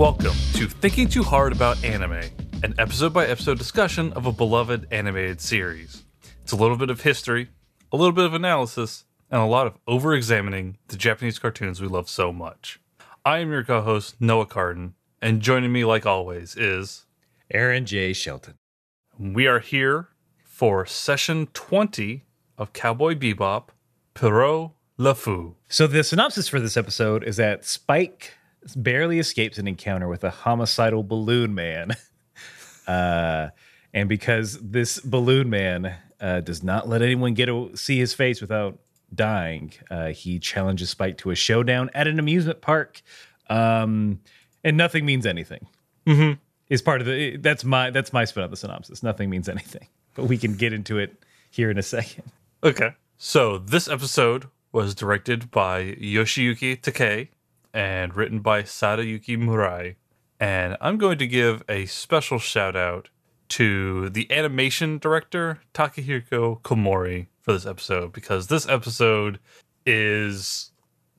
Welcome 0.00 0.36
to 0.54 0.66
Thinking 0.66 1.08
Too 1.08 1.22
Hard 1.22 1.52
About 1.52 1.84
Anime, 1.84 2.22
an 2.62 2.74
episode 2.78 3.12
by 3.12 3.26
episode 3.26 3.58
discussion 3.58 4.14
of 4.14 4.24
a 4.24 4.32
beloved 4.32 4.86
animated 4.90 5.42
series. 5.42 6.04
It's 6.40 6.52
a 6.52 6.56
little 6.56 6.78
bit 6.78 6.88
of 6.88 7.02
history, 7.02 7.50
a 7.92 7.98
little 7.98 8.14
bit 8.14 8.24
of 8.24 8.32
analysis, 8.32 9.04
and 9.30 9.42
a 9.42 9.44
lot 9.44 9.66
of 9.66 9.76
over 9.86 10.14
examining 10.14 10.78
the 10.88 10.96
Japanese 10.96 11.38
cartoons 11.38 11.82
we 11.82 11.86
love 11.86 12.08
so 12.08 12.32
much. 12.32 12.80
I 13.26 13.40
am 13.40 13.50
your 13.50 13.62
co 13.62 13.82
host, 13.82 14.18
Noah 14.18 14.46
Carden, 14.46 14.94
and 15.20 15.42
joining 15.42 15.70
me, 15.70 15.84
like 15.84 16.06
always, 16.06 16.56
is 16.56 17.04
Aaron 17.50 17.84
J. 17.84 18.14
Shelton. 18.14 18.54
we 19.18 19.46
are 19.46 19.60
here 19.60 20.08
for 20.42 20.86
session 20.86 21.48
20 21.52 22.24
of 22.56 22.72
Cowboy 22.72 23.16
Bebop, 23.16 23.64
Pierrot 24.14 24.70
Le 24.96 25.14
Fou. 25.14 25.56
So 25.68 25.86
the 25.86 26.02
synopsis 26.02 26.48
for 26.48 26.58
this 26.58 26.78
episode 26.78 27.22
is 27.22 27.36
that 27.36 27.66
Spike 27.66 28.38
barely 28.76 29.18
escapes 29.18 29.58
an 29.58 29.66
encounter 29.66 30.08
with 30.08 30.24
a 30.24 30.30
homicidal 30.30 31.02
balloon 31.02 31.54
man. 31.54 31.92
uh, 32.86 33.48
and 33.92 34.08
because 34.08 34.58
this 34.60 35.00
balloon 35.00 35.50
man 35.50 35.94
uh, 36.20 36.40
does 36.40 36.62
not 36.62 36.88
let 36.88 37.02
anyone 37.02 37.34
get 37.34 37.46
to 37.46 37.74
see 37.74 37.98
his 37.98 38.14
face 38.14 38.40
without 38.40 38.78
dying, 39.14 39.72
uh, 39.90 40.08
he 40.08 40.38
challenges 40.38 40.90
Spike 40.90 41.18
to 41.18 41.30
a 41.30 41.34
showdown 41.34 41.90
at 41.94 42.06
an 42.06 42.18
amusement 42.18 42.60
park. 42.60 43.02
Um, 43.48 44.20
and 44.62 44.76
nothing 44.76 45.04
means 45.04 45.26
anything. 45.26 45.66
Mm-hmm. 46.06 46.34
Is 46.68 46.82
part 46.82 47.00
of 47.00 47.06
the 47.08 47.36
that's 47.36 47.64
my 47.64 47.90
that's 47.90 48.12
my 48.12 48.24
spin 48.24 48.44
on 48.44 48.50
the 48.50 48.56
synopsis. 48.56 49.02
Nothing 49.02 49.28
means 49.28 49.48
anything, 49.48 49.88
but 50.14 50.26
we 50.26 50.38
can 50.38 50.54
get 50.54 50.72
into 50.72 50.98
it 50.98 51.24
here 51.50 51.68
in 51.68 51.78
a 51.78 51.82
second. 51.82 52.30
Okay. 52.62 52.94
So 53.18 53.58
this 53.58 53.88
episode 53.88 54.46
was 54.70 54.94
directed 54.94 55.50
by 55.50 55.94
Yoshiyuki 55.94 56.80
Takei 56.80 57.28
and 57.72 58.14
written 58.14 58.40
by 58.40 58.62
Sadayuki 58.62 59.36
Murai. 59.38 59.96
And 60.38 60.76
I'm 60.80 60.96
going 60.96 61.18
to 61.18 61.26
give 61.26 61.62
a 61.68 61.86
special 61.86 62.38
shout 62.38 62.76
out 62.76 63.10
to 63.50 64.08
the 64.10 64.30
animation 64.30 64.98
director 64.98 65.60
Takahiko 65.74 66.60
Komori 66.62 67.26
for 67.42 67.52
this 67.52 67.66
episode 67.66 68.12
because 68.12 68.46
this 68.46 68.68
episode 68.68 69.38
is 69.84 70.70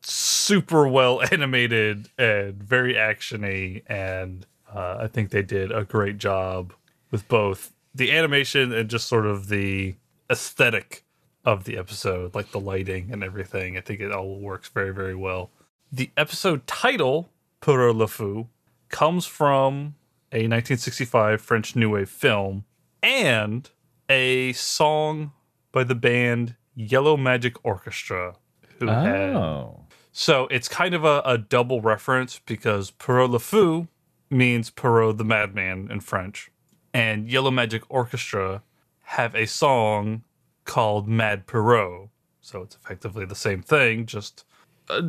super 0.02 0.88
well 0.88 1.22
animated 1.32 2.10
and 2.18 2.62
very 2.64 2.96
actiony 2.96 3.84
and 3.88 4.46
uh, 4.74 4.98
I 5.02 5.08
think 5.08 5.30
they 5.30 5.42
did 5.42 5.72
a 5.72 5.84
great 5.84 6.18
job 6.18 6.74
with 7.12 7.28
both 7.28 7.74
the 7.94 8.12
animation 8.12 8.72
and 8.72 8.90
just 8.90 9.08
sort 9.08 9.26
of 9.26 9.50
the 9.50 9.96
aesthetic 10.30 11.04
of 11.44 11.66
the 11.66 11.78
episode, 11.78 12.34
like 12.36 12.52
the 12.52 12.60
lighting 12.60 13.10
and 13.12 13.24
everything. 13.24 13.78
I 13.78 13.82
think 13.82 14.00
it 14.00 14.12
all 14.12 14.40
works 14.40 14.70
very, 14.70 14.94
very 14.94 15.16
well. 15.16 15.50
The 15.92 16.10
episode 16.16 16.66
title, 16.68 17.30
Pour 17.60 17.92
le 17.94 18.08
Fou, 18.08 18.48
comes 18.88 19.26
from 19.26 19.96
a 20.32 20.48
1965 20.48 21.42
French 21.42 21.76
New 21.76 21.90
Wave 21.90 22.10
film 22.10 22.64
and 23.04 23.70
a 24.08 24.54
song 24.54 25.34
by 25.74 25.84
the 25.84 25.96
band 25.96 26.56
Yellow 26.76 27.18
Magic 27.18 27.56
Orchestra, 27.66 28.36
who 28.80 28.88
had 28.88 29.36
Oh, 29.36 29.86
so 30.14 30.48
it's 30.48 30.70
kind 30.70 30.94
of 30.94 31.04
a, 31.04 31.22
a 31.26 31.38
double 31.38 31.82
reference 31.82 32.40
because 32.46 32.92
Pierrot 32.92 33.30
le 33.30 33.40
Fou 33.40 33.90
means 34.30 34.70
Pierrot 34.70 35.18
the 35.18 35.26
Madman 35.26 35.90
in 35.92 36.00
French. 36.00 36.52
And 36.94 37.30
Yellow 37.30 37.52
Magic 37.52 37.84
Orchestra 37.90 38.64
have 39.02 39.36
a 39.36 39.46
song 39.46 40.24
called 40.64 41.08
Mad 41.10 41.48
Pierrot. 41.48 42.10
So 42.40 42.62
it's 42.62 42.76
effectively 42.76 43.26
the 43.26 43.36
same 43.36 43.62
thing, 43.62 44.06
just 44.06 44.46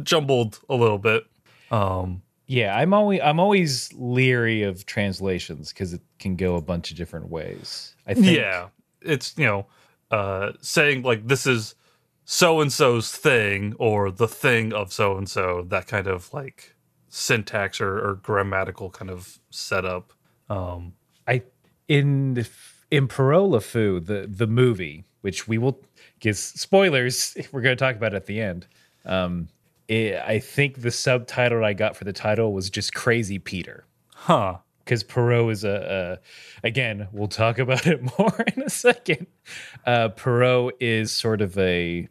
jumbled 0.02 0.60
a 0.68 0.74
little 0.74 0.98
bit. 0.98 1.24
Um, 1.70 2.22
yeah. 2.46 2.76
I'm 2.76 2.94
always 2.94 3.20
I'm 3.22 3.40
always 3.40 3.92
leery 3.94 4.62
of 4.62 4.86
translations 4.86 5.72
because 5.72 5.92
it 5.92 6.02
can 6.18 6.36
go 6.36 6.56
a 6.56 6.62
bunch 6.62 6.90
of 6.90 6.96
different 6.96 7.28
ways. 7.28 7.96
I 8.06 8.14
think. 8.14 8.36
yeah, 8.36 8.68
it's, 9.00 9.36
you 9.36 9.46
know, 9.46 9.66
uh, 10.10 10.52
saying 10.60 11.02
like 11.02 11.26
this 11.26 11.46
is 11.46 11.74
so 12.24 12.60
and 12.60 12.72
so's 12.72 13.10
thing 13.10 13.74
or 13.78 14.10
the 14.10 14.28
thing 14.28 14.72
of 14.72 14.92
so 14.92 15.16
and 15.16 15.28
so, 15.28 15.64
that 15.68 15.86
kind 15.86 16.06
of 16.06 16.32
like 16.32 16.74
syntax 17.08 17.80
or, 17.80 17.98
or 17.98 18.14
grammatical 18.16 18.90
kind 18.90 19.10
of 19.10 19.38
setup. 19.50 20.12
Um, 20.48 20.94
I 21.26 21.42
in 21.88 22.34
the 22.34 22.48
in 22.90 23.08
Pierrot 23.08 23.48
le 23.48 23.60
Fou, 23.60 24.00
the 24.00 24.26
the 24.28 24.46
movie, 24.46 25.04
which 25.22 25.48
we 25.48 25.58
will 25.58 25.80
give 26.20 26.36
spoilers. 26.36 27.36
We're 27.52 27.62
going 27.62 27.76
to 27.76 27.84
talk 27.84 27.96
about 27.96 28.14
at 28.14 28.26
the 28.26 28.40
end. 28.40 28.66
Um, 29.04 29.48
it, 29.92 30.22
I 30.26 30.38
think 30.38 30.80
the 30.80 30.90
subtitle 30.90 31.64
I 31.64 31.74
got 31.74 31.96
for 31.96 32.04
the 32.04 32.12
title 32.12 32.52
was 32.52 32.70
just 32.70 32.94
Crazy 32.94 33.38
Peter 33.38 33.84
huh. 34.14 34.58
because 34.84 35.02
Pierrot 35.02 35.52
is 35.52 35.64
a, 35.64 36.18
a 36.62 36.66
again 36.66 37.08
we'll 37.12 37.28
talk 37.28 37.58
about 37.58 37.86
it 37.92 38.02
more 38.18 38.44
in 38.56 38.62
a 38.62 38.70
second. 38.70 39.26
Uh, 39.86 40.08
Pierrot 40.08 40.76
is 40.80 41.12
sort 41.12 41.42
of 41.42 41.58
a, 41.58 42.08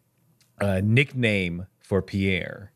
a 0.59 0.81
nickname 0.81 1.65
for 1.79 2.01
Pierre. 2.01 2.71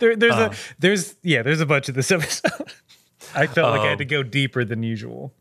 There, 0.00 0.16
there's 0.16 0.34
a 0.34 0.52
there's 0.80 1.14
yeah 1.22 1.42
there's 1.42 1.60
a 1.60 1.66
bunch 1.66 1.88
of 1.88 1.94
this 1.94 2.10
episode. 2.10 2.72
I 3.34 3.46
felt 3.46 3.70
like 3.70 3.82
I 3.82 3.90
had 3.90 3.98
to 3.98 4.04
go 4.04 4.22
deeper 4.24 4.64
than 4.64 4.82
usual. 4.82 5.32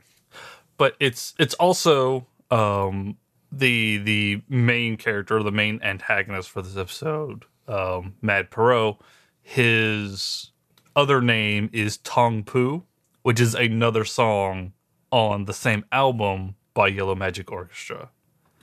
but 0.77 0.95
it's 0.99 1.33
it's 1.39 1.55
also 1.55 2.27
um 2.51 3.17
the 3.51 3.97
the 3.97 4.43
main 4.47 4.97
character 4.97 5.41
the 5.41 5.51
main 5.51 5.79
antagonist 5.81 6.49
for 6.49 6.61
this 6.61 6.77
episode 6.77 7.45
um 7.71 8.15
mad 8.21 8.51
pierrot 8.51 8.97
his 9.41 10.51
other 10.95 11.21
name 11.21 11.69
is 11.73 11.97
tong 11.97 12.43
pu 12.43 12.83
which 13.23 13.39
is 13.39 13.53
another 13.55 14.03
song 14.03 14.73
on 15.11 15.45
the 15.45 15.53
same 15.53 15.85
album 15.91 16.55
by 16.73 16.87
yellow 16.87 17.15
magic 17.15 17.51
orchestra. 17.51 18.09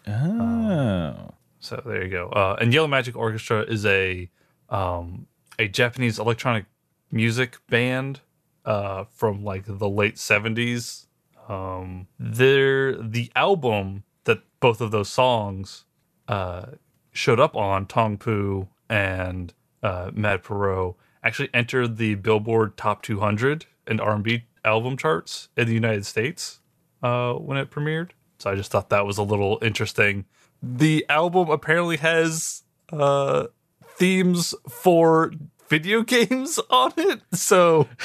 Oh. 0.06 1.30
so 1.60 1.82
there 1.84 2.02
you 2.04 2.10
go. 2.10 2.28
Uh 2.30 2.56
and 2.60 2.72
yellow 2.72 2.88
magic 2.88 3.16
orchestra 3.16 3.62
is 3.62 3.84
a 3.84 4.30
um 4.70 5.26
a 5.58 5.68
japanese 5.68 6.18
electronic 6.18 6.66
music 7.10 7.56
band 7.68 8.20
uh 8.64 9.04
from 9.10 9.42
like 9.44 9.64
the 9.66 9.88
late 9.88 10.16
70s 10.16 11.06
um 11.48 12.06
they're 12.18 12.94
the 12.94 13.30
album 13.34 14.04
that 14.24 14.40
both 14.60 14.80
of 14.80 14.90
those 14.90 15.08
songs 15.08 15.84
uh 16.28 16.66
showed 17.12 17.40
up 17.40 17.56
on 17.56 17.86
tong 17.86 18.18
pu 18.18 18.68
and 18.88 19.54
uh 19.82 20.10
mad 20.14 20.42
pierrot 20.42 20.94
actually 21.22 21.48
entered 21.52 21.96
the 21.96 22.14
billboard 22.16 22.76
top 22.76 23.02
200 23.02 23.66
and 23.86 24.00
r&b 24.00 24.44
album 24.64 24.96
charts 24.96 25.48
in 25.56 25.66
the 25.66 25.74
united 25.74 26.04
states 26.04 26.60
uh 27.02 27.32
when 27.34 27.56
it 27.58 27.70
premiered 27.70 28.10
so 28.38 28.50
i 28.50 28.54
just 28.54 28.70
thought 28.70 28.88
that 28.90 29.06
was 29.06 29.18
a 29.18 29.22
little 29.22 29.58
interesting 29.62 30.24
the 30.62 31.04
album 31.08 31.48
apparently 31.50 31.96
has 31.96 32.62
uh 32.92 33.46
themes 33.84 34.54
for 34.68 35.32
video 35.68 36.02
games 36.14 36.58
on 36.70 36.92
it 36.96 37.20
so 37.32 37.86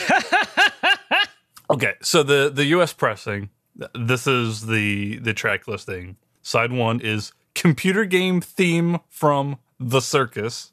Okay, 1.69 1.93
so 2.01 2.23
the 2.23 2.51
the 2.53 2.65
U.S. 2.65 2.93
pressing. 2.93 3.49
This 3.95 4.27
is 4.27 4.67
the 4.67 5.17
the 5.17 5.33
track 5.33 5.67
listing. 5.67 6.17
Side 6.41 6.71
one 6.71 6.99
is 6.99 7.31
computer 7.55 8.05
game 8.05 8.41
theme 8.41 8.99
from 9.09 9.57
The 9.79 10.01
Circus, 10.01 10.72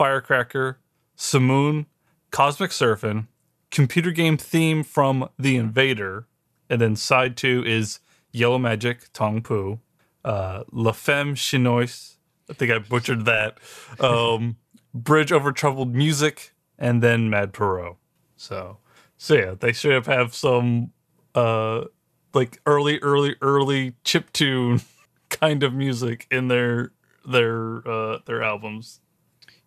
Firecracker, 0.00 0.78
Simoon, 1.14 1.84
Cosmic 2.30 2.70
Surfin, 2.70 3.26
computer 3.70 4.10
game 4.12 4.38
theme 4.38 4.82
from 4.82 5.28
The 5.38 5.58
Invader, 5.58 6.26
and 6.70 6.80
then 6.80 6.96
side 6.96 7.36
two 7.36 7.62
is 7.66 8.00
Yellow 8.32 8.56
Magic 8.56 9.12
Tong 9.12 9.42
Pu, 9.42 9.78
uh, 10.24 10.64
La 10.72 10.92
Femme 10.92 11.34
Chinoise. 11.34 12.16
I 12.48 12.54
think 12.54 12.72
I 12.72 12.78
butchered 12.78 13.26
that. 13.26 13.58
Um, 13.98 14.56
Bridge 14.94 15.32
over 15.32 15.52
Troubled 15.52 15.94
Music, 15.94 16.54
and 16.78 17.02
then 17.02 17.28
Mad 17.28 17.52
Pierrot. 17.52 17.96
So, 18.38 18.78
so 19.18 19.34
yeah, 19.34 19.54
they 19.60 19.74
should 19.74 19.92
have 19.92 20.06
have 20.06 20.34
some 20.34 20.92
uh 21.34 21.84
like 22.32 22.58
early, 22.64 23.00
early, 23.00 23.36
early 23.42 23.96
chip 24.04 24.32
tune 24.32 24.80
kind 25.28 25.62
of 25.62 25.74
music 25.74 26.26
in 26.30 26.48
their 26.48 26.92
their 27.26 27.86
uh 27.86 28.20
their 28.24 28.42
albums. 28.42 29.00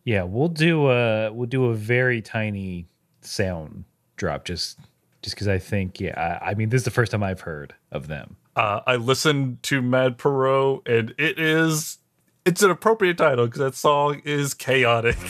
Yeah, 0.06 0.24
we'll 0.24 0.50
do 0.50 0.90
a 0.90 1.32
we'll 1.32 1.48
do 1.48 1.66
a 1.66 1.74
very 1.74 2.22
tiny 2.22 2.88
sound 3.22 3.86
drop 4.18 4.44
just 4.44 4.78
just 5.22 5.36
because 5.36 5.48
I 5.48 5.60
think 5.60 6.02
yeah 6.02 6.40
I, 6.42 6.52
I 6.52 6.54
mean 6.56 6.70
this 6.70 6.82
is 6.82 6.86
the 6.86 6.92
first 6.92 7.14
time 7.14 7.24
I've 7.24 7.42
heard 7.42 7.74
of 7.92 8.08
them. 8.08 8.36
Uh, 8.56 8.82
I 8.86 8.98
listened 8.98 9.64
to 9.64 9.82
Mad 9.82 10.18
Pierrot, 10.18 10.88
and 10.88 11.16
it 11.18 11.40
is 11.40 12.00
it's 12.46 12.62
an 12.62 12.70
appropriate 12.70 13.18
title 13.18 13.46
because 13.46 13.60
that 13.60 13.76
song 13.76 14.22
is 14.26 14.54
chaotic. 14.54 15.18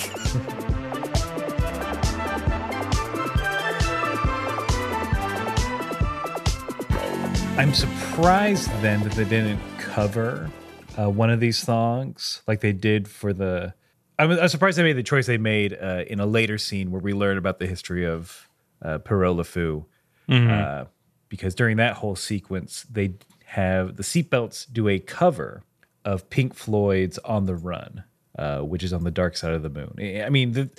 I'm 7.56 7.76
surprised 7.76 8.72
then 8.82 9.04
that 9.04 9.12
they 9.12 9.26
didn't 9.26 9.62
cover 9.78 10.50
uh, 10.98 11.12
one 11.12 11.30
of 11.30 11.40
these 11.40 11.60
songs 11.60 12.42
like 12.48 12.62
they 12.62 12.74
did 12.74 13.08
for 13.08 13.32
the. 13.32 13.76
I'm, 14.20 14.32
I'm 14.32 14.48
surprised 14.48 14.78
they 14.78 14.84
made 14.84 14.94
the 14.98 15.04
choice 15.04 15.26
they 15.28 15.38
made 15.38 15.74
uh, 15.80 16.04
in 16.08 16.20
a 16.20 16.26
later 16.26 16.58
scene 16.58 16.92
where 16.92 17.02
we 17.02 17.14
learn 17.14 17.38
about 17.38 17.60
the 17.60 17.66
history 17.68 18.06
of 18.06 18.48
uh, 18.82 19.00
Pierrot 19.00 19.36
le 19.36 19.44
Fou, 19.44 19.86
uh, 20.50 20.86
because 21.30 21.56
during 21.56 21.78
that 21.78 21.96
whole 21.96 22.16
sequence, 22.16 22.86
they 22.92 23.16
have 23.46 23.98
the 23.98 24.04
seatbelts 24.04 24.72
do 24.72 24.88
a 24.88 25.00
cover 25.00 25.64
of 26.06 26.30
Pink 26.30 26.54
Floyd's 26.54 27.18
"On 27.20 27.46
the 27.46 27.56
Run," 27.56 28.04
uh, 28.38 28.60
which 28.60 28.84
is 28.84 28.94
on 28.94 29.04
the 29.04 29.12
dark 29.12 29.36
side 29.38 29.54
of 29.54 29.64
the 29.64 29.70
moon. 29.70 29.96
I 30.24 30.30
mean, 30.30 30.52
the, 30.52 30.70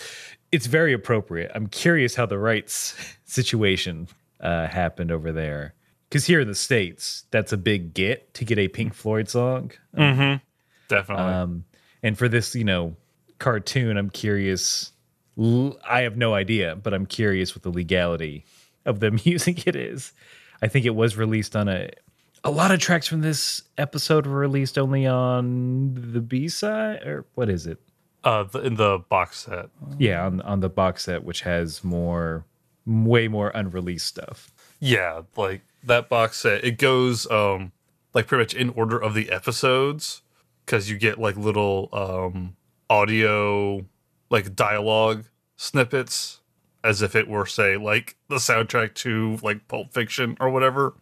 it's 0.53 0.67
very 0.67 0.93
appropriate. 0.93 1.51
I'm 1.55 1.67
curious 1.67 2.15
how 2.15 2.27
the 2.27 2.39
rights 2.39 2.95
situation 3.25 4.09
uh, 4.41 4.67
happened 4.69 5.11
over 5.11 5.33
there, 5.33 5.75
because 6.09 6.27
here 6.27 6.41
in 6.41 6.49
the 6.49 6.55
states, 6.55 7.25
that's 7.31 7.53
a 7.53 7.57
big 7.57 7.95
get 7.95 8.33
to 8.35 8.45
get 8.45 8.59
a 8.59 8.69
Pink 8.69 8.95
Floyd 8.95 9.29
song. 9.29 9.73
Definitely. 10.89 11.25
Um, 11.25 11.65
and 12.03 12.17
for 12.19 12.29
this, 12.29 12.55
you 12.55 12.65
know, 12.65 12.97
cartoon, 13.45 13.97
I'm 13.99 14.11
curious. 14.11 14.93
I 15.39 16.01
have 16.01 16.17
no 16.17 16.33
idea, 16.35 16.77
but 16.77 16.95
I'm 16.95 17.05
curious 17.05 17.55
what 17.55 17.63
the 17.63 17.71
legality 17.71 18.45
of 18.87 19.01
them 19.01 19.19
using 19.25 19.59
it 19.67 19.77
is. 19.77 20.13
I 20.63 20.69
think 20.69 20.87
it 20.87 20.95
was 20.95 21.17
released 21.17 21.55
on 21.55 21.69
a. 21.69 21.91
A 22.47 22.51
lot 22.51 22.71
of 22.71 22.79
tracks 22.79 23.07
from 23.07 23.23
this 23.23 23.63
episode 23.79 24.27
were 24.27 24.39
released 24.39 24.79
only 24.79 25.07
on 25.07 25.95
the 25.95 26.21
B 26.21 26.49
side, 26.49 27.03
or 27.07 27.25
what 27.35 27.49
is 27.49 27.67
it? 27.67 27.79
uh, 28.25 28.45
the, 28.45 28.61
in 28.61 28.75
the 28.77 28.99
box 29.09 29.41
set. 29.41 29.67
Yeah, 29.99 30.25
on 30.25 30.41
on 30.41 30.61
the 30.61 30.69
box 30.69 31.05
set, 31.05 31.25
which 31.25 31.43
has 31.43 31.85
more, 31.85 32.45
way 32.87 33.29
more 33.29 33.51
unreleased 33.55 34.07
stuff. 34.07 34.53
Yeah, 34.81 35.23
like 35.37 35.63
that 35.85 36.09
box 36.09 36.39
set. 36.39 36.65
It 36.65 36.79
goes 36.79 37.31
um 37.31 37.73
like 38.15 38.27
pretty 38.27 38.43
much 38.43 38.55
in 38.55 38.71
order 38.71 38.99
of 38.99 39.15
the 39.15 39.31
episodes 39.31 40.23
because 40.65 40.91
you 40.91 40.99
get 40.99 41.19
like 41.19 41.37
little 41.37 41.89
um 41.93 42.57
audio 42.91 43.85
like 44.31 44.55
dialogue 44.55 45.25
snippets 45.57 46.41
as 46.83 47.01
if 47.03 47.15
it 47.15 47.29
were 47.29 47.47
say 47.47 47.77
like 47.77 48.17
the 48.29 48.37
soundtrack 48.37 48.95
to 48.95 49.39
like 49.43 49.67
Pulp 49.69 49.93
Fiction 49.93 50.37
or 50.41 50.51
whatever. 50.51 50.95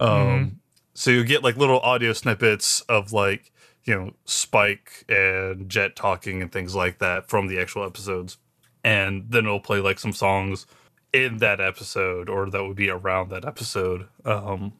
Um 0.00 0.60
so 0.94 1.10
you 1.10 1.24
get 1.24 1.42
like 1.42 1.56
little 1.56 1.80
audio 1.80 2.12
snippets 2.12 2.80
of 2.82 3.12
like 3.12 3.52
you 3.84 3.94
know 3.94 4.12
Spike 4.24 5.04
and 5.08 5.68
Jet 5.68 5.96
talking 5.96 6.42
and 6.42 6.50
things 6.50 6.74
like 6.74 6.98
that 6.98 7.28
from 7.28 7.46
the 7.46 7.60
actual 7.60 7.84
episodes. 7.84 8.38
And 8.82 9.26
then 9.30 9.46
it'll 9.46 9.60
play 9.60 9.80
like 9.80 9.98
some 9.98 10.12
songs 10.12 10.66
in 11.12 11.38
that 11.38 11.60
episode 11.60 12.28
or 12.28 12.50
that 12.50 12.64
would 12.64 12.76
be 12.76 12.90
around 12.90 13.30
that 13.30 13.44
episode. 13.44 14.08
Um, 14.24 14.72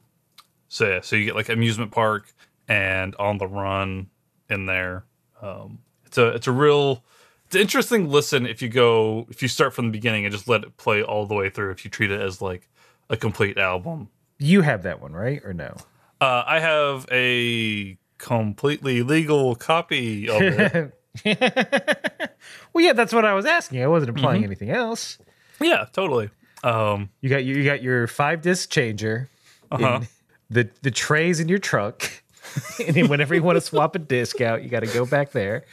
so 0.68 0.88
yeah, 0.88 1.00
so 1.00 1.16
you 1.16 1.26
get 1.26 1.36
like 1.36 1.48
amusement 1.48 1.92
park 1.92 2.34
and 2.68 3.14
on 3.16 3.38
the 3.38 3.46
run 3.46 4.08
in 4.50 4.66
there. 4.66 5.04
Um, 5.40 5.78
it's 6.14 6.18
a 6.18 6.26
it's 6.28 6.46
a 6.46 6.52
real 6.52 7.02
it's 7.46 7.56
an 7.56 7.60
interesting 7.60 8.08
listen 8.08 8.46
if 8.46 8.62
you 8.62 8.68
go 8.68 9.26
if 9.30 9.42
you 9.42 9.48
start 9.48 9.74
from 9.74 9.86
the 9.86 9.90
beginning 9.90 10.24
and 10.24 10.32
just 10.32 10.48
let 10.48 10.62
it 10.62 10.76
play 10.76 11.02
all 11.02 11.26
the 11.26 11.34
way 11.34 11.50
through. 11.50 11.72
If 11.72 11.84
you 11.84 11.90
treat 11.90 12.10
it 12.12 12.20
as 12.20 12.40
like 12.40 12.68
a 13.10 13.16
complete 13.16 13.58
album. 13.58 14.08
You 14.38 14.62
have 14.62 14.82
that 14.84 15.00
one, 15.00 15.12
right, 15.12 15.42
or 15.44 15.52
no? 15.52 15.76
Uh, 16.20 16.42
I 16.46 16.60
have 16.60 17.06
a 17.10 17.98
completely 18.18 19.02
legal 19.02 19.54
copy 19.56 20.28
of 20.28 20.40
it. 20.40 20.94
well, 22.72 22.84
yeah, 22.84 22.92
that's 22.92 23.12
what 23.12 23.24
I 23.24 23.34
was 23.34 23.44
asking. 23.46 23.82
I 23.82 23.86
wasn't 23.86 24.10
implying 24.16 24.44
anything 24.44 24.70
else. 24.70 25.18
yeah, 25.60 25.86
totally. 25.92 26.30
Um, 26.62 27.10
You 27.20 27.28
got 27.30 27.44
you 27.44 27.62
got 27.64 27.82
your 27.82 28.06
five 28.06 28.40
disc 28.42 28.70
changer, 28.70 29.28
Uh-huh. 29.70 30.00
in 30.02 30.08
the 30.50 30.70
the 30.82 30.90
trays 30.90 31.40
in 31.40 31.48
your 31.48 31.58
truck, 31.58 32.10
and 32.86 32.94
then 32.96 33.08
whenever 33.08 33.34
you 33.34 33.42
want 33.42 33.56
to 33.56 33.60
swap 33.60 33.94
a 33.94 33.98
disc 33.98 34.40
out, 34.40 34.62
you 34.62 34.68
got 34.68 34.80
to 34.80 34.86
go 34.92 35.04
back 35.06 35.32
there. 35.32 35.64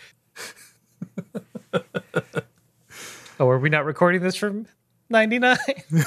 oh, 3.39 3.47
are 3.49 3.59
we 3.59 3.69
not 3.69 3.85
recording 3.85 4.21
this 4.21 4.35
from 4.35 4.65
'99? 5.09 5.57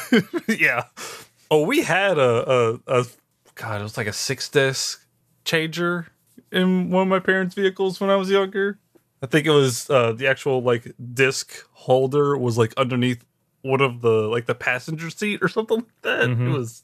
yeah. 0.48 0.84
Oh, 1.50 1.64
we 1.64 1.82
had 1.82 2.18
a, 2.18 2.50
a 2.50 2.80
a 3.00 3.06
God, 3.54 3.80
it 3.80 3.84
was 3.84 3.96
like 3.96 4.06
a 4.06 4.12
six 4.12 4.48
disc 4.48 5.04
changer 5.44 6.06
in 6.50 6.90
one 6.90 7.02
of 7.02 7.08
my 7.08 7.18
parents' 7.20 7.54
vehicles 7.54 8.00
when 8.00 8.10
I 8.10 8.16
was 8.16 8.30
younger. 8.30 8.78
I 9.22 9.26
think 9.26 9.46
it 9.46 9.50
was 9.50 9.88
uh, 9.88 10.12
the 10.12 10.26
actual 10.26 10.62
like 10.62 10.92
disc 11.12 11.54
holder 11.72 12.36
was 12.36 12.58
like 12.58 12.74
underneath 12.76 13.24
one 13.62 13.80
of 13.80 14.00
the 14.02 14.10
like 14.28 14.46
the 14.46 14.54
passenger 14.54 15.10
seat 15.10 15.40
or 15.42 15.48
something 15.48 15.78
like 15.78 16.02
that. 16.02 16.28
It 16.30 16.38
was 16.50 16.82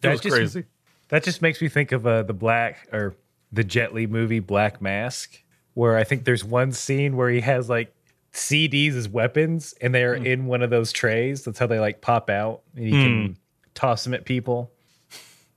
That 0.00 0.12
was 0.12 0.20
just- 0.20 0.34
crazy. 0.34 0.64
That 1.08 1.24
just 1.24 1.42
makes 1.42 1.60
me 1.60 1.68
think 1.68 1.92
of 1.92 2.06
uh, 2.06 2.22
the 2.22 2.32
black 2.32 2.88
or 2.90 3.14
the 3.52 3.62
Jet 3.62 3.92
Li 3.92 4.06
movie 4.06 4.38
Black 4.38 4.80
Mask, 4.80 5.41
where 5.74 5.96
I 5.96 6.04
think 6.04 6.24
there's 6.24 6.44
one 6.44 6.72
scene 6.72 7.16
where 7.16 7.30
he 7.30 7.40
has 7.40 7.68
like 7.68 7.94
CDs 8.32 8.94
as 8.94 9.08
weapons, 9.08 9.74
and 9.80 9.94
they're 9.94 10.14
in 10.14 10.46
one 10.46 10.62
of 10.62 10.70
those 10.70 10.92
trays. 10.92 11.44
That's 11.44 11.58
how 11.58 11.66
they 11.66 11.78
like 11.78 12.00
pop 12.00 12.30
out, 12.30 12.62
and 12.76 12.84
you 12.84 12.92
can 12.92 13.36
toss 13.74 14.04
them 14.04 14.14
at 14.14 14.24
people. 14.24 14.70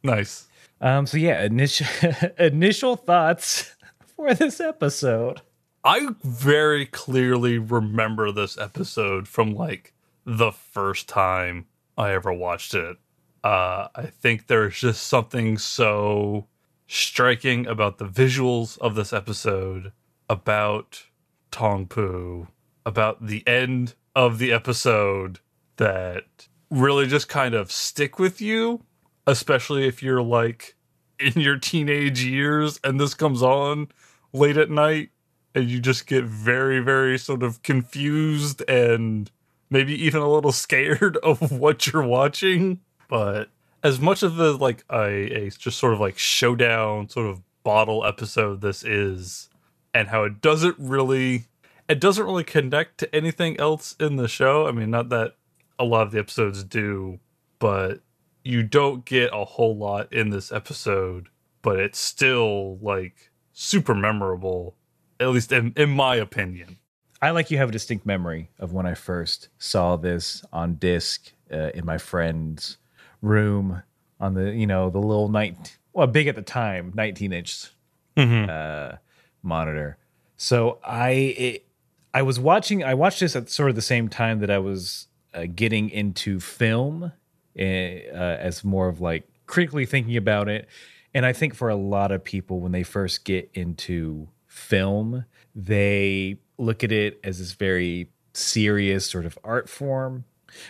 Nice. 0.04 0.48
Um, 0.82 1.08
so 1.08 1.18
yeah, 1.18 1.44
initial 1.44 1.88
initial 2.40 2.96
thoughts 2.96 3.74
for 4.16 4.34
this 4.34 4.60
episode. 4.60 5.42
I 5.84 6.10
very 6.24 6.88
clearly 6.88 7.60
remember 7.60 8.32
this 8.32 8.58
episode 8.58 9.28
from 9.28 9.54
like 9.54 9.94
the 10.26 10.52
first 10.52 11.08
time 11.08 11.68
I 11.98 12.12
ever 12.14 12.34
watched 12.34 12.74
it. 12.74 12.98
Uh, 13.44 13.90
I 13.96 14.08
think 14.08 14.48
there's 14.48 14.80
just 14.80 15.06
something 15.06 15.60
so 15.60 16.48
striking 16.88 17.68
about 17.68 18.00
the 18.00 18.06
visuals 18.06 18.80
of 18.80 18.96
this 18.96 19.14
episode, 19.14 19.92
about 20.30 21.04
Tong 21.52 21.88
Poo, 21.88 22.48
about 22.86 23.26
the 23.26 23.46
end 23.48 23.96
of 24.16 24.40
the 24.40 24.52
episode 24.52 25.40
that 25.78 26.48
really 26.70 27.08
just 27.08 27.28
kind 27.28 27.54
of 27.54 27.72
stick 27.72 28.20
with 28.20 28.42
you, 28.42 28.84
especially 29.28 29.88
if 29.88 30.02
you're 30.02 30.22
like 30.22 30.76
in 31.20 31.40
your 31.40 31.58
teenage 31.58 32.24
years 32.24 32.80
and 32.84 33.00
this 33.00 33.14
comes 33.14 33.42
on 33.42 33.88
late 34.34 34.58
at 34.58 34.70
night 34.70 35.10
and 35.54 35.70
you 35.70 35.80
just 35.80 36.08
get 36.08 36.26
very 36.26 36.80
very 36.80 37.18
sort 37.18 37.42
of 37.42 37.64
confused 37.64 38.62
and 38.68 39.32
maybe 39.70 39.94
even 40.04 40.22
a 40.22 40.30
little 40.30 40.52
scared 40.66 41.18
of 41.18 41.52
what 41.52 41.88
you're 41.88 42.06
watching. 42.06 42.80
But 43.08 43.50
as 43.84 44.00
much 44.00 44.24
of 44.24 44.36
the 44.36 44.58
like 44.58 44.84
a, 44.92 45.46
a 45.46 45.50
just 45.52 45.78
sort 45.78 45.94
of 45.94 46.00
like 46.00 46.18
showdown 46.18 47.08
sort 47.10 47.28
of 47.28 47.42
bottle 47.64 48.06
episode 48.06 48.62
this 48.62 48.84
is 48.84 49.50
and 49.96 50.10
how 50.10 50.26
it 50.26 50.42
doesn't 50.42 50.76
really 50.78 51.46
it 51.88 52.00
doesn't 52.02 52.26
really 52.26 52.44
connect 52.44 52.98
to 52.98 53.16
anything 53.16 53.60
else 53.60 53.96
in 54.00 54.18
the 54.18 54.28
show. 54.28 54.68
I 54.68 54.72
mean 54.72 54.92
not 54.92 55.10
that 55.10 55.36
a 55.80 55.86
lot 55.86 56.06
of 56.06 56.12
the 56.12 56.20
episodes 56.20 56.64
do 56.64 57.20
but 57.58 58.02
you 58.44 58.62
don't 58.62 59.06
get 59.06 59.32
a 59.34 59.46
whole 59.46 59.76
lot 59.76 60.12
in 60.14 60.30
this 60.30 60.52
episode 60.52 61.30
but 61.62 61.80
it's 61.80 61.98
still 61.98 62.78
like 62.78 63.32
super 63.54 63.96
memorable 63.96 64.76
at 65.20 65.30
least 65.30 65.52
in, 65.54 65.74
in 65.78 65.90
my 65.90 66.16
opinion. 66.18 66.78
I 67.22 67.32
like 67.32 67.50
you 67.50 67.58
have 67.58 67.70
a 67.70 67.72
distinct 67.72 68.06
memory 68.06 68.50
of 68.60 68.74
when 68.74 68.86
I 68.86 68.94
first 68.94 69.48
saw 69.58 69.96
this 69.96 70.44
on 70.52 70.76
disc 70.76 71.32
uh, 71.52 71.70
in 71.74 71.86
my 71.86 71.98
friend's 71.98 72.78
room 73.22 73.82
on 74.20 74.34
the 74.34 74.52
you 74.52 74.68
know 74.68 74.90
the 74.90 75.00
little 75.00 75.30
night 75.30 75.78
well 75.94 76.06
big 76.06 76.28
at 76.28 76.36
the 76.36 76.42
time 76.42 76.92
19 76.96 77.32
inch 77.34 77.72
uh, 78.18 78.98
monitor. 79.46 79.98
So 80.38 80.80
I 80.84 81.10
it, 81.10 81.66
I 82.14 82.22
was 82.22 82.40
watching 82.40 82.84
I 82.84 82.94
watched 82.94 83.20
this 83.20 83.36
at 83.36 83.50
sort 83.50 83.70
of 83.70 83.76
the 83.76 83.82
same 83.82 84.10
time 84.10 84.40
that 84.40 84.50
I 84.50 84.58
was 84.58 85.08
uh, 85.34 85.46
getting 85.54 85.90
into 85.90 86.40
film 86.40 87.04
uh, 87.04 87.62
uh, 87.62 88.38
as 88.40 88.64
more 88.64 88.88
of 88.88 89.02
like 89.02 89.28
critically 89.46 89.86
thinking 89.86 90.18
about 90.18 90.50
it. 90.50 90.68
And 91.14 91.26
I 91.26 91.34
think 91.34 91.56
for 91.56 91.70
a 91.70 91.76
lot 91.76 92.12
of 92.12 92.24
people 92.24 92.60
when 92.60 92.72
they 92.74 92.84
first 92.84 93.24
get 93.24 93.50
into 93.54 94.28
film, 94.48 95.26
they 95.56 96.38
look 96.58 96.84
at 96.84 96.92
it 96.92 97.20
as 97.24 97.40
this 97.40 97.54
very 97.54 98.10
serious 98.34 99.10
sort 99.10 99.26
of 99.26 99.38
art 99.44 99.70
form, 99.70 100.26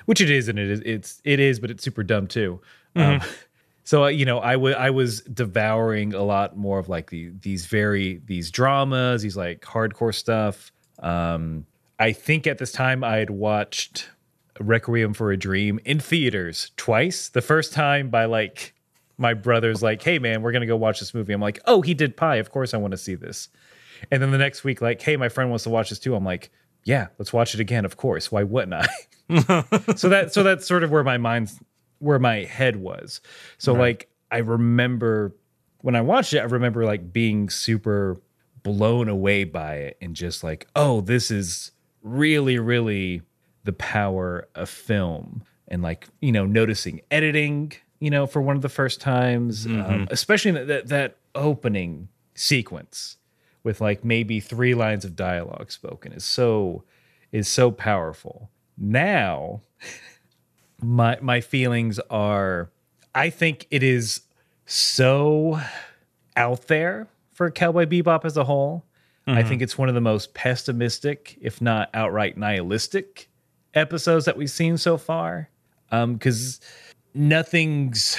which 0.05 0.21
it 0.21 0.29
is, 0.29 0.47
and 0.47 0.59
it 0.59 0.69
is 0.69 0.81
it's 0.85 1.21
it 1.23 1.39
is, 1.39 1.59
but 1.59 1.71
it's 1.71 1.83
super 1.83 2.03
dumb 2.03 2.27
too. 2.27 2.61
Um, 2.95 3.21
so 3.85 4.05
uh, 4.05 4.07
you 4.07 4.25
know, 4.25 4.39
I 4.39 4.89
was 4.89 5.21
devouring 5.21 6.15
a 6.15 6.23
lot 6.23 6.57
more 6.57 6.79
of 6.79 6.89
like 6.89 7.11
the 7.11 7.31
these 7.39 7.67
very 7.67 8.19
these 8.25 8.49
dramas, 8.49 9.21
these 9.21 9.37
like 9.37 9.61
hardcore 9.61 10.13
stuff. 10.13 10.71
Um, 10.99 11.67
I 11.99 12.11
think 12.11 12.47
at 12.47 12.57
this 12.57 12.71
time 12.71 13.03
I 13.03 13.17
had 13.17 13.29
watched 13.29 14.09
Requiem 14.59 15.13
for 15.13 15.31
a 15.31 15.37
Dream 15.37 15.79
in 15.85 15.99
theaters 15.99 16.71
twice. 16.77 17.29
The 17.29 17.43
first 17.43 17.73
time 17.73 18.09
by 18.09 18.25
like 18.25 18.73
my 19.19 19.35
brother's 19.35 19.83
like, 19.83 20.01
"Hey 20.01 20.17
man, 20.17 20.41
we're 20.41 20.51
gonna 20.51 20.65
go 20.65 20.75
watch 20.75 20.99
this 20.99 21.13
movie." 21.13 21.31
I'm 21.31 21.41
like, 21.41 21.59
"Oh, 21.65 21.83
he 21.83 21.93
did 21.93 22.17
Pi. 22.17 22.37
Of 22.37 22.49
course 22.49 22.73
I 22.73 22.77
want 22.77 22.91
to 22.91 22.97
see 22.97 23.13
this." 23.13 23.49
And 24.09 24.19
then 24.19 24.31
the 24.31 24.39
next 24.39 24.63
week, 24.63 24.81
like, 24.81 24.99
"Hey, 24.99 25.15
my 25.15 25.29
friend 25.29 25.51
wants 25.51 25.63
to 25.65 25.69
watch 25.69 25.89
this 25.89 25.99
too." 25.99 26.15
I'm 26.15 26.25
like, 26.25 26.49
"Yeah, 26.85 27.07
let's 27.19 27.31
watch 27.31 27.53
it 27.53 27.59
again. 27.59 27.85
Of 27.85 27.97
course. 27.97 28.31
Why 28.31 28.41
wouldn't 28.41 28.73
I?" 28.73 28.87
so 29.95 30.09
that 30.09 30.31
so 30.33 30.41
that's 30.41 30.65
sort 30.65 30.83
of 30.83 30.89
where 30.89 31.03
my 31.03 31.17
mind's 31.19 31.59
where 32.05 32.19
my 32.19 32.43
head 32.43 32.75
was. 32.77 33.19
So 33.57 33.73
like 33.79 34.09
I 34.31 34.37
remember 34.37 35.35
when 35.81 35.95
I 35.95 36.01
watched 36.01 36.33
it, 36.33 36.39
I 36.39 36.43
remember 36.43 36.85
like 36.85 37.11
being 37.11 37.49
super 37.49 38.17
blown 38.63 39.09
away 39.09 39.43
by 39.43 39.75
it 39.75 39.97
and 40.01 40.15
just 40.15 40.43
like, 40.43 40.67
oh, 40.75 41.01
this 41.01 41.29
is 41.29 41.71
really, 42.01 42.57
really 42.59 43.21
the 43.63 43.73
power 43.73 44.47
of 44.55 44.69
film. 44.69 45.43
and 45.67 45.81
like 45.81 46.07
you 46.21 46.31
know 46.31 46.45
noticing 46.45 47.01
editing 47.09 47.73
you 47.99 48.11
know 48.11 48.27
for 48.27 48.39
one 48.41 48.55
of 48.55 48.61
the 48.61 48.69
first 48.69 49.01
times 49.01 49.65
um, 49.65 50.07
especially 50.11 50.51
that, 50.51 50.67
that 50.67 50.87
that 50.89 51.17
opening 51.33 52.07
sequence 52.35 53.17
with 53.63 53.81
like 53.81 54.03
maybe 54.05 54.39
three 54.39 54.75
lines 54.75 55.03
of 55.03 55.15
dialogue 55.15 55.71
spoken 55.71 56.13
is 56.13 56.23
so 56.23 56.83
is 57.31 57.47
so 57.47 57.71
powerful 57.71 58.51
now 58.77 59.61
my 60.81 61.17
my 61.21 61.41
feelings 61.41 61.99
are 62.09 62.69
i 63.13 63.29
think 63.29 63.67
it 63.71 63.83
is 63.83 64.21
so 64.65 65.59
out 66.35 66.67
there 66.67 67.07
for 67.33 67.51
cowboy 67.51 67.85
bebop 67.85 68.25
as 68.25 68.37
a 68.37 68.43
whole. 68.43 68.83
I 69.27 69.41
think 69.41 69.63
it's 69.63 69.75
one 69.75 69.89
of 69.89 69.95
the 69.95 70.01
most 70.01 70.35
pessimistic 70.35 71.35
if 71.41 71.59
not 71.59 71.89
outright 71.95 72.37
nihilistic 72.37 73.27
episodes 73.73 74.25
that 74.25 74.37
we've 74.37 74.51
seen 74.51 74.77
so 74.77 74.97
far. 74.97 75.49
Um 75.91 76.13
because 76.13 76.59
nothing's 77.15 78.17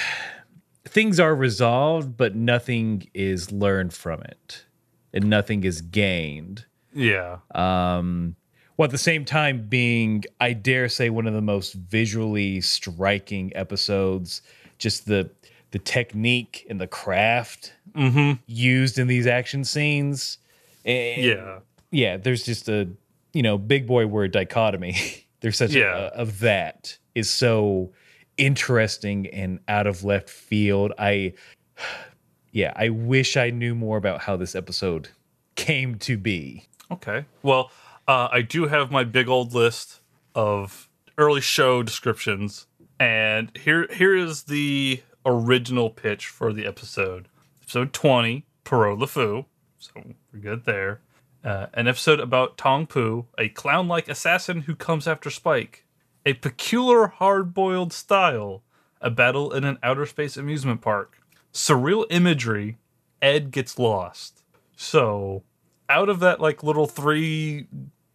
things 0.85 1.17
are 1.19 1.33
resolved 1.33 2.17
but 2.17 2.35
nothing 2.35 3.09
is 3.13 3.53
learned 3.53 3.93
from 3.93 4.21
it 4.23 4.65
and 5.13 5.29
nothing 5.29 5.63
is 5.63 5.81
gained. 5.81 6.65
Yeah. 6.93 7.37
um, 7.55 8.35
while 8.77 8.85
at 8.85 8.91
the 8.91 8.97
same 8.97 9.25
time 9.25 9.67
being, 9.67 10.23
I 10.39 10.53
dare 10.53 10.87
say, 10.87 11.09
one 11.09 11.27
of 11.27 11.33
the 11.33 11.41
most 11.41 11.73
visually 11.73 12.61
striking 12.61 13.51
episodes. 13.55 14.41
Just 14.77 15.07
the 15.07 15.29
the 15.71 15.79
technique 15.79 16.65
and 16.69 16.79
the 16.79 16.87
craft 16.87 17.73
mm-hmm. 17.93 18.39
used 18.45 18.97
in 18.97 19.07
these 19.07 19.27
action 19.27 19.65
scenes. 19.65 20.37
And 20.85 21.21
yeah. 21.21 21.59
yeah. 21.91 22.17
There's 22.17 22.43
just 22.43 22.69
a 22.69 22.87
you 23.33 23.41
know 23.41 23.57
big 23.57 23.87
boy 23.87 24.05
word 24.05 24.31
dichotomy. 24.31 24.95
there's 25.41 25.57
such 25.57 25.73
Yeah. 25.73 25.97
a 25.97 26.01
of 26.09 26.39
that 26.39 26.97
is 27.15 27.29
so 27.29 27.91
interesting 28.37 29.25
and 29.27 29.59
out 29.67 29.87
of 29.87 30.03
left 30.03 30.29
field. 30.29 30.93
I 30.99 31.33
yeah, 32.51 32.73
I 32.75 32.89
wish 32.89 33.37
I 33.37 33.49
knew 33.49 33.73
more 33.73 33.97
about 33.97 34.21
how 34.21 34.37
this 34.37 34.53
episode 34.55 35.09
came 35.55 35.95
to 35.95 36.15
be. 36.15 36.67
Okay. 36.91 37.25
Well, 37.41 37.71
uh, 38.07 38.29
I 38.31 38.41
do 38.41 38.67
have 38.67 38.91
my 38.91 39.03
big 39.03 39.27
old 39.27 39.53
list 39.53 40.01
of 40.33 40.89
early 41.17 41.41
show 41.41 41.83
descriptions, 41.83 42.67
and 42.99 43.51
here 43.57 43.87
here 43.93 44.15
is 44.15 44.43
the 44.43 45.01
original 45.25 45.89
pitch 45.89 46.27
for 46.27 46.53
the 46.53 46.65
episode. 46.65 47.27
Episode 47.61 47.93
twenty, 47.93 48.45
Pierrot 48.63 48.99
Le 48.99 49.07
Fou. 49.07 49.45
So 49.77 49.91
we're 50.33 50.39
good 50.39 50.65
there. 50.65 51.01
Uh, 51.43 51.67
an 51.73 51.87
episode 51.87 52.19
about 52.19 52.57
Tong 52.57 52.87
Pu, 52.87 53.25
a 53.37 53.49
clown-like 53.49 54.09
assassin 54.09 54.61
who 54.61 54.75
comes 54.75 55.07
after 55.07 55.29
Spike. 55.29 55.85
A 56.25 56.33
peculiar 56.33 57.07
hard-boiled 57.07 57.93
style. 57.93 58.63
A 58.99 59.09
battle 59.09 59.53
in 59.53 59.63
an 59.63 59.77
outer 59.83 60.05
space 60.05 60.35
amusement 60.35 60.81
park. 60.81 61.19
Surreal 61.53 62.05
imagery. 62.09 62.77
Ed 63.21 63.51
gets 63.51 63.79
lost. 63.79 64.43
So 64.75 65.43
out 65.87 66.09
of 66.09 66.19
that 66.19 66.41
like 66.41 66.63
little 66.63 66.87
three 66.87 67.67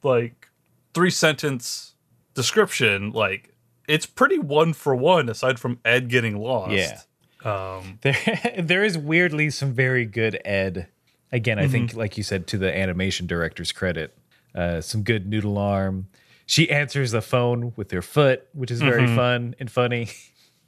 like 0.02 0.48
three 0.94 1.10
sentence 1.10 1.94
description 2.34 3.10
like 3.12 3.50
it's 3.88 4.06
pretty 4.06 4.38
one 4.38 4.72
for 4.72 4.94
one 4.94 5.28
aside 5.28 5.58
from 5.58 5.78
ed 5.84 6.08
getting 6.08 6.36
lost 6.36 6.72
Yeah. 6.72 7.00
um 7.44 7.98
There, 8.02 8.16
there 8.58 8.84
is 8.84 8.96
weirdly 8.96 9.50
some 9.50 9.72
very 9.72 10.04
good 10.06 10.40
Ed. 10.44 10.88
Again, 11.34 11.58
I 11.58 11.66
think, 11.66 11.94
like 11.94 12.18
you 12.18 12.22
said, 12.22 12.46
to 12.48 12.58
the 12.58 12.76
animation 12.76 13.26
director's 13.26 13.72
credit, 13.72 14.14
uh, 14.54 14.82
some 14.82 15.02
good 15.02 15.26
noodle 15.26 15.56
arm. 15.56 16.08
She 16.44 16.68
answers 16.70 17.10
the 17.12 17.22
phone 17.22 17.72
with 17.74 17.90
her 17.90 18.02
foot, 18.02 18.46
which 18.52 18.70
is 18.70 18.80
very 18.82 19.06
fun 19.06 19.54
and 19.58 19.70
funny. 19.70 20.08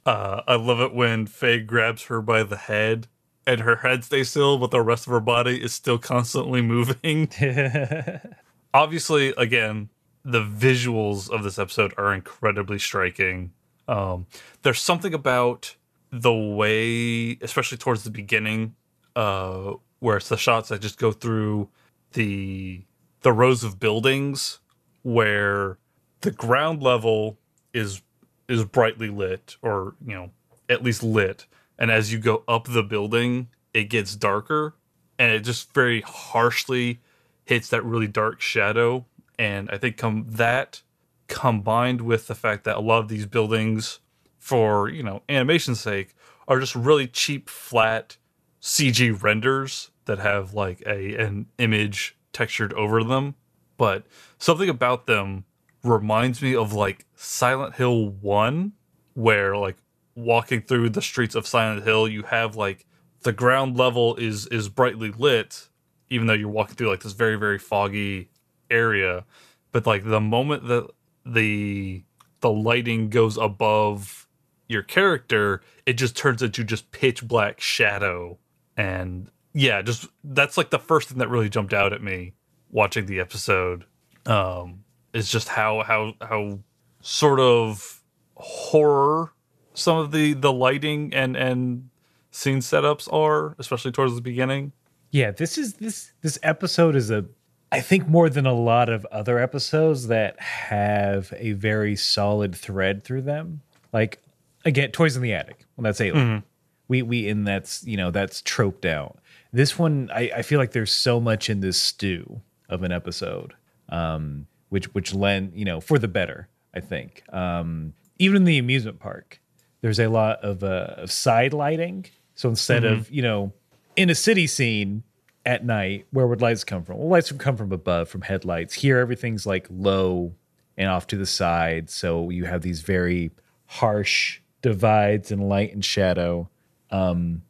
uh 0.07 0.41
i 0.47 0.55
love 0.55 0.79
it 0.81 0.93
when 0.93 1.25
faye 1.25 1.59
grabs 1.59 2.03
her 2.05 2.21
by 2.21 2.43
the 2.43 2.57
head 2.57 3.07
and 3.47 3.61
her 3.61 3.77
head 3.77 4.03
stays 4.03 4.29
still 4.29 4.57
but 4.59 4.69
the 4.69 4.81
rest 4.81 5.07
of 5.07 5.11
her 5.11 5.19
body 5.19 5.59
is 5.63 5.73
still 5.73 5.97
constantly 5.97 6.61
moving 6.61 7.27
obviously 8.75 9.29
again 9.37 9.89
the 10.25 10.41
visuals 10.41 11.29
of 11.29 11.43
this 11.43 11.57
episode 11.57 11.93
are 11.97 12.13
incredibly 12.13 12.77
striking. 12.77 13.53
Um 13.87 14.27
there's 14.63 14.81
something 14.81 15.13
about 15.13 15.75
the 16.11 16.33
way 16.33 17.37
especially 17.41 17.77
towards 17.77 18.03
the 18.03 18.11
beginning 18.11 18.75
uh 19.15 19.73
where 19.99 20.17
it's 20.17 20.29
the 20.29 20.37
shots 20.37 20.69
that 20.69 20.81
just 20.81 20.99
go 20.99 21.11
through 21.11 21.69
the 22.13 22.83
the 23.21 23.31
rows 23.31 23.63
of 23.63 23.79
buildings 23.79 24.59
where 25.03 25.77
the 26.21 26.31
ground 26.31 26.83
level 26.83 27.39
is 27.73 28.01
is 28.49 28.65
brightly 28.65 29.09
lit 29.09 29.55
or 29.61 29.95
you 30.05 30.13
know 30.13 30.31
at 30.69 30.83
least 30.83 31.01
lit. 31.01 31.45
And 31.79 31.91
as 31.91 32.11
you 32.11 32.19
go 32.19 32.43
up 32.47 32.65
the 32.65 32.83
building 32.83 33.47
it 33.73 33.85
gets 33.85 34.15
darker 34.15 34.75
and 35.17 35.31
it 35.31 35.41
just 35.41 35.73
very 35.73 36.01
harshly 36.01 36.99
hits 37.45 37.69
that 37.69 37.83
really 37.85 38.07
dark 38.07 38.41
shadow. 38.41 39.05
And 39.37 39.69
i 39.71 39.77
think 39.77 39.99
that 40.01 40.81
combined 41.27 42.01
with 42.01 42.27
the 42.27 42.35
fact 42.35 42.63
that 42.65 42.77
a 42.77 42.79
lot 42.79 42.99
of 42.99 43.07
these 43.07 43.25
buildings 43.25 43.99
for 44.37 44.87
you 44.89 45.01
know 45.01 45.23
animation's 45.27 45.79
sake 45.79 46.15
are 46.47 46.59
just 46.59 46.75
really 46.75 47.07
cheap 47.07 47.49
flat 47.49 48.17
cg 48.61 49.21
renders 49.23 49.89
that 50.05 50.19
have 50.19 50.53
like 50.53 50.81
a 50.85 51.15
an 51.15 51.47
image 51.57 52.15
textured 52.31 52.73
over 52.73 53.03
them. 53.03 53.35
But 53.77 54.05
something 54.37 54.69
about 54.69 55.07
them 55.07 55.45
reminds 55.83 56.41
me 56.41 56.55
of 56.55 56.73
like 56.73 57.05
silent 57.15 57.75
hill 57.75 58.09
1 58.09 58.73
where 59.13 59.55
like 59.55 59.77
walking 60.15 60.61
through 60.61 60.89
the 60.89 61.01
streets 61.01 61.35
of 61.35 61.45
silent 61.45 61.83
hill 61.83 62.07
you 62.07 62.23
have 62.23 62.55
like 62.55 62.85
the 63.21 63.31
ground 63.31 63.77
level 63.77 64.15
is 64.15 64.47
is 64.47 64.69
brightly 64.69 65.11
lit 65.11 65.69
even 66.09 66.27
though 66.27 66.33
you're 66.33 66.49
walking 66.49 66.75
through 66.75 66.89
like 66.89 67.01
this 67.03 67.13
very 67.13 67.35
very 67.35 67.59
foggy 67.59 68.29
area 68.69 69.25
but 69.71 69.85
like 69.85 70.03
the 70.05 70.21
moment 70.21 70.67
that 70.67 70.89
the 71.25 72.03
the 72.41 72.49
lighting 72.49 73.09
goes 73.09 73.37
above 73.37 74.27
your 74.67 74.83
character 74.83 75.61
it 75.85 75.93
just 75.93 76.15
turns 76.15 76.41
into 76.41 76.63
just 76.63 76.91
pitch 76.91 77.27
black 77.27 77.59
shadow. 77.59 78.37
And 78.77 79.29
yeah 79.53 79.81
just 79.81 80.07
that's 80.23 80.57
like 80.57 80.69
the 80.69 80.79
first 80.79 81.09
thing 81.09 81.17
that 81.17 81.29
really 81.29 81.49
jumped 81.49 81.73
out 81.73 81.93
at 81.93 82.01
me 82.01 82.33
watching 82.71 83.05
the 83.05 83.19
episode 83.19 83.85
um 84.25 84.83
is 85.13 85.31
just 85.31 85.47
how 85.47 85.81
how 85.83 86.13
how 86.21 86.59
sort 87.01 87.39
of 87.39 88.01
horror 88.35 89.31
some 89.73 89.97
of 89.97 90.11
the 90.11 90.33
the 90.33 90.51
lighting 90.51 91.13
and 91.13 91.37
and 91.37 91.89
scene 92.31 92.59
setups 92.59 93.11
are 93.13 93.55
especially 93.59 93.91
towards 93.91 94.13
the 94.13 94.21
beginning 94.21 94.73
yeah, 95.15 95.31
this 95.31 95.57
is 95.57 95.75
this 95.75 96.11
this 96.21 96.37
episode 96.43 96.93
is 96.93 97.09
a 97.09 97.23
I 97.71 97.79
think 97.79 98.05
more 98.05 98.29
than 98.29 98.45
a 98.45 98.53
lot 98.53 98.89
of 98.89 99.05
other 99.13 99.39
episodes 99.39 100.07
that 100.07 100.37
have 100.41 101.33
a 101.37 101.53
very 101.53 101.95
solid 101.95 102.53
thread 102.53 103.05
through 103.05 103.21
them. 103.21 103.61
Like 103.93 104.21
again, 104.65 104.91
Toys 104.91 105.15
in 105.15 105.21
the 105.21 105.31
Attic. 105.31 105.63
Well, 105.77 105.83
that's 105.83 106.01
Alien. 106.01 106.43
We 106.89 107.01
we 107.01 107.29
in 107.29 107.45
that's 107.45 107.81
you 107.85 107.95
know 107.95 108.11
that's 108.11 108.41
troped 108.41 108.85
out. 108.85 109.17
This 109.53 109.79
one, 109.79 110.09
I, 110.13 110.31
I 110.35 110.41
feel 110.41 110.59
like 110.59 110.73
there's 110.73 110.91
so 110.91 111.21
much 111.21 111.49
in 111.49 111.61
this 111.61 111.81
stew 111.81 112.41
of 112.67 112.83
an 112.83 112.91
episode, 112.91 113.53
um, 113.87 114.47
which 114.67 114.93
which 114.93 115.13
lend 115.13 115.53
you 115.55 115.63
know 115.63 115.79
for 115.79 115.97
the 115.97 116.09
better. 116.09 116.49
I 116.73 116.81
think 116.81 117.23
um, 117.31 117.93
even 118.19 118.35
in 118.35 118.43
the 118.43 118.57
amusement 118.57 118.99
park, 118.99 119.39
there's 119.79 119.99
a 119.99 120.07
lot 120.07 120.43
of 120.43 120.61
uh, 120.61 120.95
of 120.97 121.09
side 121.09 121.53
lighting. 121.53 122.07
So 122.35 122.49
instead 122.49 122.83
of 122.83 123.09
you 123.09 123.21
know 123.21 123.53
in 123.95 124.09
a 124.09 124.15
city 124.15 124.47
scene 124.47 125.03
at 125.45 125.63
night, 125.63 126.07
where 126.11 126.27
would 126.27 126.41
lights 126.41 126.63
come 126.63 126.83
from? 126.83 126.97
Well, 126.97 127.07
lights 127.07 127.31
would 127.31 127.39
come 127.39 127.55
from 127.55 127.71
above, 127.71 128.09
from 128.09 128.21
headlights. 128.21 128.73
Here, 128.73 128.97
everything's 128.99 129.45
like 129.45 129.67
low 129.69 130.33
and 130.77 130.89
off 130.89 131.07
to 131.07 131.17
the 131.17 131.25
side. 131.25 131.89
So 131.89 132.29
you 132.29 132.45
have 132.45 132.61
these 132.61 132.81
very 132.81 133.31
harsh 133.65 134.39
divides 134.61 135.31
in 135.31 135.39
light 135.41 135.73
and 135.73 135.83
shadow. 135.85 136.49
Um, 136.91 137.43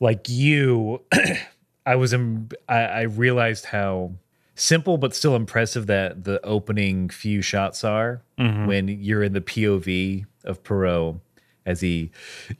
like 0.00 0.28
you, 0.28 1.02
I 1.86 1.96
was, 1.96 2.12
Im- 2.12 2.48
I, 2.68 2.80
I 2.82 3.02
realized 3.02 3.66
how 3.66 4.12
simple 4.54 4.98
but 4.98 5.14
still 5.14 5.34
impressive 5.34 5.86
that 5.86 6.24
the 6.24 6.44
opening 6.44 7.08
few 7.08 7.40
shots 7.42 7.82
are 7.84 8.22
when 8.66 8.88
you're 8.88 9.22
in 9.22 9.32
the 9.32 9.40
POV 9.40 10.26
of 10.44 10.62
Pierrot 10.62 11.16
as 11.64 11.80
he, 11.80 12.10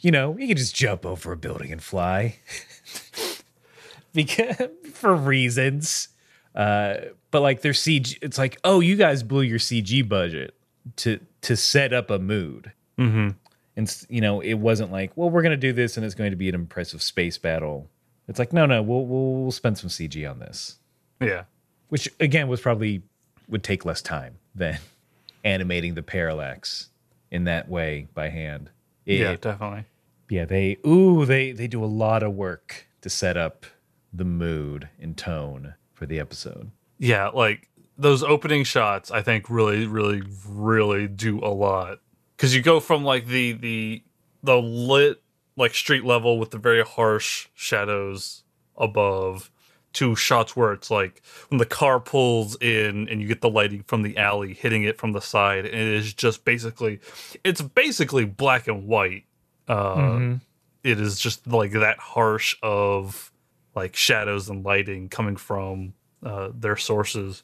you 0.01 0.11
know, 0.11 0.35
he 0.35 0.47
can 0.49 0.57
just 0.57 0.75
jump 0.75 1.05
over 1.05 1.33
a 1.33 1.37
building 1.37 1.71
and 1.73 1.83
fly 1.83 2.37
because 4.13 4.57
for 4.93 5.15
reasons. 5.15 6.09
Uh, 6.55 6.97
but 7.31 7.41
like 7.41 7.63
their 7.63 7.73
CG, 7.73 8.19
it's 8.21 8.39
like, 8.39 8.59
oh, 8.63 8.81
you 8.81 8.97
guys 8.97 9.23
blew 9.23 9.43
your 9.43 9.59
CG 9.59 10.07
budget 10.09 10.55
to 10.97 11.21
to 11.43 11.57
set 11.57 11.93
up 11.93 12.11
a 12.11 12.19
mood. 12.19 12.73
mm-hmm. 12.99 13.31
And 13.75 14.07
you 14.11 14.21
know, 14.21 14.41
it 14.41 14.55
wasn't 14.55 14.93
like, 14.93 15.13
well, 15.17 15.31
we're 15.31 15.43
gonna 15.43 15.57
do 15.57 15.73
this 15.73 15.97
and 15.97 16.05
it's 16.05 16.15
going 16.15 16.31
to 16.31 16.37
be 16.37 16.49
an 16.49 16.55
impressive 16.55 17.03
space 17.03 17.39
battle. 17.39 17.89
It's 18.29 18.39
like, 18.39 18.53
no, 18.53 18.67
no, 18.67 18.83
we'll 18.83 19.07
we'll, 19.07 19.35
we'll 19.35 19.51
spend 19.51 19.79
some 19.79 19.89
CG 19.89 20.31
on 20.31 20.39
this, 20.39 20.77
yeah 21.21 21.45
which 21.93 22.09
again 22.21 22.49
was 22.49 22.59
probably 22.59 23.03
would 23.51 23.63
take 23.63 23.85
less 23.85 24.01
time 24.01 24.39
than 24.55 24.79
animating 25.45 25.93
the 25.93 26.03
parallax 26.03 26.89
in 27.31 27.45
that 27.45 27.69
way 27.69 28.09
by 28.15 28.31
hand. 28.31 28.71
It- 29.05 29.21
yeah, 29.21 29.37
definitely. 29.37 29.85
Yeah, 30.33 30.47
they 30.47 30.79
ooh, 30.87 31.27
they 31.27 31.53
they 31.53 31.67
do 31.67 31.85
a 31.85 31.87
lot 31.87 32.23
of 32.23 32.33
work 32.33 32.87
to 33.03 33.11
set 33.11 33.37
up 33.37 33.67
the 34.15 34.25
mood 34.25 34.89
and 34.99 35.15
tone 35.15 35.75
for 35.93 36.07
the 36.07 36.19
episode. 36.19 36.71
Yeah, 36.99 37.29
like 37.29 37.69
those 37.99 38.23
opening 38.23 38.65
shots, 38.65 39.11
I 39.11 39.21
think 39.21 39.51
really, 39.51 39.87
really, 39.87 40.23
really 40.49 41.07
do 41.07 41.39
a 41.41 41.53
lot 41.53 41.99
because 42.35 42.55
you 42.55 42.63
go 42.63 42.81
from 42.81 43.05
like 43.05 43.27
the 43.27 43.53
the 43.53 44.03
the 44.43 44.57
lit 44.57 45.23
like 45.59 45.75
street 45.75 46.03
level 46.03 46.39
with 46.39 46.51
the 46.51 46.59
very 46.59 46.83
harsh 46.83 47.49
shadows 47.53 48.43
above 48.79 49.51
to 49.93 50.17
shots 50.17 50.57
where 50.57 50.73
it's 50.73 50.91
like 50.91 51.21
when 51.51 51.59
the 51.59 51.67
car 51.67 52.01
pulls 52.01 52.57
in 52.57 53.07
and 53.11 53.21
you 53.21 53.29
get 53.29 53.43
the 53.43 53.51
lighting 53.51 53.83
from 53.83 54.01
the 54.01 54.17
alley 54.17 54.55
hitting 54.55 54.85
it 54.85 54.97
from 54.97 55.13
the 55.13 55.21
side 55.21 55.67
and 55.67 55.75
it 55.75 55.89
is 55.89 56.15
just 56.15 56.47
basically 56.47 56.99
it's 57.45 57.61
basically 57.61 58.25
black 58.25 58.67
and 58.67 58.87
white 58.87 59.25
uh 59.69 60.37
it 60.85 61.01
is 61.01 61.19
just 61.19 61.47
like 61.47 61.73
that 61.73 61.99
harsh 61.99 62.57
of 62.63 63.31
like 63.75 63.97
shadows 63.97 64.49
and 64.49 64.65
lighting 64.65 65.09
coming 65.09 65.37
from 65.37 65.95
uh, 66.25 66.51
their 66.55 66.77
sources 66.77 67.43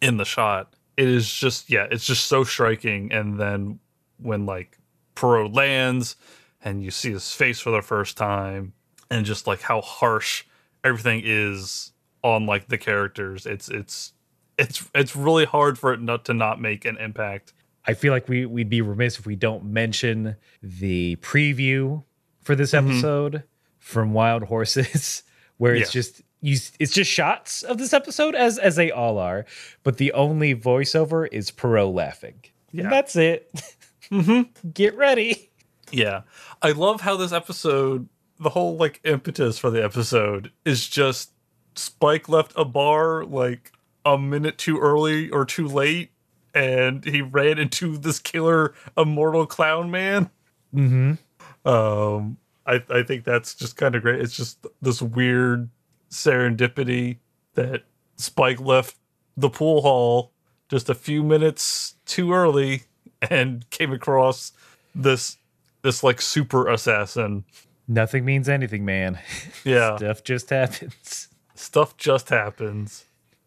in 0.00 0.16
the 0.16 0.24
shot. 0.24 0.74
It 0.96 1.08
is 1.08 1.32
just 1.32 1.70
yeah, 1.70 1.86
it's 1.90 2.04
just 2.04 2.26
so 2.26 2.44
striking. 2.44 3.12
And 3.12 3.38
then 3.38 3.78
when 4.18 4.46
like 4.46 4.78
Pierrot 5.14 5.52
lands 5.52 6.16
and 6.62 6.82
you 6.82 6.90
see 6.90 7.12
his 7.12 7.32
face 7.32 7.60
for 7.60 7.70
the 7.70 7.82
first 7.82 8.16
time, 8.16 8.72
and 9.10 9.24
just 9.24 9.46
like 9.46 9.62
how 9.62 9.80
harsh 9.80 10.44
everything 10.84 11.22
is 11.24 11.92
on 12.22 12.46
like 12.46 12.68
the 12.68 12.78
characters, 12.78 13.46
it's 13.46 13.68
it's 13.68 14.12
it's 14.58 14.88
it's 14.94 15.16
really 15.16 15.44
hard 15.44 15.78
for 15.78 15.92
it 15.92 16.00
not 16.00 16.24
to 16.26 16.34
not 16.34 16.60
make 16.60 16.84
an 16.84 16.98
impact. 16.98 17.52
I 17.86 17.94
feel 17.94 18.12
like 18.12 18.28
we 18.28 18.46
we'd 18.46 18.68
be 18.70 18.80
remiss 18.80 19.18
if 19.18 19.26
we 19.26 19.36
don't 19.36 19.64
mention 19.64 20.36
the 20.62 21.16
preview 21.16 22.04
for 22.42 22.54
this 22.54 22.72
mm-hmm. 22.72 22.90
episode 22.90 23.42
from 23.78 24.12
Wild 24.12 24.44
Horses, 24.44 25.22
where 25.58 25.74
it's 25.74 25.94
Yeah. 25.94 26.00
just 26.00 26.22
you. 26.40 26.56
It's 26.78 26.92
just 26.92 27.10
shots 27.10 27.62
of 27.62 27.78
this 27.78 27.92
episode, 27.92 28.34
as 28.34 28.58
as 28.58 28.76
they 28.76 28.90
all 28.90 29.18
are, 29.18 29.46
but 29.82 29.96
the 29.96 30.12
only 30.12 30.54
voiceover 30.54 31.28
is 31.32 31.50
Pierrot 31.50 31.92
laughing. 31.94 32.42
Yeah. 32.72 32.84
And 32.84 32.92
that's 32.92 33.16
it. 33.16 33.50
Mm-hmm. 34.10 34.68
Get 34.74 34.94
ready. 34.94 35.48
Yeah. 35.90 36.22
I 36.60 36.72
love 36.72 37.00
how 37.00 37.16
this 37.16 37.32
episode, 37.32 38.08
the 38.38 38.50
whole 38.50 38.76
like 38.76 39.00
impetus 39.04 39.58
for 39.58 39.70
the 39.70 39.82
episode 39.82 40.52
is 40.66 40.86
just 40.86 41.30
Spike 41.76 42.28
left 42.28 42.52
a 42.54 42.64
bar 42.66 43.24
like 43.24 43.72
a 44.04 44.18
minute 44.18 44.58
too 44.58 44.78
early 44.78 45.30
or 45.30 45.46
too 45.46 45.66
late 45.66 46.10
and 46.54 47.04
he 47.04 47.22
ran 47.22 47.58
into 47.58 47.96
this 47.96 48.18
killer 48.18 48.74
immortal 48.96 49.46
clown 49.46 49.90
man. 49.90 50.30
Mm-hmm. 50.74 51.68
Um 51.68 52.36
I 52.66 52.82
I 52.90 53.02
think 53.02 53.24
that's 53.24 53.54
just 53.54 53.76
kind 53.76 53.94
of 53.94 54.02
great. 54.02 54.20
It's 54.20 54.36
just 54.36 54.66
this 54.80 55.00
weird 55.02 55.68
serendipity 56.10 57.18
that 57.54 57.82
Spike 58.16 58.60
left 58.60 58.96
the 59.36 59.50
pool 59.50 59.82
hall 59.82 60.32
just 60.68 60.88
a 60.88 60.94
few 60.94 61.22
minutes 61.22 61.96
too 62.06 62.32
early 62.32 62.84
and 63.30 63.68
came 63.70 63.92
across 63.92 64.52
this 64.94 65.36
this 65.82 66.02
like 66.02 66.20
super 66.20 66.68
assassin. 66.68 67.44
Nothing 67.88 68.24
means 68.24 68.48
anything, 68.48 68.84
man. 68.84 69.18
Yeah. 69.64 69.96
Stuff 69.96 70.24
just 70.24 70.50
happens. 70.50 71.28
Stuff 71.54 71.96
just 71.96 72.30
happens. 72.30 73.04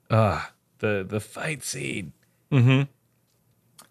Ah, 0.09 0.51
the 0.79 1.05
the 1.07 1.19
fight 1.19 1.63
scene. 1.63 2.13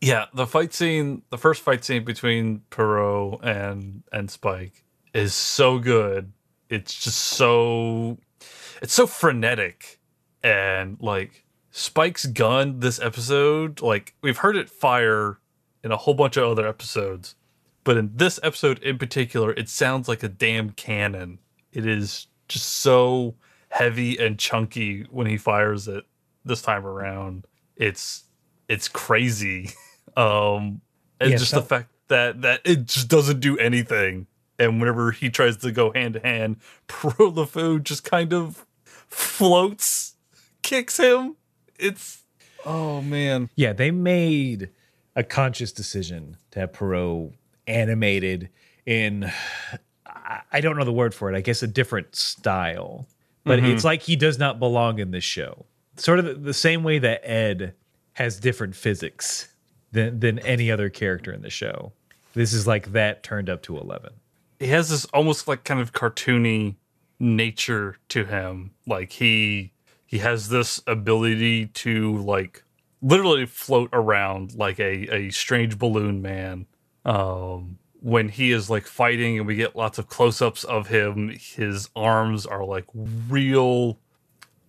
Yeah, 0.04 0.26
the 0.34 0.46
fight 0.46 0.74
scene, 0.74 1.22
the 1.30 1.38
first 1.38 1.62
fight 1.62 1.82
scene 1.82 2.04
between 2.04 2.60
Pierrot 2.70 3.40
and 3.42 4.02
and 4.12 4.30
Spike 4.30 4.84
is 5.14 5.32
so 5.34 5.78
good. 5.78 6.32
It's 6.68 6.92
just 6.94 7.18
so 7.18 8.18
it's 8.82 8.92
so 8.92 9.06
frenetic 9.06 10.00
and 10.42 10.98
like 11.00 11.46
Spike's 11.70 12.26
gun 12.26 12.80
this 12.80 13.00
episode, 13.00 13.80
like 13.80 14.14
we've 14.20 14.38
heard 14.38 14.56
it 14.56 14.68
fire 14.68 15.38
in 15.82 15.90
a 15.90 15.96
whole 15.96 16.14
bunch 16.14 16.36
of 16.36 16.50
other 16.50 16.68
episodes, 16.68 17.34
but 17.82 17.96
in 17.96 18.10
this 18.14 18.38
episode 18.42 18.78
in 18.80 18.98
particular, 18.98 19.52
it 19.52 19.68
sounds 19.68 20.06
like 20.06 20.22
a 20.22 20.28
damn 20.28 20.70
cannon. 20.70 21.38
It 21.72 21.86
is 21.86 22.26
just 22.48 22.66
so 22.66 23.36
heavy 23.70 24.18
and 24.18 24.38
chunky 24.38 25.06
when 25.10 25.26
he 25.26 25.38
fires 25.38 25.88
it 25.88 26.04
this 26.44 26.60
time 26.60 26.84
around. 26.86 27.46
It's 27.76 28.24
it's 28.68 28.88
crazy. 28.88 29.70
Um 30.16 30.80
and 31.20 31.30
Yeah, 31.30 31.36
just 31.36 31.50
so- 31.50 31.60
the 31.60 31.66
fact 31.66 31.88
that 32.08 32.42
that 32.42 32.60
it 32.64 32.86
just 32.86 33.08
doesn't 33.08 33.40
do 33.40 33.56
anything. 33.58 34.26
And 34.58 34.78
whenever 34.80 35.10
he 35.10 35.30
tries 35.30 35.56
to 35.58 35.72
go 35.72 35.92
hand 35.92 36.14
to 36.14 36.20
hand, 36.20 36.56
Pierrot 36.86 37.34
Le 37.34 37.44
Fou 37.46 37.80
just 37.80 38.04
kind 38.04 38.32
of 38.32 38.64
floats, 39.08 40.14
kicks 40.62 40.98
him. 40.98 41.36
It's 41.78 42.22
oh 42.64 43.00
man. 43.00 43.50
Yeah, 43.56 43.72
they 43.72 43.90
made 43.90 44.70
a 45.16 45.22
conscious 45.24 45.72
decision 45.72 46.36
to 46.52 46.60
have 46.60 46.72
Pierrot 46.72 47.32
animated 47.66 48.48
in 48.86 49.30
I- 50.52 50.60
don't 50.60 50.76
know 50.76 50.84
the 50.84 50.92
word 50.92 51.14
for 51.14 51.32
it. 51.32 51.36
I 51.36 51.40
guess 51.40 51.62
a 51.62 51.66
different 51.66 52.14
style. 52.16 53.06
But 53.46 53.58
it's 53.58 53.84
like 53.84 54.00
he 54.02 54.16
does 54.16 54.38
not 54.38 54.58
belong 54.58 54.98
in 54.98 55.10
this 55.10 55.24
show. 55.24 55.66
Sort 55.96 56.18
of 56.18 56.44
the 56.44 56.54
same 56.54 56.82
way 56.82 56.98
that 56.98 57.20
Ed 57.28 57.74
has 58.14 58.40
different 58.40 58.74
physics 58.74 59.48
than 59.94 60.20
than 60.20 60.38
any 60.40 60.70
other 60.70 60.90
character 60.90 61.32
in 61.32 61.42
the 61.42 61.50
show. 61.50 61.92
This 62.34 62.52
is 62.52 62.66
like 62.66 62.92
that 62.92 63.22
turned 63.22 63.48
up 63.48 63.62
to 63.62 63.78
11. 63.78 64.12
he 64.60 64.68
has 64.68 64.88
this 64.90 65.04
almost 65.06 65.48
like 65.48 65.64
kind 65.64 65.80
of 65.80 65.92
cartoony 65.92 66.76
nature 67.20 67.96
to 68.08 68.24
him 68.24 68.72
like 68.86 69.12
he 69.12 69.72
he 70.06 70.18
has 70.18 70.48
this 70.48 70.82
ability 70.86 71.66
to 71.66 72.18
like 72.18 72.64
literally 73.02 73.46
float 73.46 73.88
around 73.92 74.54
like 74.56 74.78
a 74.80 75.14
a 75.14 75.30
strange 75.30 75.78
balloon 75.78 76.20
man 76.22 76.66
um 77.04 77.78
when 78.00 78.28
he 78.28 78.50
is 78.52 78.68
like 78.68 78.86
fighting 78.86 79.38
and 79.38 79.46
we 79.46 79.54
get 79.56 79.76
lots 79.76 79.98
of 79.98 80.08
close-ups 80.08 80.64
of 80.64 80.88
him 80.88 81.28
his 81.38 81.88
arms 81.96 82.44
are 82.46 82.64
like 82.64 82.84
real 83.28 83.98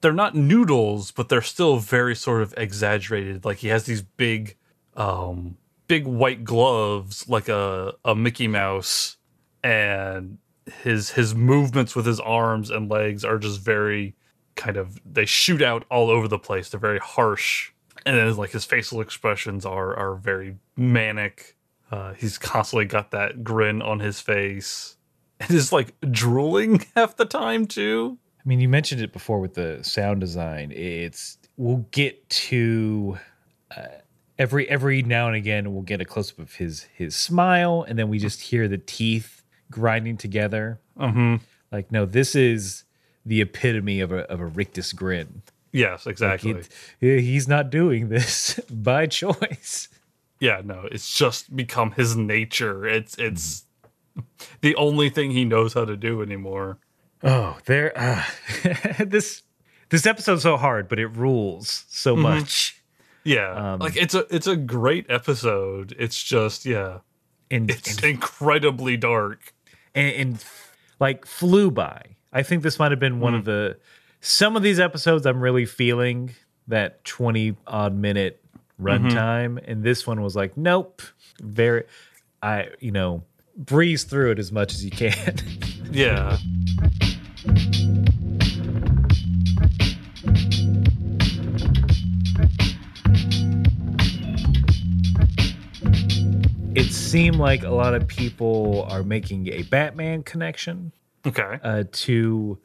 they're 0.01 0.13
not 0.13 0.35
noodles 0.35 1.11
but 1.11 1.29
they're 1.29 1.41
still 1.41 1.77
very 1.77 2.15
sort 2.15 2.41
of 2.43 2.53
exaggerated 2.57 3.43
like 3.43 3.57
he 3.57 3.69
has 3.69 3.85
these 3.85 4.01
big 4.03 4.55
um 4.95 5.57
big 5.87 6.07
white 6.07 6.43
gloves 6.43 7.27
like 7.27 7.49
a 7.49 7.93
a 8.03 8.15
Mickey 8.15 8.47
Mouse 8.47 9.17
and 9.63 10.37
his 10.83 11.11
his 11.11 11.35
movements 11.35 11.95
with 11.95 12.05
his 12.05 12.19
arms 12.19 12.69
and 12.69 12.89
legs 12.89 13.23
are 13.23 13.37
just 13.37 13.61
very 13.61 14.15
kind 14.55 14.77
of 14.77 14.99
they 15.05 15.25
shoot 15.25 15.61
out 15.61 15.85
all 15.89 16.09
over 16.09 16.27
the 16.27 16.39
place. 16.39 16.69
They're 16.69 16.79
very 16.79 16.99
harsh. 16.99 17.71
And 18.05 18.17
then 18.17 18.35
like 18.37 18.51
his 18.51 18.65
facial 18.65 19.01
expressions 19.01 19.65
are 19.65 19.95
are 19.95 20.15
very 20.15 20.57
manic. 20.75 21.55
Uh 21.91 22.13
he's 22.13 22.37
constantly 22.37 22.85
got 22.85 23.11
that 23.11 23.43
grin 23.43 23.81
on 23.81 23.99
his 23.99 24.19
face. 24.19 24.97
And 25.39 25.51
is 25.51 25.73
like 25.73 25.93
drooling 26.11 26.85
half 26.95 27.17
the 27.17 27.25
time 27.25 27.65
too. 27.65 28.17
I 28.39 28.47
mean, 28.47 28.59
you 28.59 28.69
mentioned 28.69 29.01
it 29.01 29.11
before 29.11 29.39
with 29.39 29.55
the 29.55 29.83
sound 29.83 30.21
design. 30.21 30.71
It's 30.71 31.37
we'll 31.57 31.85
get 31.91 32.29
to 32.29 33.17
uh, 33.75 33.87
every 34.37 34.67
every 34.69 35.01
now 35.01 35.27
and 35.27 35.35
again 35.35 35.73
we'll 35.73 35.81
get 35.83 36.01
a 36.01 36.05
close 36.05 36.31
up 36.31 36.39
of 36.39 36.55
his 36.55 36.83
his 36.93 37.15
smile, 37.15 37.85
and 37.87 37.97
then 37.97 38.09
we 38.09 38.19
just 38.19 38.41
hear 38.41 38.67
the 38.67 38.77
teeth 38.77 39.41
grinding 39.71 40.17
together. 40.17 40.79
mm-hmm 40.97 41.35
Like, 41.71 41.91
no, 41.91 42.05
this 42.05 42.35
is 42.35 42.83
the 43.25 43.41
epitome 43.41 43.99
of 44.01 44.11
a 44.11 44.19
of 44.31 44.39
a 44.39 44.45
rictus 44.45 44.93
grin. 44.93 45.41
yes 45.71 46.05
exactly 46.07 46.55
It- 47.01 47.21
he's 47.21 47.47
not 47.47 47.69
doing 47.69 48.09
this 48.09 48.59
by 48.69 49.07
choice. 49.07 49.87
yeah 50.39 50.61
no 50.63 50.87
it's 50.91 51.13
just 51.17 51.55
become 51.55 51.91
his 51.93 52.15
nature 52.15 52.85
it's 52.85 53.17
it's 53.17 53.63
the 54.61 54.75
only 54.75 55.09
thing 55.09 55.31
he 55.31 55.43
knows 55.45 55.73
how 55.73 55.85
to 55.85 55.97
do 55.97 56.21
anymore 56.21 56.77
Oh, 57.23 57.57
there. 57.65 57.91
Uh, 57.97 58.23
this 59.05 59.41
this 59.89 60.05
episode's 60.05 60.43
so 60.43 60.57
hard, 60.57 60.87
but 60.87 60.99
it 60.99 61.07
rules 61.07 61.85
so 61.89 62.15
much. 62.15 62.79
Yeah, 63.25 63.73
Um, 63.73 63.79
like 63.79 63.97
it's 63.97 64.13
a 64.15 64.25
it's 64.33 64.47
a 64.47 64.55
great 64.55 65.07
episode. 65.09 65.93
It's 65.99 66.21
just 66.23 66.65
yeah, 66.65 66.99
And, 67.51 67.69
it's 67.69 67.95
and 67.97 68.03
incredibly 68.05 68.95
dark. 68.97 69.53
and, 69.93 70.15
and 70.15 70.45
like 70.99 71.25
flew 71.25 71.71
by. 71.71 72.01
I 72.31 72.43
think 72.43 72.63
this 72.63 72.79
might 72.79 72.91
have 72.91 72.99
been 72.99 73.19
one 73.19 73.33
of 73.35 73.43
the 73.45 73.77
some 74.21 74.55
of 74.55 74.63
these 74.63 74.79
episodes 74.79 75.25
I'm 75.25 75.41
really 75.41 75.65
feeling 75.65 76.35
that 76.67 77.03
20 77.03 77.55
odd 77.67 77.95
minute 77.95 78.41
runtime 78.81 79.59
and 79.67 79.83
this 79.83 80.05
one 80.07 80.21
was 80.21 80.35
like 80.35 80.57
nope 80.57 81.01
very 81.41 81.83
I 82.43 82.69
you 82.79 82.91
know 82.91 83.23
breeze 83.55 84.03
through 84.03 84.31
it 84.31 84.39
as 84.39 84.51
much 84.51 84.73
as 84.73 84.83
you 84.85 84.91
can. 84.91 85.35
Yeah, 85.91 86.37
it 96.75 96.91
seemed 96.91 97.37
like 97.37 97.63
a 97.63 97.69
lot 97.69 97.93
of 97.93 98.07
people 98.07 98.83
are 98.89 99.03
making 99.03 99.47
a 99.47 99.63
Batman 99.63 100.23
connection 100.23 100.91
Okay. 101.25 101.59
uh, 101.63 101.83
to 101.91 102.57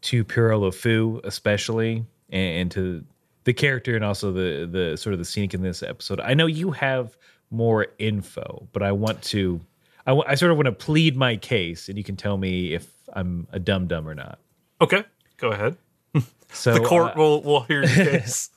to 0.00 0.24
Pierrot 0.24 0.60
Le 0.60 0.72
Fou, 0.72 1.20
especially, 1.24 2.04
and, 2.30 2.60
and 2.60 2.70
to 2.72 3.04
the 3.44 3.52
character 3.52 3.96
and 3.96 4.04
also 4.04 4.32
the 4.32 4.68
the 4.70 4.96
sort 4.96 5.12
of 5.12 5.18
the 5.18 5.24
scenic 5.24 5.54
in 5.54 5.62
this 5.62 5.82
episode. 5.82 6.20
I 6.20 6.34
know 6.34 6.46
you 6.46 6.70
have 6.72 7.16
more 7.50 7.86
info, 7.98 8.68
but 8.72 8.82
I 8.82 8.92
want 8.92 9.22
to. 9.22 9.60
I, 10.06 10.36
sort 10.36 10.50
of 10.50 10.56
want 10.56 10.64
to 10.66 10.72
plead 10.72 11.18
my 11.18 11.36
case, 11.36 11.90
and 11.90 11.98
you 11.98 12.02
can 12.04 12.16
tell 12.16 12.38
me 12.38 12.72
if 12.72 12.90
I'm 13.12 13.46
a 13.52 13.58
dumb 13.58 13.86
dum 13.88 14.08
or 14.08 14.14
not. 14.14 14.38
Okay. 14.80 15.04
Go 15.36 15.50
ahead. 15.52 15.76
So 16.50 16.72
The 16.72 16.80
court 16.80 17.08
uh, 17.08 17.18
will 17.18 17.42
will 17.42 17.60
hear 17.64 17.84
your 17.84 17.94
case. 18.10 18.48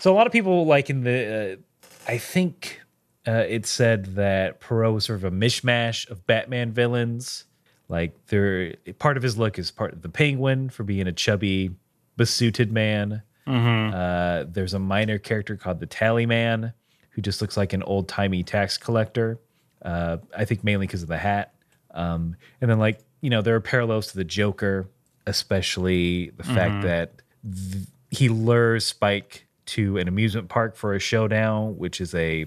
So 0.00 0.12
a 0.12 0.14
lot 0.14 0.26
of 0.26 0.34
people 0.34 0.66
like 0.66 0.90
in 0.90 1.02
the, 1.02 1.54
uh, 1.54 2.10
I 2.12 2.18
think 2.18 2.81
uh, 3.26 3.44
it 3.48 3.66
said 3.66 4.16
that 4.16 4.60
Pierrot 4.60 4.92
was 4.92 5.04
sort 5.04 5.18
of 5.18 5.24
a 5.24 5.30
mishmash 5.30 6.08
of 6.10 6.26
Batman 6.26 6.72
villains. 6.72 7.44
Like 7.88 8.14
they're 8.26 8.74
part 8.98 9.16
of 9.16 9.22
his 9.22 9.36
look 9.36 9.58
is 9.58 9.70
part 9.70 9.92
of 9.92 10.02
the 10.02 10.08
Penguin 10.08 10.70
for 10.70 10.82
being 10.82 11.06
a 11.06 11.12
chubby, 11.12 11.70
besuited 12.16 12.72
man. 12.72 13.22
Uh, 13.94 14.44
there's 14.48 14.74
a 14.74 14.78
minor 14.78 15.18
character 15.18 15.56
called 15.56 15.80
the 15.80 15.86
Tally 15.86 16.26
Man 16.26 16.72
who 17.10 17.22
just 17.22 17.40
looks 17.42 17.56
like 17.56 17.72
an 17.72 17.82
old 17.82 18.08
timey 18.08 18.42
tax 18.42 18.78
collector. 18.78 19.38
Uh, 19.82 20.18
I 20.36 20.44
think 20.44 20.64
mainly 20.64 20.86
because 20.86 21.02
of 21.02 21.08
the 21.08 21.18
hat. 21.18 21.54
Um, 21.90 22.36
and 22.60 22.70
then 22.70 22.78
like 22.78 23.00
you 23.20 23.30
know 23.30 23.42
there 23.42 23.54
are 23.54 23.60
parallels 23.60 24.08
to 24.08 24.16
the 24.16 24.24
Joker, 24.24 24.88
especially 25.26 26.30
the 26.30 26.44
fact 26.44 26.82
that 26.82 27.12
th- 27.44 27.84
he 28.10 28.28
lures 28.28 28.86
Spike 28.86 29.46
to 29.66 29.98
an 29.98 30.08
amusement 30.08 30.48
park 30.48 30.76
for 30.76 30.94
a 30.94 30.98
showdown, 30.98 31.76
which 31.76 32.00
is 32.00 32.14
a 32.14 32.46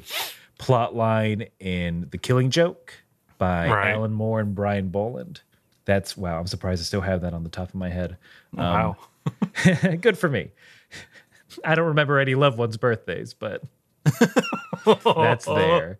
plot 0.58 0.96
line 0.96 1.48
in 1.60 2.08
The 2.12 2.18
Killing 2.18 2.50
Joke 2.50 2.94
by 3.38 3.70
Right. 3.70 3.92
Alan 3.92 4.14
Moore 4.14 4.40
and 4.40 4.56
Brian 4.56 4.90
Bolland. 4.90 5.42
That's 5.86 6.18
wow! 6.18 6.40
I'm 6.40 6.48
surprised 6.48 6.82
I 6.82 6.86
still 6.86 7.02
have 7.02 7.22
that 7.22 7.34
on 7.34 7.44
the 7.44 7.50
top 7.50 7.70
of 7.70 7.76
my 7.76 7.90
head. 7.90 8.18
wow. 8.54 8.98
Good 10.02 10.18
for 10.18 10.30
me. 10.30 10.52
I 11.64 11.76
don't 11.76 11.88
remember 11.88 12.20
any 12.20 12.36
loved 12.36 12.58
ones' 12.58 12.78
birthdays, 12.78 13.34
but 13.34 13.62
that's 15.06 15.46
there. 15.46 16.00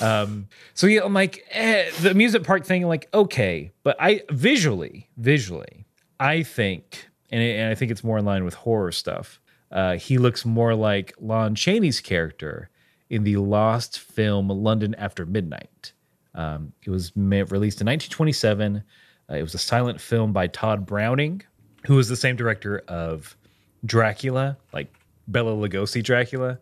Um, 0.00 0.48
so 0.74 0.86
yeah, 0.86 1.02
I'm 1.04 1.14
like 1.14 1.44
eh, 1.50 1.90
the 2.00 2.10
amusement 2.10 2.46
park 2.46 2.64
thing. 2.64 2.86
Like 2.86 3.08
okay, 3.12 3.72
but 3.82 3.96
I 4.00 4.22
visually, 4.30 5.08
visually, 5.16 5.86
I 6.20 6.42
think, 6.42 7.08
and, 7.30 7.42
it, 7.42 7.58
and 7.58 7.70
I 7.70 7.74
think 7.74 7.90
it's 7.90 8.04
more 8.04 8.18
in 8.18 8.24
line 8.24 8.44
with 8.44 8.54
horror 8.54 8.92
stuff. 8.92 9.40
Uh, 9.70 9.96
he 9.96 10.18
looks 10.18 10.44
more 10.44 10.74
like 10.74 11.12
Lon 11.20 11.54
Chaney's 11.56 12.00
character 12.00 12.70
in 13.10 13.24
the 13.24 13.36
lost 13.36 14.00
film 14.00 14.48
London 14.48 14.94
After 14.96 15.26
Midnight. 15.26 15.92
Um, 16.34 16.72
it 16.84 16.90
was 16.90 17.12
released 17.16 17.80
in 17.80 17.86
1927. 17.86 18.82
Uh, 19.28 19.34
it 19.34 19.42
was 19.42 19.54
a 19.54 19.58
silent 19.58 20.00
film 20.00 20.32
by 20.32 20.46
Tod 20.46 20.86
Browning, 20.86 21.42
who 21.86 21.96
was 21.96 22.08
the 22.08 22.16
same 22.16 22.36
director 22.36 22.82
of 22.88 23.36
Dracula, 23.84 24.56
like 24.72 24.92
Bela 25.28 25.52
Lugosi 25.52 26.02
Dracula, 26.02 26.58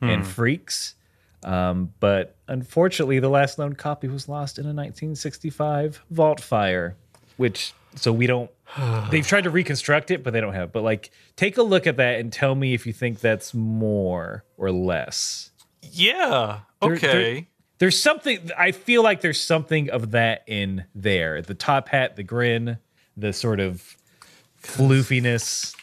and 0.00 0.26
Freaks. 0.26 0.94
Um, 1.42 1.92
but 2.00 2.36
unfortunately, 2.48 3.18
the 3.18 3.28
last 3.28 3.58
known 3.58 3.74
copy 3.74 4.08
was 4.08 4.28
lost 4.28 4.58
in 4.58 4.64
a 4.64 4.74
1965 4.74 6.02
vault 6.10 6.40
fire, 6.40 6.96
which 7.36 7.72
so 7.94 8.12
we 8.12 8.26
don't. 8.26 8.50
they've 9.10 9.26
tried 9.26 9.44
to 9.44 9.50
reconstruct 9.50 10.10
it, 10.10 10.22
but 10.22 10.32
they 10.32 10.40
don't 10.40 10.54
have. 10.54 10.72
But 10.72 10.82
like, 10.82 11.10
take 11.36 11.56
a 11.56 11.62
look 11.62 11.86
at 11.86 11.96
that 11.96 12.20
and 12.20 12.32
tell 12.32 12.54
me 12.54 12.74
if 12.74 12.86
you 12.86 12.92
think 12.92 13.20
that's 13.20 13.54
more 13.54 14.44
or 14.56 14.70
less. 14.70 15.50
Yeah. 15.92 16.60
There- 16.80 16.92
Okay. 16.92 17.32
there- 17.34 17.42
there's 17.78 18.00
something 18.00 18.50
I 18.56 18.72
feel 18.72 19.02
like 19.02 19.20
there's 19.20 19.40
something 19.40 19.90
of 19.90 20.12
that 20.12 20.44
in 20.46 20.84
there. 20.94 21.42
The 21.42 21.54
top 21.54 21.88
hat, 21.88 22.16
the 22.16 22.22
grin, 22.22 22.78
the 23.18 23.32
sort 23.34 23.60
of 23.60 23.96
floofiness, 24.62 25.74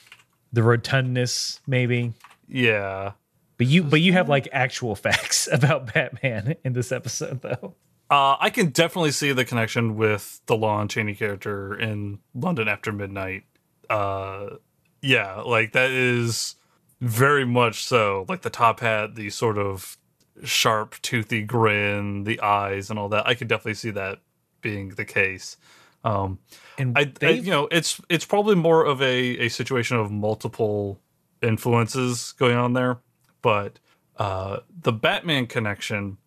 the 0.52 0.62
rotundness, 0.62 1.60
maybe. 1.68 2.14
yeah. 2.48 3.12
But 3.58 3.68
you 3.68 3.84
but 3.84 4.02
you 4.02 4.14
have 4.14 4.28
like 4.28 4.48
actual 4.52 4.96
facts 5.06 5.48
about 5.52 5.94
Batman 5.94 6.56
in 6.64 6.74
this 6.74 6.92
episode 6.92 7.42
though. 7.42 7.76
Uh, 8.10 8.36
I 8.40 8.50
can 8.50 8.70
definitely 8.70 9.12
see 9.12 9.32
the 9.32 9.46
connection 9.46 9.96
with 9.96 10.42
the 10.48 10.58
Lon 10.58 10.88
Chaney 10.88 11.14
character 11.16 11.74
in 11.78 12.20
London 12.36 12.68
After 12.68 12.92
Midnight. 12.92 13.44
Uh, 13.90 14.56
yeah, 15.02 15.42
like 15.42 15.72
that 15.74 15.92
is 15.92 16.56
very 17.02 17.46
much 17.46 17.84
so. 17.84 18.26
Like 18.28 18.42
the 18.42 18.50
top 18.50 18.80
hat, 18.80 19.16
the 19.16 19.30
sort 19.30 19.58
of 19.58 19.98
sharp, 20.44 20.96
toothy 21.02 21.42
grin, 21.44 22.24
the 22.24 22.40
eyes, 22.42 22.90
and 22.90 22.98
all 22.98 23.10
that. 23.10 23.28
I 23.28 23.36
could 23.36 23.48
definitely 23.48 23.76
see 23.76 23.92
that 23.92 24.20
being 24.62 24.90
the 24.90 25.06
case. 25.06 25.58
Um, 26.04 26.40
And 26.78 26.98
I, 26.98 27.12
I 27.22 27.30
you 27.30 27.52
know 27.52 27.68
it's 27.72 28.02
it's 28.10 28.26
probably 28.26 28.56
more 28.56 28.84
of 28.86 29.02
a 29.02 29.46
a 29.46 29.50
situation 29.50 29.98
of 29.98 30.12
multiple 30.12 31.00
influences 31.42 32.34
going 32.34 32.58
on 32.58 32.74
there, 32.74 33.00
but 33.42 33.80
uh, 34.18 34.60
the 34.82 34.92
Batman 34.92 35.48
connection 35.48 36.18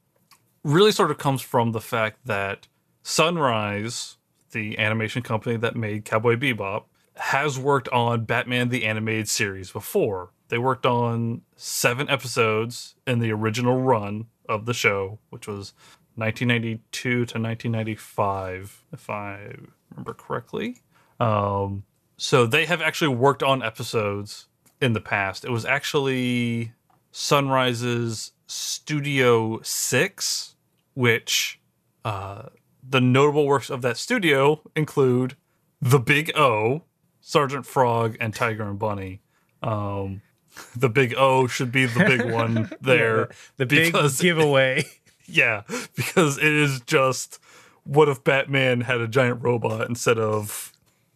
really 0.63 0.93
sort 0.93 1.11
of 1.11 1.19
comes 1.19 1.43
from 1.43 1.73
the 1.73 1.81
fact 1.81 2.27
that 2.27 2.69
Sunrise, 3.03 4.17
the 4.53 4.79
animation 4.79 5.23
company 5.23 5.57
that 5.57 5.77
made 5.77 6.05
Cowboy 6.05 6.37
Bebop, 6.37 6.85
has 7.17 7.59
worked 7.59 7.89
on 7.89 8.25
Batman 8.25 8.69
the 8.69 8.85
Animated 8.85 9.29
Series 9.29 9.71
before. 9.71 10.31
They 10.49 10.59
worked 10.59 10.87
on 10.87 11.43
seven 11.57 12.09
episodes 12.09 12.95
in 13.07 13.19
the 13.19 13.33
original 13.33 13.81
run 13.81 14.27
of 14.49 14.67
the 14.67 14.75
show, 14.75 15.19
which 15.31 15.47
was 15.49 15.73
1992 16.17 17.11
to 17.11 17.21
1995, 17.21 18.85
if 18.93 19.11
I 19.11 19.55
remember 19.91 20.15
correctly. 20.15 20.83
Um, 21.19 21.85
so 22.17 22.47
they 22.47 22.67
have 22.67 22.81
actually 22.81 23.15
worked 23.15 23.43
on 23.43 23.63
episodes 23.63 24.47
in 24.81 24.93
the 24.93 25.01
past. 25.01 25.45
It 25.45 25.51
was 25.51 25.65
actually 25.65 26.73
Sunrise's 27.11 28.33
Studio 28.47 29.61
6, 29.63 30.55
which 30.95 31.61
uh, 32.05 32.45
the 32.89 33.01
notable 33.01 33.47
works 33.47 33.71
of 33.71 33.83
that 33.83 33.97
studio 33.97 34.63
include 34.75 35.37
The 35.81 35.99
Big 35.99 36.31
O, 36.37 36.83
Sergeant 37.27 37.67
Frog, 37.67 38.17
and 38.21 38.33
Tiger 38.33 38.63
and 38.63 38.79
Bunny. 38.79 39.21
Um, 39.61 40.23
the 40.77 40.89
Big 40.89 41.13
O 41.19 41.49
should 41.49 41.73
be 41.73 41.85
the 41.85 42.05
big 42.05 42.31
one 42.31 42.71
there. 42.81 43.31
the 43.57 43.67
big 43.67 43.93
giveaway. 44.21 44.85
yeah, 45.27 45.63
because 45.97 46.39
it 46.39 46.45
is 46.45 46.81
just 46.83 47.41
what 47.83 48.09
if 48.09 48.23
Batman 48.23 48.83
had 48.83 49.01
a 49.01 49.09
giant 49.09 49.43
robot 49.43 49.89
instead 49.89 50.21
of 50.21 50.73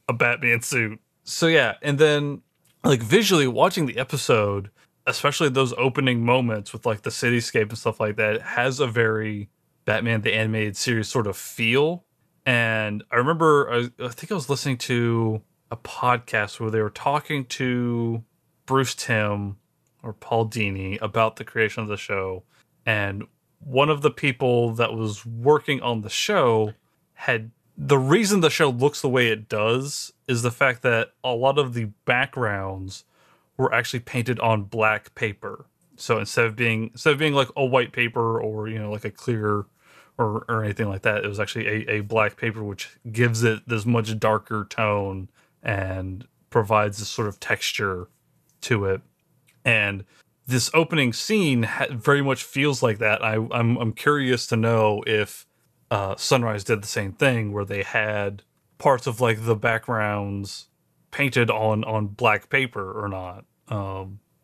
a 0.08 0.12
Batman 0.12 0.62
suit? 0.62 0.98
So 1.22 1.46
yeah, 1.46 1.74
and 1.80 1.96
then 2.00 2.42
like 2.82 3.02
visually 3.02 3.46
watching 3.46 3.86
the 3.86 3.96
episode, 3.96 4.72
especially 5.06 5.48
those 5.48 5.72
opening 5.74 6.24
moments 6.24 6.72
with 6.72 6.86
like 6.86 7.02
the 7.02 7.10
cityscape 7.10 7.68
and 7.68 7.78
stuff 7.78 8.00
like 8.00 8.16
that, 8.16 8.42
has 8.42 8.80
a 8.80 8.88
very 8.88 9.48
Batman 9.84 10.22
the 10.22 10.34
animated 10.34 10.76
series 10.76 11.06
sort 11.06 11.28
of 11.28 11.36
feel. 11.36 12.04
And 12.44 13.04
I 13.12 13.16
remember 13.16 13.70
I, 13.70 14.04
I 14.04 14.08
think 14.08 14.32
I 14.32 14.34
was 14.34 14.50
listening 14.50 14.78
to 14.78 15.42
a 15.70 15.76
podcast 15.76 16.60
where 16.60 16.70
they 16.70 16.80
were 16.80 16.90
talking 16.90 17.44
to 17.46 18.24
Bruce 18.66 18.94
Timm 18.94 19.56
or 20.02 20.12
Paul 20.12 20.48
Dini 20.48 21.00
about 21.00 21.36
the 21.36 21.44
creation 21.44 21.82
of 21.82 21.88
the 21.88 21.96
show. 21.96 22.42
And 22.84 23.26
one 23.60 23.90
of 23.90 24.02
the 24.02 24.10
people 24.10 24.72
that 24.74 24.94
was 24.94 25.24
working 25.24 25.80
on 25.80 26.00
the 26.00 26.08
show 26.08 26.74
had 27.14 27.50
the 27.76 27.98
reason 27.98 28.40
the 28.40 28.50
show 28.50 28.70
looks 28.70 29.00
the 29.00 29.08
way 29.08 29.28
it 29.28 29.48
does 29.48 30.12
is 30.26 30.42
the 30.42 30.50
fact 30.50 30.82
that 30.82 31.12
a 31.24 31.32
lot 31.32 31.58
of 31.58 31.74
the 31.74 31.86
backgrounds 32.04 33.04
were 33.56 33.72
actually 33.72 34.00
painted 34.00 34.40
on 34.40 34.64
black 34.64 35.14
paper. 35.14 35.66
So 35.96 36.18
instead 36.18 36.46
of 36.46 36.56
being 36.56 36.90
instead 36.92 37.12
of 37.12 37.18
being 37.18 37.34
like 37.34 37.48
a 37.56 37.64
white 37.64 37.92
paper 37.92 38.40
or 38.40 38.68
you 38.68 38.78
know 38.78 38.90
like 38.90 39.04
a 39.04 39.10
clear 39.10 39.66
or 40.18 40.44
or 40.48 40.64
anything 40.64 40.88
like 40.88 41.02
that, 41.02 41.24
it 41.24 41.28
was 41.28 41.38
actually 41.38 41.66
a, 41.66 41.90
a 41.90 42.00
black 42.00 42.36
paper 42.36 42.62
which 42.62 42.98
gives 43.10 43.42
it 43.42 43.68
this 43.68 43.84
much 43.84 44.18
darker 44.18 44.66
tone 44.68 45.28
and 45.62 46.26
provides 46.50 46.98
this 46.98 47.08
sort 47.08 47.28
of 47.28 47.40
texture 47.40 48.08
to 48.62 48.84
it. 48.86 49.00
And 49.64 50.04
this 50.46 50.70
opening 50.74 51.12
scene 51.12 51.68
very 51.90 52.22
much 52.22 52.42
feels 52.42 52.82
like 52.82 52.98
that. 52.98 53.24
I, 53.24 53.34
I'm 53.34 53.76
I'm 53.76 53.92
curious 53.92 54.46
to 54.48 54.56
know 54.56 55.02
if 55.06 55.46
uh, 55.90 56.16
Sunrise 56.16 56.64
did 56.64 56.82
the 56.82 56.88
same 56.88 57.12
thing, 57.12 57.52
where 57.52 57.64
they 57.64 57.82
had 57.82 58.42
parts 58.78 59.06
of 59.06 59.20
like 59.20 59.44
the 59.44 59.56
backgrounds 59.56 60.68
painted 61.10 61.50
on 61.50 61.84
on 61.84 62.08
black 62.08 62.48
paper 62.48 62.92
or 62.92 63.08
not. 63.08 63.44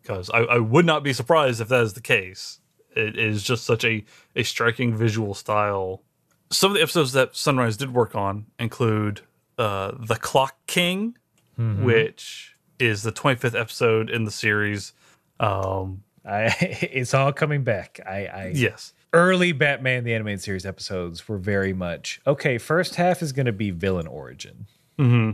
Because 0.03 0.31
I, 0.31 0.41
I 0.41 0.59
would 0.59 0.87
not 0.87 1.03
be 1.03 1.13
surprised 1.13 1.61
if 1.61 1.69
that 1.69 1.83
is 1.83 1.95
the 1.95 2.01
case. 2.01 2.61
It 2.95 3.19
is 3.19 3.43
just 3.43 3.65
such 3.65 3.85
a 3.85 4.05
a 4.37 4.45
striking 4.45 4.95
visual 4.95 5.35
style. 5.35 6.03
Some 6.51 6.71
of 6.71 6.77
the 6.77 6.83
episodes 6.83 7.13
that 7.13 7.35
Sunrise 7.35 7.77
did 7.77 7.93
work 7.93 8.15
on 8.15 8.47
include 8.59 9.23
uh, 9.59 9.93
the 9.99 10.17
Clock 10.17 10.57
King, 10.67 11.17
which 11.59 12.57
is 12.79 13.03
the 13.03 13.13
25th 13.13 13.59
episode 13.59 14.11
in 14.11 14.25
the 14.25 14.31
series. 14.31 14.93
Um, 15.41 16.03
I, 16.25 16.55
it's 16.61 17.15
all 17.15 17.33
coming 17.33 17.65
back. 17.65 18.01
I, 18.07 18.27
I 18.27 18.53
Yes. 18.55 18.93
early 19.13 19.53
Batman 19.53 20.05
the 20.05 20.13
animated 20.15 20.43
series 20.43 20.67
episodes 20.67 21.27
were 21.29 21.39
very 21.39 21.73
much 21.73 22.21
okay. 22.27 22.59
First 22.59 22.97
half 22.97 23.23
is 23.23 23.33
going 23.33 23.47
to 23.47 23.53
be 23.53 23.71
villain 23.71 24.07
origin, 24.07 24.67
hmm 24.99 25.33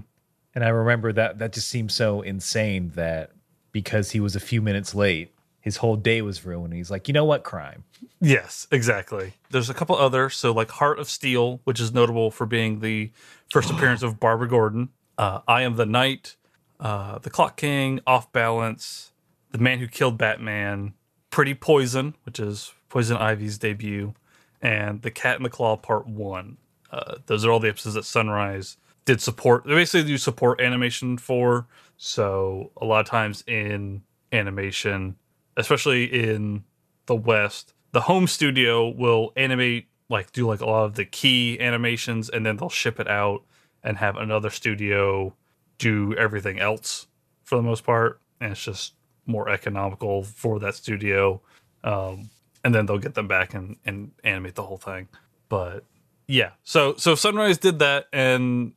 and 0.55 0.65
I 0.65 0.69
remember 0.69 1.13
that 1.15 1.39
that 1.39 1.53
just 1.55 1.69
seemed 1.69 1.91
so 1.91 2.21
insane 2.21 2.93
that 2.95 3.31
because 3.73 4.11
he 4.11 4.21
was 4.21 4.37
a 4.37 4.41
few 4.41 4.61
minutes 4.61 4.95
late, 4.95 5.32
his 5.63 5.79
whole 5.79 5.97
day 5.97 6.21
was 6.23 6.45
ruined. 6.45 6.75
He's 6.75 6.91
like, 6.91 7.09
you 7.09 7.15
know 7.15 7.25
what, 7.25 7.45
crime. 7.45 7.85
Yes, 8.21 8.67
exactly. 8.73 9.35
There's 9.51 9.71
a 9.71 9.75
couple 9.75 9.97
other, 9.97 10.29
so 10.29 10.53
like 10.53 10.71
Heart 10.73 10.99
of 10.99 11.09
Steel, 11.09 11.61
which 11.65 11.81
is 11.81 11.95
notable 11.95 12.31
for 12.33 12.47
being 12.47 12.81
the 12.81 13.13
first 13.51 13.71
appearance 13.73 14.03
of 14.03 14.19
Barbara 14.21 14.49
Gordon. 14.49 14.91
Uh, 15.17 15.41
I 15.47 15.63
Am 15.63 15.77
the 15.77 15.87
Night, 15.87 16.37
uh, 16.81 17.19
The 17.21 17.31
Clock 17.31 17.57
King, 17.57 18.01
Off 18.07 18.33
Balance, 18.33 19.13
The 19.53 19.59
Man 19.59 19.79
Who 19.79 19.87
Killed 19.87 20.19
Batman, 20.19 20.95
Pretty 21.31 21.55
Poison, 21.55 22.17
which 22.25 22.41
is 22.41 22.75
Poison 22.89 23.17
Ivy's 23.17 23.57
debut, 23.57 24.15
and 24.61 25.03
The 25.03 25.13
Cat 25.13 25.37
and 25.37 25.45
the 25.45 25.51
Claw 25.51 25.77
Part 25.77 26.09
One. 26.09 26.57
Uh, 26.91 27.19
those 27.27 27.45
are 27.45 27.53
all 27.53 27.61
the 27.61 27.69
episodes 27.69 27.95
that 27.95 28.05
Sunrise 28.05 28.79
did 29.05 29.21
support. 29.21 29.65
They 29.65 29.75
basically 29.75 30.09
do 30.09 30.19
support 30.19 30.61
animation 30.61 31.19
for. 31.19 31.69
So 31.97 32.73
a 32.77 32.85
lot 32.85 33.01
of 33.01 33.07
times 33.07 33.45
in 33.47 34.03
animation, 34.33 35.17
especially 35.57 36.05
in 36.05 36.65
the 37.07 37.15
West, 37.15 37.75
the 37.93 38.03
home 38.03 38.27
studio 38.27 38.89
will 38.89 39.33
animate 39.37 39.87
like 40.09 40.33
do 40.33 40.47
like 40.47 40.61
a 40.61 40.67
lot 40.67 40.85
of 40.85 40.95
the 40.95 41.05
key 41.05 41.59
animations 41.61 42.29
and 42.29 42.45
then 42.45 42.57
they'll 42.57 42.69
ship 42.69 43.01
it 43.01 43.09
out 43.09 43.43
and 43.83 43.97
have 43.97 44.17
another 44.17 44.51
studio 44.51 45.35
do 45.79 46.15
everything 46.15 46.59
else 46.59 47.07
for 47.43 47.57
the 47.57 47.63
most 47.63 47.85
part 47.85 48.21
and 48.41 48.53
it's 48.53 48.63
just 48.63 48.95
more 49.27 49.49
economical 49.49 50.23
for 50.23 50.59
that 50.59 50.75
studio. 50.75 51.41
Um, 51.85 52.31
and 52.65 52.75
then 52.75 52.87
they'll 52.87 52.99
get 52.99 53.15
them 53.15 53.29
back 53.29 53.55
and, 53.55 53.77
and 53.85 54.13
animate 54.23 54.55
the 54.55 54.63
whole 54.63 54.77
thing. 54.77 55.09
But 55.49 55.85
yeah. 56.27 56.51
So 56.63 56.95
so 56.97 57.15
sunrise 57.15 57.59
did 57.59 57.79
that 57.81 58.07
and 58.13 58.73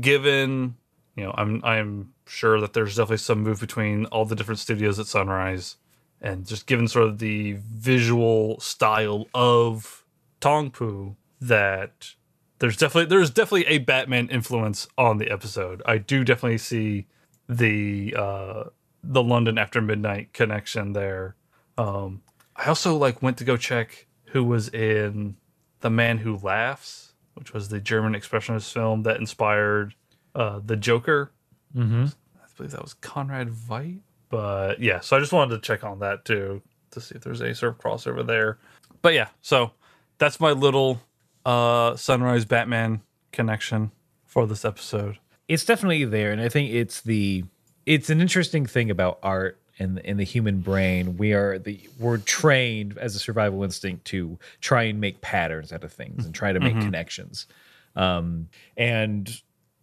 given 0.00 0.76
you 1.16 1.24
know 1.24 1.32
i'm 1.36 1.60
i'm 1.64 2.12
sure 2.26 2.60
that 2.60 2.72
there's 2.72 2.96
definitely 2.96 3.16
some 3.18 3.42
move 3.42 3.60
between 3.60 4.06
all 4.06 4.24
the 4.24 4.34
different 4.34 4.58
studios 4.58 4.98
at 4.98 5.06
sunrise 5.06 5.76
and 6.20 6.46
just 6.46 6.66
given 6.66 6.88
sort 6.88 7.08
of 7.08 7.18
the 7.18 7.56
visual 7.60 8.58
style 8.60 9.26
of 9.34 10.04
Tongpu 10.40 11.16
that 11.40 12.10
there's 12.58 12.76
definitely 12.76 13.08
there's 13.08 13.30
definitely 13.30 13.66
a 13.66 13.78
Batman 13.78 14.28
influence 14.28 14.88
on 14.96 15.18
the 15.18 15.30
episode. 15.30 15.82
I 15.84 15.98
do 15.98 16.24
definitely 16.24 16.58
see 16.58 17.06
the 17.48 18.14
uh 18.16 18.64
the 19.02 19.22
London 19.22 19.58
after 19.58 19.80
midnight 19.80 20.32
connection 20.32 20.92
there. 20.92 21.36
Um 21.76 22.22
I 22.54 22.66
also 22.66 22.96
like 22.96 23.22
went 23.22 23.36
to 23.38 23.44
go 23.44 23.56
check 23.56 24.06
who 24.26 24.42
was 24.44 24.68
in 24.70 25.36
The 25.80 25.90
Man 25.90 26.18
Who 26.18 26.38
Laughs, 26.38 27.12
which 27.34 27.52
was 27.52 27.68
the 27.68 27.80
German 27.80 28.14
expressionist 28.14 28.72
film 28.72 29.02
that 29.02 29.18
inspired 29.18 29.94
uh 30.34 30.60
the 30.64 30.76
Joker. 30.76 31.32
Mm-hmm. 31.74 32.06
I 32.36 32.46
believe 32.56 32.72
that 32.72 32.82
was 32.82 32.94
Conrad 32.94 33.50
Veidt. 33.50 34.00
But 34.28 34.80
yeah, 34.80 35.00
so 35.00 35.16
I 35.16 35.20
just 35.20 35.32
wanted 35.32 35.54
to 35.56 35.60
check 35.60 35.84
on 35.84 36.00
that 36.00 36.24
too 36.24 36.62
to 36.90 37.00
see 37.00 37.14
if 37.14 37.22
there's 37.22 37.42
any 37.42 37.54
sort 37.54 37.72
of 37.72 37.78
crossover 37.78 38.26
there. 38.26 38.58
But 39.02 39.14
yeah, 39.14 39.28
so 39.42 39.72
that's 40.18 40.40
my 40.40 40.52
little 40.52 41.00
uh 41.44 41.96
Sunrise 41.96 42.44
Batman 42.44 43.02
connection 43.32 43.92
for 44.24 44.46
this 44.46 44.64
episode. 44.64 45.18
It's 45.48 45.64
definitely 45.64 46.04
there, 46.04 46.32
and 46.32 46.40
I 46.40 46.48
think 46.48 46.72
it's 46.72 47.00
the 47.00 47.44
it's 47.84 48.10
an 48.10 48.20
interesting 48.20 48.66
thing 48.66 48.90
about 48.90 49.18
art 49.22 49.60
and 49.78 49.98
in 50.00 50.16
the 50.16 50.24
human 50.24 50.60
brain. 50.60 51.16
We 51.16 51.32
are 51.32 51.58
the 51.58 51.80
we're 51.98 52.18
trained 52.18 52.98
as 52.98 53.14
a 53.14 53.18
survival 53.18 53.62
instinct 53.62 54.06
to 54.06 54.38
try 54.60 54.84
and 54.84 55.00
make 55.00 55.20
patterns 55.20 55.72
out 55.72 55.84
of 55.84 55.92
things 55.92 56.24
and 56.24 56.34
try 56.34 56.52
to 56.52 56.60
make 56.60 56.78
connections. 56.80 57.46
Um, 57.94 58.48
and 58.76 59.30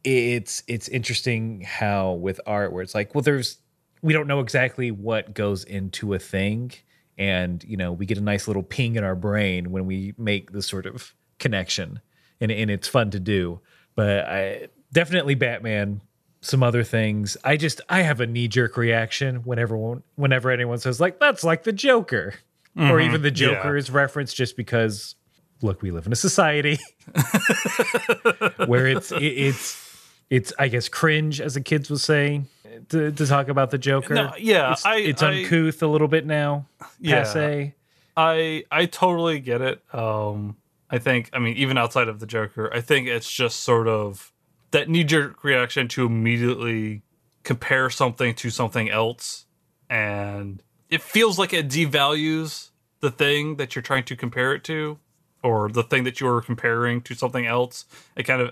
it's 0.04 0.64
it's 0.68 0.88
interesting 0.90 1.62
how 1.62 2.14
with 2.14 2.42
art 2.46 2.74
where 2.74 2.84
it's 2.84 2.94
like, 2.94 3.16
well, 3.16 3.22
there's 3.22 3.58
we 4.04 4.14
don't 4.14 4.28
know 4.28 4.42
exactly 4.42 4.92
what 4.92 5.34
goes 5.34 5.64
into 5.64 6.14
a 6.14 6.20
thing. 6.20 6.72
And 7.18 7.64
you 7.64 7.78
know 7.78 7.92
we 7.92 8.06
get 8.06 8.18
a 8.18 8.22
nice 8.22 8.48
little 8.48 8.64
ping 8.64 8.96
in 8.96 9.04
our 9.04 9.16
brain 9.16 9.72
when 9.72 9.86
we 9.86 10.14
make 10.18 10.52
this 10.52 10.68
sort 10.68 10.86
of 10.86 11.16
connection. 11.40 12.02
And, 12.40 12.52
and 12.52 12.70
it's 12.70 12.88
fun 12.88 13.10
to 13.12 13.20
do. 13.20 13.62
But 13.96 14.26
i 14.26 14.68
definitely 14.92 15.36
batman 15.36 16.02
some 16.42 16.62
other 16.62 16.84
things. 16.84 17.38
I 17.44 17.58
just 17.58 17.82
i 17.90 18.02
have 18.02 18.20
a 18.20 18.28
knee-jerk 18.28 18.78
reaction 18.78 19.38
whenever 19.38 19.78
whenever 20.16 20.52
anyone 20.52 20.78
says 20.78 21.00
like 21.00 21.20
that's 21.20 21.44
like 21.44 21.64
the 21.64 21.74
joker. 21.74 22.36
Or 22.76 22.82
mm-hmm. 22.82 23.02
even 23.02 23.22
the 23.22 23.32
joker 23.32 23.76
yeah. 23.76 23.80
is 23.80 23.92
referenced 23.92 24.36
just 24.36 24.58
because 24.58 25.16
look 25.62 25.82
we 25.82 25.92
live 25.92 26.06
in 26.06 26.12
a 26.12 26.16
society 26.16 26.80
where 28.66 28.88
it's 28.88 29.12
it, 29.12 29.24
it's 29.24 30.10
it's 30.30 30.52
i 30.60 30.68
guess 30.68 30.90
cringe 30.90 31.40
as 31.40 31.54
the 31.54 31.62
kids 31.62 31.90
would 31.90 32.02
say 32.02 32.42
to, 32.90 33.12
to 33.12 33.26
talk 33.28 33.48
about 33.50 33.72
the 33.72 33.78
joker 33.78 34.14
No, 34.14 34.34
yeah, 34.38 34.72
it's, 34.74 34.86
I- 34.86 34.98
it's 34.98 35.22
I- 35.24 35.32
uncouth 35.34 35.82
a 35.84 35.88
little 35.88 36.08
bit 36.08 36.26
now 36.26 36.66
Yeah. 37.00 37.24
passe 37.24 37.74
I 38.16 38.64
I 38.72 38.86
totally 38.86 39.40
get 39.40 39.62
it. 39.62 39.82
Um 39.94 40.56
I 40.90 41.00
think 41.00 41.30
I 41.34 41.40
mean 41.40 41.56
even 41.58 41.78
outside 41.80 42.08
of 42.08 42.20
the 42.20 42.28
Joker, 42.28 42.72
I 42.72 42.80
think 42.82 43.08
it's 43.08 43.30
just 43.32 43.62
sort 43.62 43.88
of 43.88 44.32
that 44.70 44.88
knee 44.88 45.04
jerk 45.04 45.44
reaction 45.44 45.88
to 45.90 46.06
immediately 46.06 47.02
compare 47.42 47.90
something 47.90 48.36
to 48.36 48.50
something 48.52 48.90
else 48.90 49.46
and 49.90 50.62
it 50.90 51.02
feels 51.02 51.40
like 51.40 51.54
it 51.54 51.68
devalues 51.68 52.70
the 53.00 53.10
thing 53.10 53.56
that 53.56 53.76
you're 53.76 53.82
trying 53.82 54.04
to 54.04 54.16
compare 54.16 54.54
it 54.54 54.64
to 54.66 55.00
or 55.42 55.68
the 55.70 55.82
thing 55.84 56.04
that 56.04 56.20
you're 56.22 56.40
comparing 56.42 57.02
to 57.02 57.16
something 57.16 57.46
else. 57.48 57.86
It 58.16 58.24
kind 58.24 58.42
of 58.44 58.52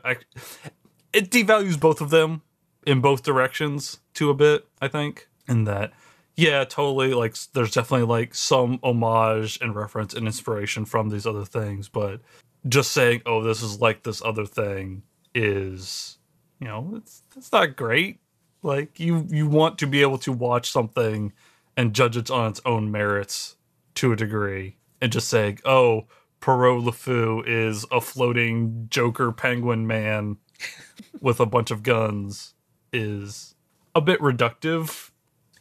it 1.13 1.29
devalues 1.29 1.79
both 1.79 2.01
of 2.01 2.09
them 2.09 2.41
in 2.85 3.01
both 3.01 3.23
directions 3.23 3.99
to 4.15 4.29
a 4.29 4.33
bit, 4.33 4.67
I 4.81 4.87
think. 4.87 5.27
In 5.47 5.65
that, 5.65 5.91
yeah, 6.35 6.63
totally. 6.63 7.13
Like, 7.13 7.35
there's 7.53 7.73
definitely 7.73 8.07
like 8.07 8.33
some 8.33 8.79
homage 8.83 9.59
and 9.61 9.75
reference 9.75 10.13
and 10.13 10.25
inspiration 10.27 10.85
from 10.85 11.09
these 11.09 11.25
other 11.25 11.45
things, 11.45 11.89
but 11.89 12.21
just 12.67 12.91
saying, 12.91 13.21
"Oh, 13.25 13.43
this 13.43 13.61
is 13.61 13.81
like 13.81 14.03
this 14.03 14.21
other 14.23 14.45
thing," 14.45 15.03
is, 15.35 16.17
you 16.59 16.67
know, 16.67 16.93
it's 16.95 17.23
it's 17.35 17.51
not 17.51 17.75
great. 17.75 18.19
Like, 18.63 18.99
you 18.99 19.27
you 19.29 19.47
want 19.47 19.77
to 19.79 19.87
be 19.87 20.01
able 20.01 20.19
to 20.19 20.31
watch 20.31 20.71
something 20.71 21.33
and 21.75 21.93
judge 21.93 22.17
it 22.17 22.31
on 22.31 22.49
its 22.51 22.61
own 22.65 22.91
merits 22.91 23.57
to 23.95 24.11
a 24.13 24.15
degree, 24.15 24.77
and 25.01 25.11
just 25.11 25.27
saying, 25.29 25.59
"Oh." 25.65 26.07
Pierrot 26.41 26.81
Le 26.81 26.91
Fou 26.91 27.43
is 27.45 27.85
a 27.91 28.01
floating 28.01 28.87
Joker 28.89 29.31
penguin 29.31 29.85
man 29.85 30.37
with 31.21 31.39
a 31.39 31.45
bunch 31.45 31.69
of 31.69 31.83
guns 31.83 32.55
is 32.93 33.55
a 33.95 34.01
bit 34.01 34.19
reductive. 34.19 35.09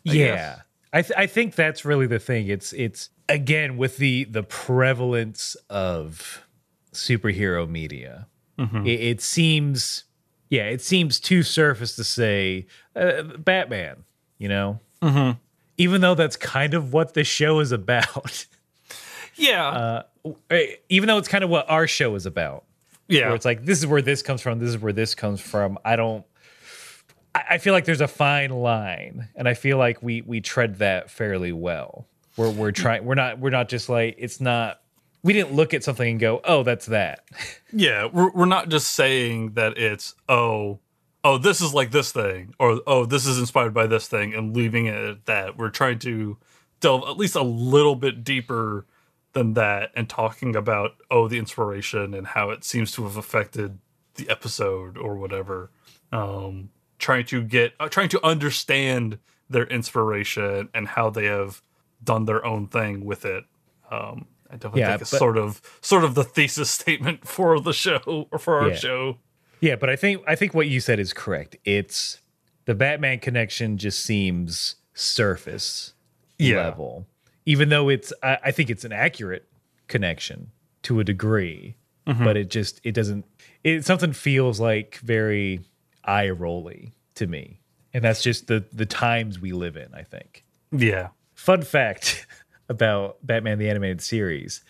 I 0.09 0.13
yeah 0.13 0.25
guess. 0.35 0.61
I, 0.93 1.03
th- 1.03 1.19
I 1.19 1.27
think 1.27 1.55
that's 1.55 1.85
really 1.85 2.07
the 2.07 2.19
thing 2.19 2.49
it's 2.49 2.73
it's 2.73 3.11
again 3.29 3.77
with 3.77 3.99
the 3.99 4.25
the 4.25 4.43
prevalence 4.43 5.57
of 5.69 6.47
superhero 6.93 7.69
media 7.69 8.27
Mm-hmm. 8.59 8.85
it, 8.87 9.01
it 9.01 9.21
seems 9.23 10.05
yeah 10.51 10.65
it 10.65 10.83
seems 10.83 11.19
too 11.19 11.43
surface 11.43 11.97
to 11.97 12.05
say 12.05 12.67
uh, 12.95 13.23
batman 13.23 14.05
you 14.37 14.49
know 14.49 14.81
Mm-hmm. 15.01 15.39
even 15.79 16.01
though 16.03 16.15
that's 16.15 16.37
kind 16.37 16.75
of 16.75 16.93
what 16.93 17.15
the 17.15 17.25
show 17.25 17.61
is 17.61 17.73
about 17.73 18.47
Yeah, 19.37 20.03
Eh, 20.51 20.67
even 20.91 21.07
though 21.07 21.17
it's 21.17 21.29
kind 21.29 21.43
of 21.43 21.49
what 21.49 21.71
our 21.71 21.87
show 21.87 22.15
is 22.17 22.27
about 22.27 22.65
yeah, 23.09 23.27
where 23.29 23.35
it's 23.37 23.47
like 23.47 23.65
this 23.65 23.79
is 23.79 23.87
where 23.87 24.03
this 24.03 24.21
comes 24.23 24.43
from 24.43 24.59
this 24.59 24.69
is 24.69 24.77
where 24.79 24.93
this 24.93 25.15
comes 25.15 25.41
from 25.41 25.79
i 25.85 25.97
don't 25.97 26.27
i, 27.49 27.55
I 27.55 27.59
feel 27.59 27.73
like 27.73 27.85
there's 27.85 28.01
a 28.01 28.09
fine 28.09 28.51
line 28.51 29.29
and 29.35 29.49
i 29.49 29.55
feel 29.55 29.79
like 29.79 30.03
we 30.03 30.23
we 30.23 30.41
tread 30.41 30.77
that 30.77 31.11
fairly 31.11 31.53
well 31.53 32.07
we're 32.37 32.51
we're 32.51 32.73
trying 32.73 33.05
we're 33.05 33.15
not 33.15 33.39
we're 33.39 33.51
not 33.51 33.69
just 33.69 33.89
like 33.89 34.15
it's 34.19 34.41
not 34.41 34.81
we 35.23 35.33
didn't 35.33 35.53
look 35.53 35.75
at 35.75 35.85
something 35.85 36.13
and 36.13 36.21
go 36.21 36.41
oh 36.45 36.63
that's 36.63 36.87
that 36.87 37.25
yeah. 37.73 38.07
We're 38.07 38.31
we're 38.31 38.47
not 38.47 38.69
just 38.69 38.93
saying 38.93 39.53
that 39.55 39.79
it's 39.79 40.15
oh 40.29 40.81
oh 41.25 41.39
this 41.39 41.61
is 41.61 41.75
like 41.75 41.91
this 41.91 42.13
thing 42.13 42.55
or 42.59 42.81
oh 42.87 43.05
this 43.05 43.27
is 43.27 43.39
inspired 43.39 43.75
by 43.75 43.87
this 43.87 44.09
thing 44.09 44.35
and 44.35 44.55
leaving 44.55 44.87
it 44.87 44.95
at 44.95 45.27
that. 45.27 45.57
We're 45.57 45.71
trying 45.71 45.99
to 46.01 46.39
delve 46.81 47.09
at 47.09 47.17
least 47.17 47.37
a 47.37 47.43
little 47.43 47.97
bit 47.97 48.25
deeper 48.25 48.87
than 49.33 49.55
that 49.55 49.93
and 49.95 50.09
talking 50.09 50.57
about 50.57 50.93
oh 51.11 51.29
the 51.29 51.39
inspiration 51.39 52.15
and 52.15 52.29
how 52.29 52.51
it 52.51 52.65
seems 52.65 52.93
to 52.93 53.05
have 53.05 53.17
affected 53.17 53.79
the 54.15 54.29
episode 54.29 54.97
or 54.97 55.17
whatever. 55.17 55.71
Um, 56.13 56.71
trying 57.01 57.25
to 57.27 57.43
get 57.43 57.73
uh, 57.81 57.89
trying 57.89 58.09
to 58.11 58.25
understand 58.25 59.19
their 59.49 59.65
inspiration 59.67 60.69
and 60.73 60.87
how 60.87 61.11
they 61.11 61.25
have 61.27 61.61
done 62.05 62.25
their 62.27 62.45
own 62.47 62.69
thing 62.69 63.05
with 63.05 63.25
it. 63.25 63.45
Um, 63.91 64.27
I 64.49 64.55
definitely 64.55 64.81
Yeah, 64.83 64.91
think 64.91 65.03
it's 65.03 65.11
but- 65.11 65.19
sort 65.19 65.37
of 65.39 65.61
sort 65.81 66.05
of 66.05 66.15
the 66.15 66.25
thesis 66.25 66.71
statement 66.81 67.27
for 67.27 67.59
the 67.61 67.73
show 67.73 68.29
or 68.31 68.39
for 68.39 68.59
our 68.61 68.69
Yeah. 68.69 68.75
show. 68.77 69.19
yeah 69.61 69.77
but 69.77 69.91
i 69.91 69.97
think 69.97 70.23
i 70.27 70.35
think 70.35 70.55
what 70.55 70.69
you 70.69 70.81
said 70.81 70.99
is 70.99 71.13
correct 71.13 71.55
it's 71.67 72.19
the 72.65 72.75
batman 72.75 73.19
connection 73.19 73.77
just 73.77 74.01
seems 74.05 74.77
surface 74.95 75.93
Yeah. 76.39 76.57
level 76.65 77.07
even 77.47 77.69
though 77.69 77.89
it's 77.91 78.13
I, 78.23 78.39
I 78.47 78.51
think 78.53 78.71
it's 78.71 78.85
an 78.85 78.93
accurate 78.93 79.47
connection 79.89 80.51
to 80.83 81.01
a 81.01 81.05
degree, 81.05 81.75
but 82.07 82.37
it 82.37 82.49
just 82.51 82.81
it 82.85 82.93
doesn't. 82.93 83.25
It 83.65 83.85
something 83.85 84.13
feels 84.13 84.61
like 84.61 84.97
very 85.03 85.61
eye 86.05 86.31
rolly 86.31 86.95
to 87.17 87.27
me, 87.27 87.61
and 87.93 88.05
that's 88.05 88.23
just 88.23 88.47
the 88.47 88.65
the 88.73 88.87
times 88.87 89.41
we 89.41 89.53
live 89.53 89.77
in. 89.77 89.95
I 89.95 90.03
think. 90.03 90.45
Yeah. 90.73 91.09
Fun 91.35 91.63
fact 91.63 92.27
about 92.69 93.19
Batman 93.27 93.59
the 93.59 93.69
Animated 93.69 94.01
Series 94.03 94.63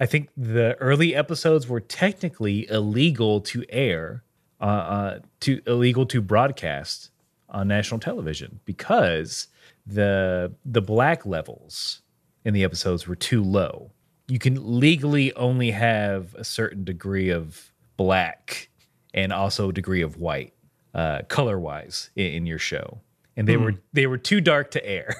I 0.00 0.06
think 0.06 0.30
the 0.36 0.76
early 0.76 1.14
episodes 1.14 1.68
were 1.68 1.80
technically 1.80 2.68
illegal 2.70 3.40
to 3.42 3.64
air, 3.68 4.22
uh, 4.60 4.64
uh, 4.64 5.18
to 5.40 5.60
illegal 5.66 6.06
to 6.06 6.20
broadcast 6.20 7.10
on 7.48 7.66
national 7.68 7.98
television 7.98 8.60
because 8.64 9.48
the 9.86 10.52
the 10.64 10.82
black 10.82 11.26
levels 11.26 12.02
in 12.44 12.54
the 12.54 12.62
episodes 12.62 13.08
were 13.08 13.16
too 13.16 13.42
low. 13.42 13.90
You 14.28 14.38
can 14.38 14.78
legally 14.78 15.32
only 15.34 15.70
have 15.70 16.34
a 16.34 16.44
certain 16.44 16.84
degree 16.84 17.30
of 17.30 17.72
black 17.96 18.68
and 19.14 19.32
also 19.32 19.70
a 19.70 19.72
degree 19.72 20.02
of 20.02 20.18
white, 20.18 20.52
uh, 20.98 21.22
color 21.28 21.60
wise, 21.60 22.10
in, 22.16 22.26
in 22.26 22.46
your 22.46 22.58
show, 22.58 23.00
and 23.36 23.46
they 23.46 23.56
were 23.56 23.74
they 23.92 24.08
were 24.08 24.18
too 24.18 24.40
dark 24.40 24.72
to 24.72 24.84
air. 24.84 25.14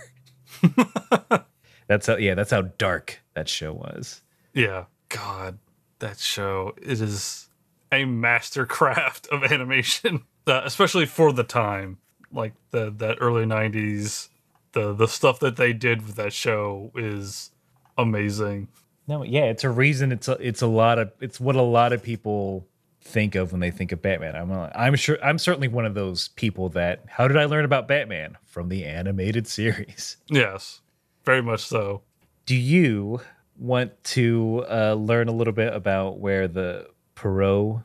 that's 1.86 2.08
how 2.08 2.16
yeah, 2.16 2.34
that's 2.34 2.50
how 2.50 2.62
dark 2.62 3.20
that 3.34 3.48
show 3.48 3.72
was. 3.72 4.22
Yeah. 4.52 4.86
God, 5.08 5.58
that 6.00 6.18
show 6.18 6.74
it 6.76 7.00
is 7.00 7.48
a 7.92 8.02
mastercraft 8.02 9.28
of 9.28 9.44
animation, 9.44 10.24
uh, 10.48 10.62
especially 10.64 11.06
for 11.06 11.32
the 11.32 11.44
time, 11.44 11.98
like 12.32 12.54
the 12.72 12.90
that 12.96 13.18
early 13.20 13.44
'90s. 13.44 14.30
The 14.72 14.92
the 14.92 15.06
stuff 15.06 15.38
that 15.40 15.56
they 15.56 15.72
did 15.72 16.04
with 16.04 16.16
that 16.16 16.32
show 16.32 16.90
is 16.96 17.52
amazing. 17.96 18.66
No, 19.06 19.22
yeah, 19.22 19.44
it's 19.44 19.62
a 19.62 19.70
reason. 19.70 20.10
It's 20.10 20.26
a, 20.26 20.32
it's 20.40 20.60
a 20.60 20.66
lot 20.66 20.98
of 20.98 21.12
it's 21.20 21.38
what 21.38 21.54
a 21.54 21.62
lot 21.62 21.92
of 21.92 22.02
people 22.02 22.66
think 23.08 23.34
of 23.34 23.52
when 23.52 23.60
they 23.60 23.70
think 23.70 23.92
of 23.92 24.02
Batman. 24.02 24.36
I'm 24.36 24.50
I'm 24.74 24.94
sure 24.96 25.18
I'm 25.24 25.38
certainly 25.38 25.68
one 25.68 25.84
of 25.86 25.94
those 25.94 26.28
people 26.28 26.68
that. 26.70 27.04
How 27.08 27.26
did 27.28 27.36
I 27.36 27.46
learn 27.46 27.64
about 27.64 27.88
Batman 27.88 28.36
from 28.44 28.68
the 28.68 28.84
animated 28.84 29.46
series? 29.58 30.16
Yes, 30.28 30.80
very 31.24 31.42
much 31.42 31.60
so. 31.64 32.02
Do 32.46 32.54
you 32.54 33.20
want 33.56 33.92
to 34.04 34.64
uh, 34.70 34.94
learn 34.94 35.28
a 35.28 35.32
little 35.32 35.52
bit 35.52 35.74
about 35.74 36.18
where 36.18 36.46
the 36.48 36.88
Pierrot, 37.14 37.82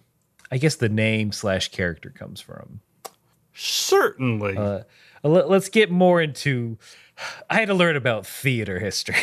I 0.51 0.57
guess 0.57 0.75
the 0.75 0.89
name 0.89 1.31
slash 1.31 1.69
character 1.69 2.09
comes 2.09 2.39
from? 2.39 2.79
Certainly. 3.53 4.57
Uh, 4.57 4.83
let- 5.23 5.49
let's 5.49 5.69
get 5.69 5.89
more 5.91 6.21
into. 6.21 6.77
I 7.49 7.55
had 7.55 7.67
to 7.67 7.73
learn 7.73 7.95
about 7.95 8.25
theater 8.25 8.79
history. 8.79 9.15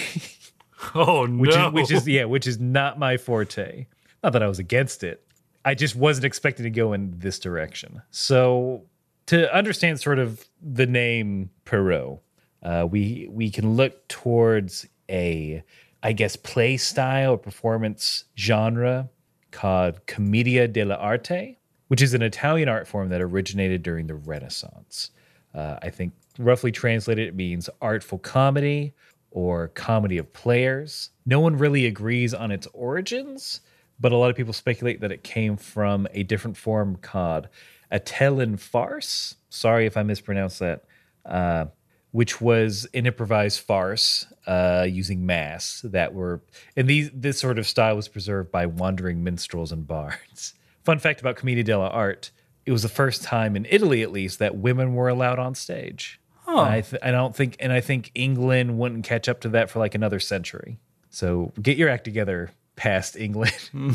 oh 0.94 1.26
no. 1.26 1.40
which 1.40 1.54
is 1.56 1.72
which 1.72 1.90
is 1.92 2.08
yeah, 2.08 2.24
which 2.24 2.46
is 2.46 2.58
not 2.58 2.98
my 2.98 3.16
forte. 3.16 3.86
Not 4.22 4.32
that 4.32 4.42
I 4.42 4.48
was 4.48 4.58
against 4.58 5.02
it. 5.02 5.24
I 5.64 5.74
just 5.74 5.94
wasn't 5.96 6.24
expecting 6.24 6.64
to 6.64 6.70
go 6.70 6.92
in 6.92 7.18
this 7.18 7.38
direction. 7.38 8.02
So 8.10 8.84
to 9.26 9.54
understand 9.54 10.00
sort 10.00 10.18
of 10.18 10.48
the 10.62 10.86
name 10.86 11.50
Pierrot, 11.64 12.20
uh, 12.62 12.86
we 12.90 13.28
we 13.30 13.50
can 13.50 13.74
look 13.74 14.08
towards 14.08 14.86
a 15.08 15.62
I 16.02 16.12
guess 16.12 16.36
play 16.36 16.76
style 16.76 17.32
or 17.32 17.38
performance 17.38 18.24
genre 18.38 19.10
called 19.50 20.06
commedia 20.06 20.66
dell'arte, 20.68 21.56
which 21.88 22.00
is 22.00 22.14
an 22.14 22.22
Italian 22.22 22.68
art 22.68 22.88
form 22.88 23.08
that 23.10 23.20
originated 23.20 23.82
during 23.82 24.06
the 24.06 24.14
Renaissance. 24.14 25.10
Uh, 25.54 25.76
I 25.82 25.90
think 25.90 26.12
roughly 26.38 26.72
translated, 26.72 27.28
it 27.28 27.34
means 27.34 27.68
artful 27.82 28.18
comedy 28.18 28.94
or 29.30 29.68
comedy 29.68 30.18
of 30.18 30.32
players. 30.32 31.10
No 31.26 31.40
one 31.40 31.56
really 31.56 31.86
agrees 31.86 32.32
on 32.32 32.50
its 32.50 32.66
origins, 32.72 33.60
but 34.00 34.12
a 34.12 34.16
lot 34.16 34.30
of 34.30 34.36
people 34.36 34.52
speculate 34.52 35.00
that 35.00 35.12
it 35.12 35.22
came 35.22 35.56
from 35.56 36.06
a 36.12 36.22
different 36.22 36.56
form 36.56 36.96
called 36.96 37.48
Atellan 37.92 38.58
farce. 38.58 39.36
Sorry 39.48 39.86
if 39.86 39.96
I 39.96 40.02
mispronounced 40.02 40.58
that. 40.60 40.84
Uh, 41.24 41.66
which 42.12 42.40
was 42.40 42.88
an 42.92 43.06
improvised 43.06 43.60
farce 43.60 44.26
uh, 44.46 44.86
using 44.88 45.26
masks 45.26 45.82
that 45.82 46.12
were, 46.12 46.40
and 46.76 46.88
these 46.88 47.10
this 47.14 47.38
sort 47.38 47.58
of 47.58 47.66
style 47.66 47.96
was 47.96 48.08
preserved 48.08 48.50
by 48.50 48.66
wandering 48.66 49.22
minstrels 49.22 49.70
and 49.70 49.86
bards. 49.86 50.54
Fun 50.84 50.98
fact 50.98 51.20
about 51.20 51.36
Commedia 51.36 51.62
dell'arte: 51.62 52.30
it 52.66 52.72
was 52.72 52.82
the 52.82 52.88
first 52.88 53.22
time 53.22 53.54
in 53.54 53.66
Italy, 53.70 54.02
at 54.02 54.10
least, 54.10 54.38
that 54.38 54.56
women 54.56 54.94
were 54.94 55.08
allowed 55.08 55.38
on 55.38 55.54
stage. 55.54 56.20
Huh. 56.44 56.62
I, 56.62 56.80
th- 56.80 57.00
I 57.02 57.12
don't 57.12 57.36
think, 57.36 57.56
and 57.60 57.72
I 57.72 57.80
think 57.80 58.10
England 58.14 58.76
wouldn't 58.76 59.04
catch 59.04 59.28
up 59.28 59.40
to 59.42 59.50
that 59.50 59.70
for 59.70 59.78
like 59.78 59.94
another 59.94 60.18
century. 60.18 60.78
So 61.10 61.52
get 61.60 61.76
your 61.76 61.88
act 61.88 62.04
together, 62.04 62.50
past 62.80 63.14
England. 63.14 63.70
All 63.74 63.90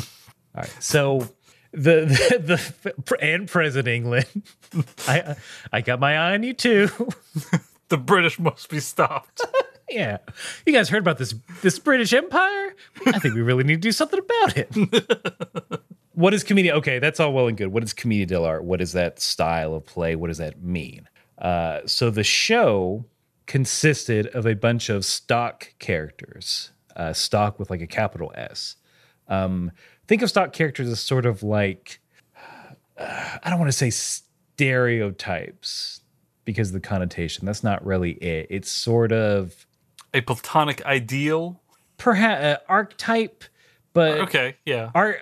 right, 0.56 0.76
so 0.80 1.28
the 1.71 2.06
the, 2.06 2.93
the 2.98 3.17
and 3.19 3.48
present 3.48 3.88
England. 3.88 4.28
I 5.08 5.36
I 5.74 5.82
got 5.82 6.00
my 6.00 6.15
eye 6.15 6.34
on 6.36 6.43
you 6.43 6.54
too. 6.54 6.89
the 7.89 7.98
British 7.98 8.38
must 8.38 8.69
be 8.69 8.80
stopped. 8.80 9.41
yeah, 9.89 10.19
you 10.67 10.71
guys 10.71 10.89
heard 10.89 11.02
about 11.02 11.17
this 11.17 11.34
this 11.63 11.80
British 11.80 12.13
Empire? 12.13 12.76
I 13.08 13.17
think 13.17 13.34
we 13.34 13.41
really 13.41 13.63
need 13.63 13.82
to 13.82 13.88
do 13.88 13.91
something 13.91 14.19
about 14.19 14.56
it. 14.56 15.82
what 16.13 16.36
is 16.36 16.43
commedia? 16.43 16.76
Okay, 16.76 17.00
that's 17.00 17.19
all 17.19 17.34
well 17.34 17.48
and 17.48 17.58
good. 17.58 17.69
What 17.69 17.84
is 17.84 17.91
commedia 17.91 18.28
dell'arte? 18.28 18.62
What 18.62 18.82
is 18.82 18.91
that 18.91 19.19
style 19.19 19.74
of 19.74 19.84
play? 19.86 20.15
What 20.15 20.28
does 20.28 20.38
that 20.38 20.62
mean? 20.62 21.10
Uh, 21.39 21.80
so 21.88 22.12
the 22.12 22.24
show 22.24 23.06
consisted 23.48 24.28
of 24.28 24.45
a 24.45 24.54
bunch 24.54 24.89
of 24.89 25.06
stock 25.06 25.74
characters, 25.80 26.71
uh, 26.95 27.13
stock 27.13 27.60
with 27.60 27.69
like 27.69 27.81
a 27.81 27.88
capital 27.88 28.31
S. 28.36 28.75
Um, 29.27 29.71
think 30.08 30.21
of 30.21 30.29
stock 30.29 30.53
characters 30.53 30.88
as 30.89 30.99
sort 30.99 31.25
of 31.25 31.43
like 31.43 31.99
uh, 32.97 33.38
I 33.43 33.49
don't 33.49 33.60
want 33.60 33.69
to 33.71 33.77
say 33.77 33.89
stereotypes 33.89 36.01
because 36.45 36.69
of 36.69 36.73
the 36.73 36.79
connotation. 36.79 37.45
That's 37.45 37.63
not 37.63 37.86
really 37.86 38.12
it. 38.13 38.47
It's 38.49 38.69
sort 38.69 39.12
of 39.12 39.65
A 40.13 40.21
platonic 40.21 40.86
ideal. 40.86 41.62
perhaps 41.97 42.43
uh, 42.43 42.58
archetype, 42.69 43.43
but 43.93 44.19
Okay, 44.21 44.55
yeah. 44.65 44.91
Ar- 44.93 45.19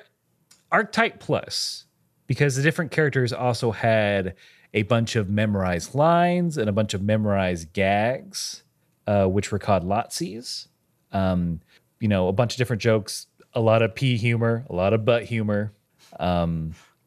archetype 0.72 1.20
plus 1.20 1.86
because 2.28 2.56
the 2.56 2.64
different 2.64 2.92
characters 2.92 3.32
also 3.32 3.72
had 3.72 4.36
a 4.74 4.82
bunch 4.84 5.16
of 5.16 5.30
memorized 5.30 5.94
lines 5.94 6.58
and 6.58 6.68
a 6.68 6.72
bunch 6.74 6.94
of 6.94 7.02
memorized 7.02 7.72
gags, 7.74 8.64
uh, 9.08 9.26
which 9.28 9.52
were 9.52 9.60
called 9.60 9.84
lazzi. 9.84 10.68
Um, 11.14 11.62
you 12.00 12.10
know, 12.10 12.28
a 12.28 12.34
bunch 12.34 12.54
of 12.54 12.58
different 12.58 12.82
jokes, 12.82 13.28
a 13.54 13.62
lot 13.62 13.82
of 13.82 13.96
pee 13.96 14.18
humor, 14.18 14.66
a 14.70 14.76
lot 14.76 14.94
of 14.94 15.06
butt 15.06 15.24
humor. 15.24 15.72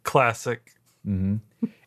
Classic. 0.04 0.72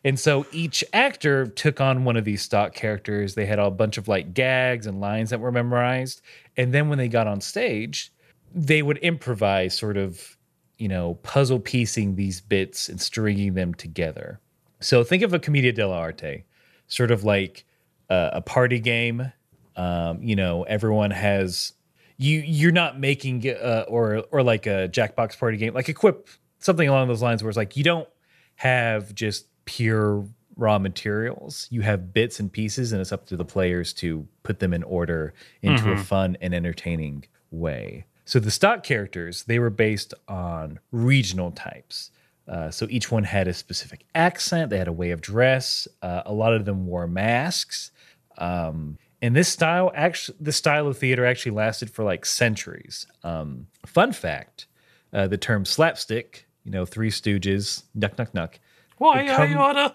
And 0.04 0.18
so 0.18 0.46
each 0.52 0.84
actor 0.92 1.46
took 1.46 1.80
on 1.80 2.04
one 2.04 2.16
of 2.16 2.24
these 2.24 2.42
stock 2.42 2.74
characters. 2.74 3.34
They 3.34 3.46
had 3.46 3.58
a 3.58 3.70
bunch 3.70 3.98
of 3.98 4.08
like 4.08 4.32
gags 4.32 4.86
and 4.86 5.00
lines 5.00 5.30
that 5.30 5.40
were 5.40 5.52
memorized. 5.52 6.22
And 6.56 6.72
then 6.72 6.88
when 6.88 6.98
they 6.98 7.08
got 7.08 7.26
on 7.26 7.40
stage, 7.40 8.12
they 8.54 8.82
would 8.82 8.98
improvise, 8.98 9.76
sort 9.76 9.96
of, 9.96 10.36
you 10.78 10.88
know, 10.88 11.14
puzzle 11.22 11.60
piecing 11.60 12.16
these 12.16 12.40
bits 12.40 12.88
and 12.88 13.00
stringing 13.00 13.54
them 13.54 13.74
together. 13.74 14.40
So 14.80 15.04
think 15.04 15.22
of 15.22 15.34
a 15.34 15.38
commedia 15.38 15.72
dell'arte, 15.72 16.44
sort 16.88 17.10
of 17.10 17.24
like 17.24 17.64
uh, 18.08 18.30
a 18.32 18.40
party 18.40 18.80
game. 18.80 19.32
Um, 19.76 20.22
you 20.22 20.36
know, 20.36 20.62
everyone 20.62 21.10
has 21.10 21.74
you. 22.20 22.40
You're 22.40 22.72
not 22.72 22.98
making 22.98 23.48
uh, 23.48 23.84
or 23.88 24.24
or 24.30 24.42
like 24.42 24.66
a 24.66 24.88
Jackbox 24.88 25.38
party 25.38 25.56
game, 25.56 25.74
like 25.74 25.88
equip 25.88 26.28
something 26.58 26.88
along 26.88 27.08
those 27.08 27.22
lines, 27.22 27.42
where 27.42 27.50
it's 27.50 27.56
like 27.56 27.76
you 27.76 27.84
don't 27.84 28.08
have 28.56 29.14
just 29.14 29.46
pure 29.64 30.26
raw 30.56 30.78
materials. 30.78 31.66
You 31.70 31.80
have 31.82 32.12
bits 32.12 32.38
and 32.38 32.52
pieces, 32.52 32.92
and 32.92 33.00
it's 33.00 33.12
up 33.12 33.26
to 33.26 33.36
the 33.36 33.44
players 33.44 33.92
to 33.94 34.26
put 34.42 34.58
them 34.58 34.74
in 34.74 34.82
order 34.82 35.34
into 35.62 35.90
a 35.92 35.96
fun 35.96 36.36
and 36.40 36.54
entertaining 36.54 37.24
way. 37.50 38.04
So 38.24 38.38
the 38.38 38.50
stock 38.50 38.84
characters 38.84 39.44
they 39.44 39.58
were 39.58 39.70
based 39.70 40.14
on 40.28 40.78
regional 40.92 41.50
types. 41.50 42.10
Uh, 42.46 42.70
so 42.70 42.86
each 42.90 43.10
one 43.10 43.24
had 43.24 43.48
a 43.48 43.54
specific 43.54 44.04
accent. 44.14 44.70
They 44.70 44.78
had 44.78 44.88
a 44.88 44.92
way 44.92 45.12
of 45.12 45.20
dress. 45.20 45.86
Uh, 46.02 46.22
a 46.26 46.32
lot 46.32 46.52
of 46.52 46.64
them 46.64 46.86
wore 46.86 47.06
masks. 47.06 47.92
Um, 48.38 48.98
and 49.22 49.36
this 49.36 49.48
style, 49.48 49.92
actually, 49.94 50.38
this 50.40 50.56
style 50.56 50.86
of 50.86 50.96
theater 50.98 51.24
actually 51.26 51.52
lasted 51.52 51.90
for 51.90 52.04
like 52.04 52.24
centuries. 52.24 53.06
Um, 53.22 53.66
fun 53.86 54.12
fact: 54.12 54.66
uh, 55.12 55.26
the 55.26 55.36
term 55.36 55.64
slapstick, 55.64 56.46
you 56.64 56.70
know, 56.70 56.84
Three 56.86 57.10
Stooges, 57.10 57.82
Nuck 57.96 58.16
Nuck 58.16 58.32
Nuck, 58.32 58.54
Why 58.98 59.26
come- 59.26 59.52
I 59.52 59.54
oughta? 59.54 59.94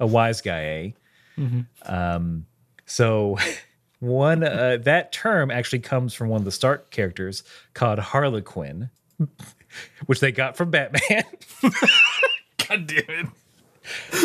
a 0.00 0.06
wise 0.06 0.40
guy, 0.40 0.64
eh? 0.64 0.90
Um, 1.86 2.46
so 2.86 3.38
one 4.00 4.42
uh, 4.44 4.78
that 4.82 5.12
term 5.12 5.50
actually 5.50 5.80
comes 5.80 6.14
from 6.14 6.28
one 6.28 6.40
of 6.40 6.44
the 6.44 6.52
Stark 6.52 6.90
characters 6.90 7.42
called 7.74 7.98
Harlequin, 8.00 8.90
which 10.06 10.20
they 10.20 10.32
got 10.32 10.56
from 10.56 10.70
Batman. 10.70 11.24
God 12.68 12.86
damn 12.86 13.32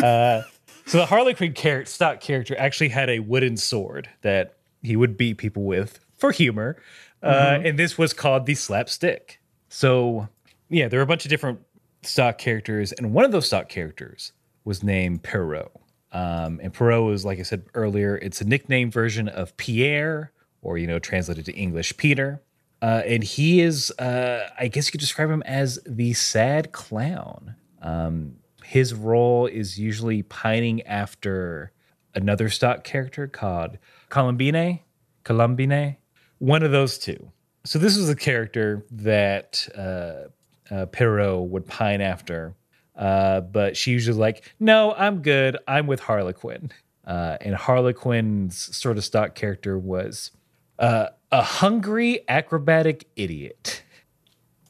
it. 0.01 0.43
So 0.89 0.97
the 0.97 1.05
Harlequin 1.05 1.53
char- 1.53 1.85
stock 1.85 2.19
character 2.19 2.55
actually 2.57 2.89
had 2.89 3.11
a 3.11 3.19
wooden 3.19 3.57
sword 3.57 4.09
that 4.23 4.55
he 4.81 4.95
would 4.95 5.17
beat 5.17 5.37
people 5.37 5.65
with 5.65 5.99
for 6.17 6.31
humor. 6.31 6.77
Uh, 7.21 7.59
and 7.63 7.77
this 7.77 7.95
was 7.95 8.11
called 8.11 8.47
the 8.47 8.55
slapstick. 8.55 9.39
So, 9.67 10.29
yeah, 10.67 10.87
there 10.87 10.97
were 10.97 11.03
a 11.03 11.05
bunch 11.05 11.25
of 11.25 11.29
different 11.29 11.59
stock 12.01 12.39
characters, 12.39 12.91
and 12.91 13.13
one 13.13 13.23
of 13.23 13.31
those 13.31 13.45
stock 13.45 13.69
characters 13.69 14.31
was 14.65 14.81
named 14.81 15.21
Pierrot. 15.21 15.71
Um, 16.11 16.59
and 16.63 16.73
Pierrot 16.73 17.13
is, 17.13 17.23
like 17.23 17.37
I 17.37 17.43
said 17.43 17.65
earlier, 17.75 18.17
it's 18.17 18.41
a 18.41 18.45
nickname 18.45 18.89
version 18.89 19.27
of 19.27 19.55
Pierre, 19.57 20.31
or 20.63 20.79
you 20.79 20.87
know, 20.87 20.97
translated 20.97 21.45
to 21.45 21.53
English, 21.53 21.97
Peter. 21.97 22.41
Uh, 22.81 23.03
and 23.05 23.23
he 23.23 23.61
is, 23.61 23.91
uh, 23.99 24.49
I 24.57 24.69
guess 24.69 24.87
you 24.87 24.93
could 24.93 25.01
describe 25.01 25.29
him 25.29 25.43
as 25.43 25.77
the 25.85 26.13
sad 26.13 26.71
clown. 26.71 27.53
Um, 27.79 28.37
his 28.69 28.93
role 28.93 29.47
is 29.47 29.79
usually 29.79 30.21
pining 30.21 30.83
after 30.83 31.71
another 32.13 32.49
stock 32.49 32.83
character 32.83 33.25
called 33.25 33.79
Columbine, 34.09 34.81
Columbine, 35.23 35.97
one 36.37 36.61
of 36.61 36.69
those 36.69 36.99
two. 36.99 37.31
So 37.65 37.79
this 37.79 37.97
was 37.97 38.09
a 38.09 38.15
character 38.15 38.85
that 38.91 39.67
uh, 39.75 40.71
uh, 40.71 40.85
Pierrot 40.85 41.49
would 41.49 41.65
pine 41.65 41.99
after, 41.99 42.53
uh, 42.95 43.41
but 43.41 43.75
she 43.75 43.89
usually 43.89 44.19
like, 44.19 44.53
no, 44.59 44.93
I'm 44.93 45.23
good. 45.23 45.57
I'm 45.67 45.87
with 45.87 46.01
Harlequin. 46.01 46.71
Uh, 47.07 47.37
and 47.41 47.55
Harlequin's 47.55 48.77
sort 48.77 48.99
of 48.99 49.03
stock 49.03 49.33
character 49.33 49.79
was 49.79 50.29
uh, 50.77 51.07
a 51.31 51.41
hungry 51.41 52.19
acrobatic 52.29 53.07
idiot. 53.15 53.81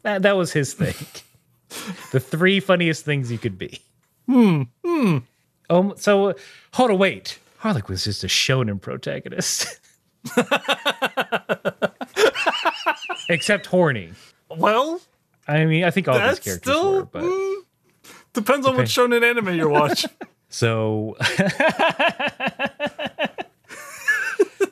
That, 0.04 0.22
that 0.22 0.38
was 0.38 0.54
his 0.54 0.74
thing. 0.74 0.95
the 2.14 2.22
three 2.22 2.62
funniest 2.62 3.04
things 3.04 3.30
you 3.30 3.38
could 3.38 3.58
be. 3.58 3.82
Hmm. 4.30 4.62
Hmm. 4.86 5.18
Um. 5.72 5.94
So 5.98 6.36
hold 6.74 6.92
on. 6.92 7.00
Wait. 7.00 7.40
Harlequin 7.58 7.94
was 7.94 8.04
just 8.04 8.24
a 8.24 8.28
shonen 8.28 8.80
protagonist. 8.80 9.80
Except 13.30 13.66
horny. 13.66 14.12
Well, 14.56 15.02
I 15.48 15.66
mean, 15.66 15.84
I 15.84 15.90
think 15.90 16.08
all 16.08 16.14
these 16.14 16.40
characters 16.40 16.74
still 16.74 16.94
were, 16.94 17.06
but 17.06 17.24
mm, 17.24 17.56
depends 18.34 18.68
on 18.68 18.78
what 18.78 18.86
shonen 18.86 19.24
anime 19.24 19.56
you're 19.56 19.68
watching. 19.68 20.12
so 20.50 21.18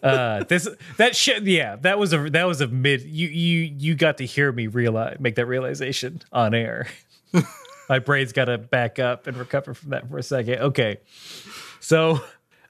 uh 0.04 0.44
this 0.46 0.68
that 0.98 1.16
shit 1.16 1.44
yeah 1.44 1.76
that 1.78 1.98
was 2.00 2.14
a 2.14 2.30
that 2.32 2.46
was 2.46 2.62
a 2.62 2.68
mid 2.68 3.04
you 3.04 3.28
you 3.28 3.76
you 3.78 3.94
got 3.94 4.18
to 4.18 4.26
hear 4.26 4.52
me 4.52 4.66
realize 4.66 5.18
make 5.20 5.36
that 5.36 5.46
realization 5.46 6.20
on 6.32 6.56
air 6.56 6.88
my 7.90 8.00
brain's 8.00 8.34
got 8.34 8.46
to 8.46 8.58
back 8.58 9.00
up 9.00 9.28
and 9.28 9.38
recover 9.38 9.74
from 9.74 9.92
that 9.92 10.10
for 10.10 10.18
a 10.18 10.24
second. 10.24 10.60
Okay. 10.60 10.98
So 11.80 12.22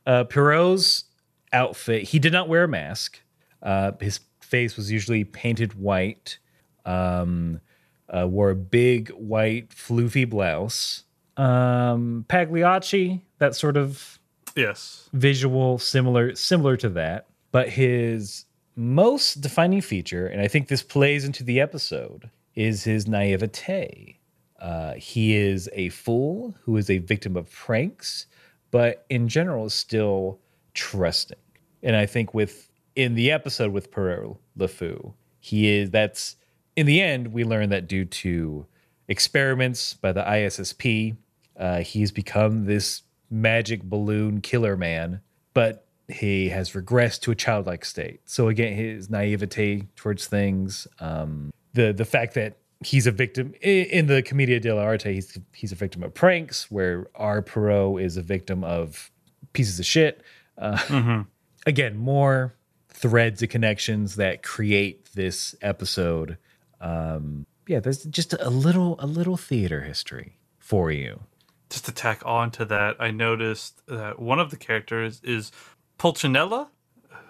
uh 0.06 0.26
Pierrot's 0.26 1.06
outfit 1.54 2.04
he 2.04 2.20
did 2.20 2.34
not 2.34 2.50
wear 2.50 2.64
a 2.64 2.68
mask. 2.68 3.22
Uh 3.62 3.92
his 4.00 4.20
face 4.42 4.76
was 4.76 4.92
usually 4.92 5.24
painted 5.24 5.74
white. 5.74 6.40
Um 6.86 7.62
uh, 8.10 8.26
wore 8.26 8.52
a 8.52 8.56
big 8.56 9.10
white 9.10 9.70
floofy 9.70 10.30
blouse. 10.30 11.04
Um 11.36 12.26
pagliacci 12.28 13.24
that 13.40 13.56
sort 13.56 13.78
of 13.78 14.20
yes. 14.56 15.10
visual 15.14 15.78
similar 15.78 16.36
similar 16.36 16.78
to 16.78 16.90
that. 16.90 17.28
But 17.52 17.70
his 17.70 18.46
most 18.78 19.42
defining 19.42 19.82
feature 19.82 20.28
and 20.28 20.40
i 20.40 20.48
think 20.48 20.68
this 20.68 20.84
plays 20.84 21.26
into 21.26 21.44
the 21.44 21.60
episode 21.60 22.30
is 22.54 22.84
his 22.84 23.08
naivete 23.08 24.17
uh, 24.60 24.94
he 24.94 25.36
is 25.36 25.70
a 25.74 25.90
fool 25.90 26.56
who 26.64 26.78
is 26.78 26.90
a 26.90 26.98
victim 26.98 27.36
of 27.36 27.52
pranks 27.52 28.26
but 28.72 29.06
in 29.10 29.28
general 29.28 29.66
is 29.66 29.74
still 29.74 30.40
trusting 30.74 31.38
and 31.84 31.96
i 31.96 32.06
think 32.06 32.34
with 32.34 32.68
in 32.98 33.14
the 33.14 33.32
episode 33.32 33.72
with 33.72 33.92
Perot 33.92 34.38
LeFou, 34.58 35.14
he 35.40 35.68
is 35.68 35.92
that's 35.92 36.36
in 36.76 36.88
the 36.88 37.00
end 37.00 37.32
we 37.32 37.44
learn 37.44 37.70
that 37.70 37.88
due 37.88 38.06
to 38.06 38.66
experiments 39.08 39.94
by 39.94 40.12
the 40.12 40.24
ISSP, 40.24 41.16
uh, 41.58 41.82
he's 41.82 42.12
become 42.12 42.66
this 42.66 43.04
magic 43.30 43.84
balloon 43.84 44.42
killer 44.42 44.76
man, 44.76 45.22
but 45.54 45.86
he 46.08 46.50
has 46.50 46.72
regressed 46.72 47.22
to 47.22 47.32
a 47.32 47.36
childlike 47.36 47.86
state. 47.86 48.22
So 48.26 48.48
again, 48.48 48.76
his 48.76 49.12
naivete 49.12 49.84
towards 49.96 50.26
things, 50.26 50.88
um, 51.00 51.52
the 51.74 51.94
the 51.94 52.06
fact 52.06 52.34
that 52.34 52.58
he's 52.82 53.08
a 53.08 53.12
victim 53.12 53.54
in 53.62 54.08
the 54.08 54.22
Commedia 54.22 54.60
dell'arte, 54.60 55.14
he's 55.14 55.38
he's 55.54 55.72
a 55.72 55.76
victim 55.76 56.04
of 56.04 56.14
pranks, 56.14 56.70
where 56.72 57.08
our 57.16 57.42
Pierrot 57.42 58.02
is 58.02 58.18
a 58.18 58.22
victim 58.22 58.64
of 58.64 59.12
pieces 59.54 59.80
of 59.80 59.86
shit. 59.86 60.22
Uh, 60.58 61.24
Again, 61.66 61.98
more 61.98 62.56
threads 62.90 63.42
and 63.42 63.52
connections 63.52 64.16
that 64.16 64.42
create 64.42 65.10
this 65.14 65.54
episode. 65.62 66.38
Um, 66.80 67.46
yeah, 67.68 67.80
there's 67.80 68.06
just 68.06 68.34
a 68.34 68.50
little 68.50 68.96
a 69.00 69.06
little 69.08 69.38
theater 69.38 69.82
history 69.82 70.38
for 70.60 70.92
you. 70.92 71.22
Just 71.70 71.86
to 71.86 71.92
tack 71.92 72.22
on 72.26 72.52
to 72.52 72.66
that, 72.66 72.96
I 73.00 73.12
noticed 73.12 73.86
that 73.88 74.20
one 74.20 74.40
of 74.40 74.52
the 74.52 74.58
characters 74.58 75.20
is 75.24 75.52
Pulcinella, 76.00 76.70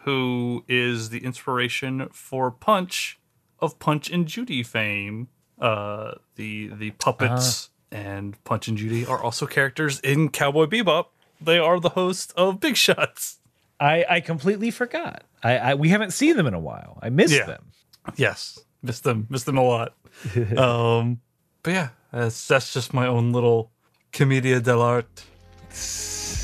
who 0.03 0.63
is 0.67 1.09
the 1.09 1.23
inspiration 1.23 2.07
for 2.11 2.51
Punch 2.51 3.19
of 3.59 3.79
Punch 3.79 4.09
and 4.11 4.27
Judy 4.27 4.61
fame. 4.61 5.29
Uh, 5.59 6.13
the 6.35 6.67
the 6.67 6.91
puppets 6.91 7.69
and 7.91 8.41
Punch 8.43 8.67
and 8.67 8.77
Judy 8.77 9.05
are 9.05 9.21
also 9.21 9.45
characters 9.47 9.99
in 10.01 10.29
Cowboy 10.29 10.65
Bebop. 10.65 11.07
They 11.41 11.57
are 11.57 11.79
the 11.79 11.89
host 11.89 12.33
of 12.35 12.59
Big 12.59 12.75
Shots. 12.77 13.39
I, 13.79 14.05
I 14.09 14.19
completely 14.21 14.71
forgot. 14.71 15.23
I, 15.43 15.57
I 15.57 15.73
we 15.75 15.89
haven't 15.89 16.11
seen 16.11 16.35
them 16.37 16.47
in 16.47 16.53
a 16.53 16.59
while. 16.59 16.97
I 17.01 17.09
missed 17.09 17.33
Yeah. 17.35 17.45
them. 17.45 17.71
Yes, 18.15 18.59
missed 18.81 19.03
them, 19.03 19.27
missed 19.29 19.45
them 19.45 19.57
a 19.57 19.63
lot. 19.63 19.93
um, 20.57 21.21
but 21.63 21.71
yeah, 21.71 21.89
that's 22.11 22.47
that's 22.47 22.73
just 22.73 22.93
my 22.93 23.05
own 23.07 23.31
little 23.33 23.71
commedia 24.11 24.59
dell'arte 24.61 25.25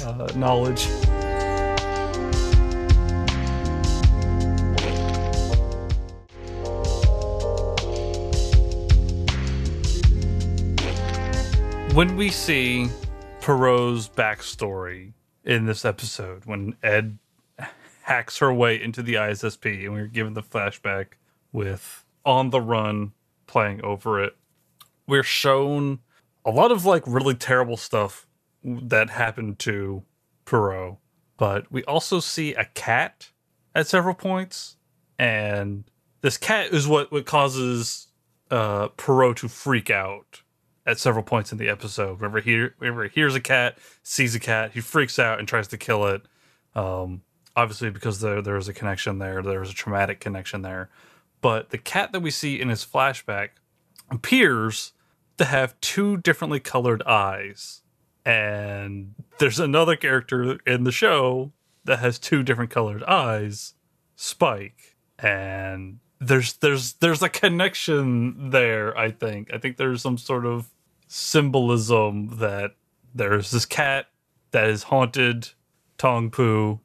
uh, 0.05 0.28
knowledge. 0.36 0.88
When 11.93 12.15
we 12.15 12.29
see 12.29 12.89
Pierrot's 13.39 14.09
backstory 14.09 15.13
in 15.43 15.67
this 15.67 15.85
episode, 15.85 16.43
when 16.45 16.75
Ed 16.81 17.19
hacks 18.01 18.39
her 18.39 18.51
way 18.51 18.81
into 18.81 19.03
the 19.03 19.13
ISSP, 19.13 19.85
and 19.85 19.93
we 19.93 19.99
are 19.99 20.07
given 20.07 20.33
the 20.33 20.41
flashback 20.41 21.09
with 21.51 22.03
On 22.25 22.49
the 22.49 22.61
Run 22.61 23.13
playing 23.45 23.85
over 23.85 24.23
it. 24.23 24.35
We're 25.05 25.21
shown 25.21 25.99
a 26.43 26.49
lot 26.49 26.71
of 26.71 26.83
like 26.83 27.03
really 27.05 27.35
terrible 27.35 27.77
stuff 27.77 28.25
that 28.63 29.11
happened 29.11 29.59
to 29.59 30.01
Pierrot, 30.45 30.97
but 31.37 31.71
we 31.71 31.83
also 31.83 32.19
see 32.19 32.55
a 32.55 32.65
cat 32.65 33.29
at 33.75 33.85
several 33.85 34.15
points, 34.15 34.77
and 35.19 35.83
this 36.21 36.37
cat 36.37 36.73
is 36.73 36.87
what 36.87 37.11
what 37.11 37.27
causes 37.27 38.07
uh, 38.49 38.87
Pierrot 38.97 39.37
to 39.37 39.47
freak 39.47 39.91
out 39.91 40.42
at 40.86 40.99
several 40.99 41.23
points 41.23 41.51
in 41.51 41.57
the 41.57 41.69
episode. 41.69 42.19
Whenever 42.19 42.39
he 42.39 42.67
whenever 42.77 43.03
he 43.03 43.09
hears 43.09 43.36
a 43.36 43.41
cat, 43.41 43.77
sees 44.01 44.36
a 44.36 44.39
cat, 44.39 44.71
he 44.73 44.81
freaks 44.81 45.19
out 45.19 45.39
and 45.39 45.47
tries 45.47 45.67
to 45.69 45.77
kill 45.77 46.05
it. 46.07 46.23
Um, 46.75 47.21
obviously, 47.55 47.89
because 47.89 48.19
there 48.19 48.41
there's 48.41 48.67
a 48.67 48.73
connection 48.73 49.19
there, 49.19 49.41
there's 49.41 49.69
a 49.69 49.73
traumatic 49.73 50.19
connection 50.19 50.61
there. 50.61 50.89
But 51.41 51.69
the 51.71 51.77
cat 51.77 52.11
that 52.13 52.21
we 52.21 52.31
see 52.31 52.59
in 52.59 52.69
his 52.69 52.86
flashback 52.86 53.49
appears 54.09 54.93
to 55.38 55.45
have 55.45 55.79
two 55.81 56.17
differently 56.17 56.59
colored 56.59 57.03
eyes, 57.03 57.81
and 58.25 59.15
there's 59.39 59.59
another 59.59 59.95
character 59.95 60.59
in 60.65 60.84
the 60.84 60.91
show 60.91 61.51
that 61.86 61.99
has 61.99 62.17
two 62.19 62.43
different 62.43 62.71
colored 62.71 63.03
eyes, 63.03 63.73
Spike, 64.15 64.95
and 65.19 65.99
there's 66.19 66.53
there's 66.53 66.93
there's 66.93 67.21
a 67.21 67.29
connection 67.29 68.51
there. 68.51 68.97
I 68.97 69.11
think 69.11 69.53
I 69.53 69.57
think 69.57 69.77
there's 69.77 70.01
some 70.01 70.17
sort 70.17 70.45
of 70.45 70.69
symbolism 71.14 72.39
that 72.39 72.72
there's 73.14 73.51
this 73.51 73.68
cat 73.68 74.07
that 74.49 74.64
has 74.64 74.84
haunted 74.84 75.49
Tong 75.99 76.32
Pu 76.32 76.80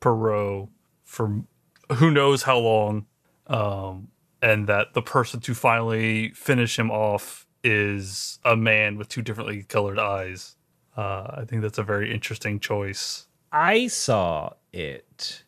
Pierrot 0.00 0.68
for 1.02 1.44
who 1.92 2.10
knows 2.10 2.44
how 2.44 2.58
long, 2.58 3.04
um, 3.46 4.08
and 4.40 4.66
that 4.68 4.94
the 4.94 5.02
person 5.02 5.40
to 5.40 5.54
finally 5.54 6.30
finish 6.30 6.78
him 6.78 6.90
off 6.90 7.46
is 7.62 8.38
a 8.42 8.56
man 8.56 8.96
with 8.96 9.08
two 9.08 9.20
differently 9.20 9.62
colored 9.64 9.98
eyes. 9.98 10.56
Uh, 10.96 11.26
I 11.36 11.44
think 11.46 11.60
that's 11.60 11.78
a 11.78 11.82
very 11.82 12.10
interesting 12.10 12.60
choice. 12.60 13.26
I 13.52 13.88
saw 13.88 14.54
it 14.72 15.44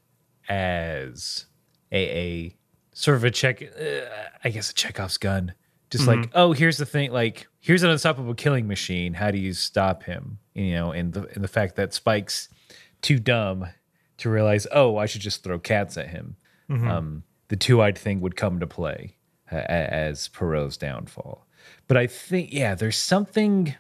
as 0.46 1.46
a, 1.90 2.18
a 2.18 2.56
sort 2.92 3.16
of 3.16 3.24
a 3.24 3.30
check, 3.30 3.62
uh, 3.62 4.28
I 4.44 4.50
guess 4.50 4.70
a 4.70 4.74
Chekhov's 4.74 5.16
gun. 5.16 5.54
Just 5.96 6.08
like, 6.08 6.30
oh, 6.34 6.52
here's 6.52 6.78
the 6.78 6.86
thing. 6.86 7.12
Like, 7.12 7.46
here's 7.60 7.82
an 7.82 7.90
unstoppable 7.90 8.34
killing 8.34 8.66
machine. 8.66 9.14
How 9.14 9.30
do 9.30 9.38
you 9.38 9.52
stop 9.52 10.02
him? 10.04 10.38
You 10.54 10.72
know, 10.72 10.92
and 10.92 11.12
the 11.12 11.28
and 11.34 11.42
the 11.42 11.48
fact 11.48 11.76
that 11.76 11.94
Spike's 11.94 12.48
too 13.02 13.18
dumb 13.18 13.66
to 14.18 14.30
realize, 14.30 14.66
oh, 14.72 14.96
I 14.96 15.06
should 15.06 15.20
just 15.20 15.44
throw 15.44 15.58
cats 15.58 15.96
at 15.98 16.08
him. 16.08 16.36
Um, 16.88 17.22
the 17.48 17.56
two-eyed 17.56 17.96
thing 17.96 18.20
would 18.22 18.34
come 18.36 18.58
to 18.60 18.66
play 18.66 19.16
uh, 19.52 19.56
as 19.56 20.28
Pierrot's 20.28 20.76
downfall. 20.76 21.46
But 21.86 21.96
I 21.96 22.06
think 22.06 22.52
yeah, 22.52 22.74
there's 22.74 22.96
something. 22.96 23.74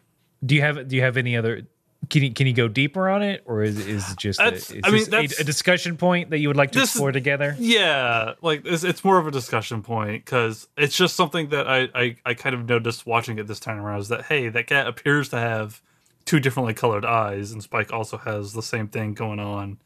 Do 0.44 0.54
you 0.54 0.60
have 0.62 0.88
do 0.88 0.96
you 0.96 1.02
have 1.02 1.16
any 1.16 1.36
other? 1.36 1.62
Can 2.10 2.22
you 2.22 2.32
can 2.32 2.46
you 2.46 2.52
go 2.52 2.68
deeper 2.68 3.08
on 3.08 3.22
it, 3.22 3.42
or 3.46 3.62
is 3.62 3.78
is 3.86 4.10
it 4.12 4.18
just 4.18 4.40
a, 4.40 4.52
is 4.52 4.72
I 4.84 4.90
mean, 4.90 5.02
a- 5.02 5.10
that's- 5.10 5.38
a, 5.40 5.44
discussion 5.44 5.96
point 5.96 6.30
that 6.30 6.38
you 6.38 6.48
would 6.48 6.56
like 6.56 6.72
to 6.72 6.78
This 6.78 6.90
is- 6.90 6.94
explore 6.96 7.12
together? 7.12 7.56
Yeah, 7.58 8.34
like 8.42 8.62
it's, 8.64 8.84
it's 8.84 9.02
more 9.04 9.18
of 9.18 9.26
a 9.26 9.30
discussion 9.30 9.82
point 9.82 10.24
because 10.24 10.68
it's 10.76 10.96
just 10.96 11.16
something 11.16 11.48
that 11.48 11.68
I, 11.68 11.88
I 11.94 12.16
I 12.24 12.34
kind 12.34 12.54
of 12.54 12.68
noticed 12.68 13.06
watching 13.06 13.38
it 13.38 13.46
this 13.46 13.60
time 13.60 13.78
around 13.78 14.00
is 14.00 14.08
that 14.08 14.26
hey, 14.26 14.48
that 14.48 14.66
cat 14.66 14.86
appears 14.86 15.28
to 15.30 15.38
have 15.38 15.80
two 16.24 16.40
differently 16.40 16.74
colored 16.74 17.04
eyes, 17.04 17.52
and 17.52 17.62
Spike 17.62 17.92
also 17.92 18.16
has 18.18 18.52
the 18.52 18.62
same 18.62 18.88
thing 18.88 19.14
going 19.14 19.40
on. 19.40 19.78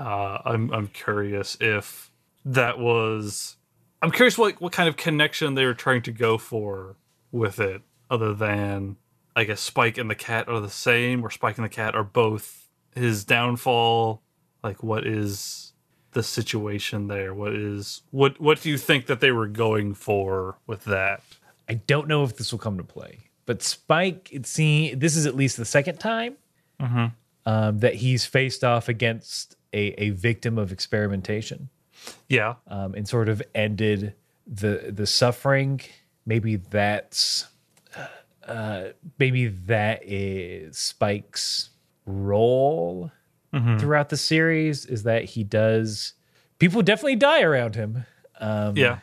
Uh, 0.00 0.38
I'm 0.44 0.72
I'm 0.72 0.88
curious 0.88 1.56
if 1.60 2.10
that 2.44 2.78
was. 2.78 3.56
I'm 4.02 4.10
curious 4.10 4.36
what 4.36 4.60
what 4.60 4.72
kind 4.72 4.88
of 4.88 4.96
connection 4.96 5.54
they 5.54 5.64
were 5.64 5.74
trying 5.74 6.02
to 6.02 6.12
go 6.12 6.36
for 6.38 6.96
with 7.32 7.58
it, 7.58 7.82
other 8.10 8.34
than 8.34 8.96
I 9.36 9.44
guess 9.44 9.60
Spike 9.60 9.98
and 9.98 10.08
the 10.08 10.14
cat 10.14 10.48
are 10.48 10.60
the 10.60 10.70
same, 10.70 11.24
or 11.24 11.30
Spike 11.30 11.58
and 11.58 11.64
the 11.64 11.68
cat 11.70 11.94
are 11.96 12.04
both 12.04 12.68
his 12.94 13.24
downfall. 13.24 14.22
Like, 14.62 14.82
what 14.82 15.06
is 15.06 15.72
the 16.12 16.22
situation 16.22 17.08
there? 17.08 17.34
What 17.34 17.54
is 17.54 18.02
what 18.10 18.40
what 18.40 18.60
do 18.62 18.70
you 18.70 18.78
think 18.78 19.06
that 19.06 19.20
they 19.20 19.32
were 19.32 19.48
going 19.48 19.94
for 19.94 20.56
with 20.66 20.84
that? 20.84 21.22
I 21.68 21.74
don't 21.74 22.06
know 22.08 22.22
if 22.24 22.36
this 22.36 22.52
will 22.52 22.58
come 22.60 22.76
to 22.78 22.84
play, 22.84 23.30
but 23.46 23.62
Spike, 23.62 24.28
it 24.32 24.46
seems 24.46 24.98
this 25.00 25.16
is 25.16 25.26
at 25.26 25.34
least 25.34 25.56
the 25.56 25.64
second 25.64 25.98
time 25.98 26.36
um, 27.46 27.78
that 27.80 27.94
he's 27.96 28.24
faced 28.26 28.62
off 28.62 28.88
against 28.88 29.56
a, 29.72 30.00
a 30.02 30.10
victim 30.10 30.58
of 30.58 30.70
experimentation 30.72 31.68
Yeah. 32.28 32.54
um, 32.68 32.94
and 32.94 33.08
sort 33.08 33.28
of 33.28 33.42
ended 33.54 34.14
the 34.46 34.90
the 34.92 35.06
suffering. 35.06 35.80
Maybe 36.26 36.56
that's 36.56 37.46
uh, 38.46 38.84
maybe 39.18 39.46
that 39.48 40.02
is 40.04 40.76
Spike's 40.78 41.70
role 42.06 43.10
throughout 43.78 44.08
the 44.08 44.16
series 44.16 44.84
is 44.84 45.04
that 45.04 45.22
he 45.24 45.44
does 45.44 46.14
people 46.58 46.82
definitely 46.82 47.14
die 47.14 47.40
around 47.42 47.76
him. 47.76 48.04
Um, 48.40 48.76
Yeah. 48.76 48.98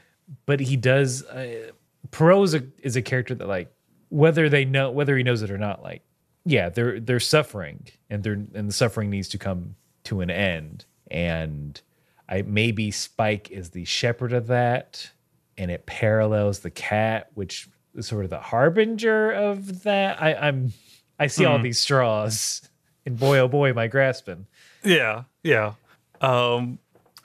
but 0.46 0.60
he 0.60 0.76
does. 0.76 1.24
Uh, 1.24 1.72
Pierrot 2.12 2.44
is 2.44 2.54
a 2.56 2.64
is 2.80 2.96
a 2.98 3.02
character 3.02 3.34
that 3.36 3.48
like 3.48 3.72
whether 4.10 4.50
they 4.50 4.66
know 4.66 4.92
whether 4.92 5.16
he 5.16 5.24
knows 5.24 5.42
it 5.42 5.52
or 5.52 5.58
not. 5.58 5.82
Like, 5.82 6.02
yeah, 6.44 6.68
they're 6.68 7.00
they're 7.00 7.20
suffering, 7.22 7.88
and 8.10 8.24
they're 8.24 8.34
and 8.54 8.68
the 8.68 8.74
suffering 8.74 9.10
needs 9.10 9.30
to 9.30 9.38
come 9.38 9.76
to 10.06 10.20
an 10.20 10.30
end. 10.30 10.84
And 11.10 11.80
I 12.28 12.42
maybe 12.42 12.92
Spike 12.92 13.50
is 13.52 13.70
the 13.70 13.86
shepherd 13.86 14.34
of 14.34 14.48
that, 14.48 15.12
and 15.58 15.72
it 15.72 15.86
parallels 15.86 16.60
the 16.60 16.72
cat, 16.72 17.30
which 17.36 17.70
sort 18.00 18.24
of 18.24 18.30
the 18.30 18.40
harbinger 18.40 19.32
of 19.32 19.84
that. 19.84 20.22
I, 20.22 20.34
I'm 20.34 20.74
I 21.20 21.28
see 21.28 21.46
all 21.46 21.60
these 21.60 21.80
straws, 21.80 22.68
and 23.06 23.20
boy 23.20 23.40
oh 23.40 23.48
boy, 23.48 23.74
I 23.78 23.88
grasping. 23.88 24.48
Yeah, 24.84 25.24
yeah. 25.44 25.74
Um, 26.20 26.80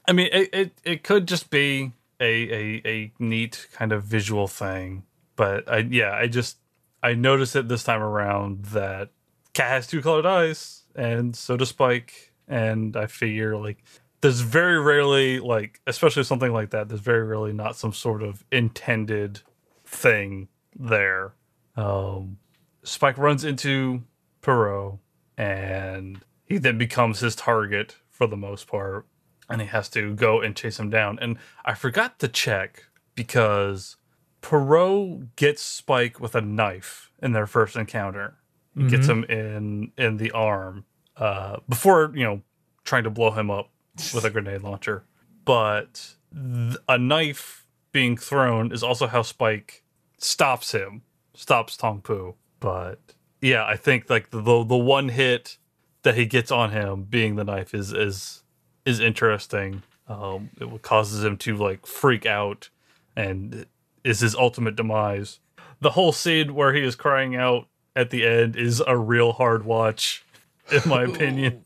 I 0.06 0.12
mean, 0.12 0.28
it, 0.32 0.50
it, 0.52 0.72
it 0.84 1.02
could 1.02 1.26
just 1.26 1.50
be 1.50 1.92
a, 2.20 2.24
a 2.24 2.82
a 2.84 3.12
neat 3.18 3.68
kind 3.72 3.92
of 3.92 4.04
visual 4.04 4.48
thing, 4.48 5.04
but 5.34 5.70
I 5.70 5.78
yeah, 5.78 6.12
I 6.12 6.26
just 6.26 6.58
I 7.02 7.14
noticed 7.14 7.56
it 7.56 7.68
this 7.68 7.84
time 7.84 8.02
around 8.02 8.66
that 8.66 9.10
cat 9.54 9.70
has 9.70 9.86
two 9.86 10.02
colored 10.02 10.26
eyes, 10.26 10.82
and 10.94 11.34
so 11.34 11.56
does 11.56 11.70
Spike, 11.70 12.32
and 12.46 12.96
I 12.96 13.06
figure 13.06 13.56
like 13.56 13.82
there's 14.20 14.40
very 14.40 14.78
rarely 14.78 15.40
like 15.40 15.80
especially 15.86 16.24
something 16.24 16.52
like 16.52 16.70
that. 16.70 16.88
There's 16.88 17.00
very 17.00 17.24
rarely 17.24 17.52
not 17.52 17.76
some 17.76 17.92
sort 17.92 18.22
of 18.22 18.44
intended 18.52 19.40
thing 19.84 20.48
there. 20.78 21.34
Um, 21.76 22.38
Spike 22.82 23.18
runs 23.18 23.44
into 23.44 24.04
Pierrot, 24.42 24.98
and 25.36 26.20
he 26.44 26.58
then 26.58 26.78
becomes 26.78 27.20
his 27.20 27.34
target 27.34 27.96
for 28.10 28.26
the 28.26 28.36
most 28.36 28.66
part, 28.66 29.06
and 29.48 29.60
he 29.60 29.66
has 29.66 29.88
to 29.90 30.14
go 30.14 30.40
and 30.40 30.56
chase 30.56 30.78
him 30.78 30.90
down. 30.90 31.18
And 31.20 31.38
I 31.64 31.74
forgot 31.74 32.18
to 32.20 32.28
check 32.28 32.84
because 33.14 33.96
Pierrot 34.40 35.34
gets 35.36 35.62
Spike 35.62 36.20
with 36.20 36.34
a 36.34 36.40
knife 36.40 37.10
in 37.20 37.32
their 37.32 37.46
first 37.46 37.76
encounter. 37.76 38.36
He 38.76 38.88
gets 38.88 39.06
him 39.06 39.24
in 39.24 39.92
in 39.96 40.18
the 40.18 40.30
arm 40.32 40.84
uh, 41.16 41.56
before 41.66 42.12
you 42.14 42.24
know 42.24 42.42
trying 42.84 43.04
to 43.04 43.10
blow 43.10 43.30
him 43.30 43.50
up 43.50 43.70
with 44.14 44.24
a 44.24 44.30
grenade 44.30 44.62
launcher. 44.62 45.04
But 45.46 46.14
th- 46.34 46.76
a 46.86 46.98
knife 46.98 47.66
being 47.92 48.18
thrown 48.18 48.72
is 48.72 48.82
also 48.82 49.06
how 49.06 49.22
Spike 49.22 49.82
stops 50.18 50.72
him, 50.72 51.02
stops 51.34 51.76
Tong 51.76 52.00
Po. 52.00 52.36
But 52.60 52.98
yeah, 53.40 53.64
I 53.64 53.76
think 53.76 54.08
like 54.10 54.30
the, 54.30 54.40
the 54.40 54.76
one 54.76 55.08
hit 55.10 55.58
that 56.02 56.14
he 56.14 56.26
gets 56.26 56.50
on 56.50 56.70
him 56.70 57.02
being 57.02 57.36
the 57.36 57.44
knife 57.44 57.74
is 57.74 57.92
is 57.92 58.42
is 58.84 59.00
interesting. 59.00 59.82
Um, 60.08 60.50
it 60.60 60.82
causes 60.82 61.24
him 61.24 61.36
to 61.38 61.56
like 61.56 61.86
freak 61.86 62.26
out 62.26 62.70
and 63.16 63.66
is 64.04 64.20
his 64.20 64.34
ultimate 64.34 64.76
demise. 64.76 65.40
The 65.80 65.90
whole 65.90 66.12
scene 66.12 66.54
where 66.54 66.72
he 66.72 66.82
is 66.82 66.94
crying 66.94 67.34
out 67.34 67.66
at 67.96 68.10
the 68.10 68.24
end 68.24 68.56
is 68.56 68.82
a 68.86 68.96
real 68.96 69.32
hard 69.32 69.64
watch, 69.64 70.24
in 70.70 70.82
my 70.88 71.02
opinion. 71.10 71.64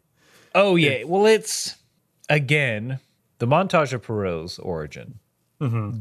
Oh 0.54 0.76
yeah. 0.76 1.04
Well, 1.04 1.26
it's 1.26 1.76
again 2.28 2.98
the 3.38 3.46
montage 3.46 3.92
of 3.92 4.02
Pierrot's 4.02 4.58
origin 4.58 5.18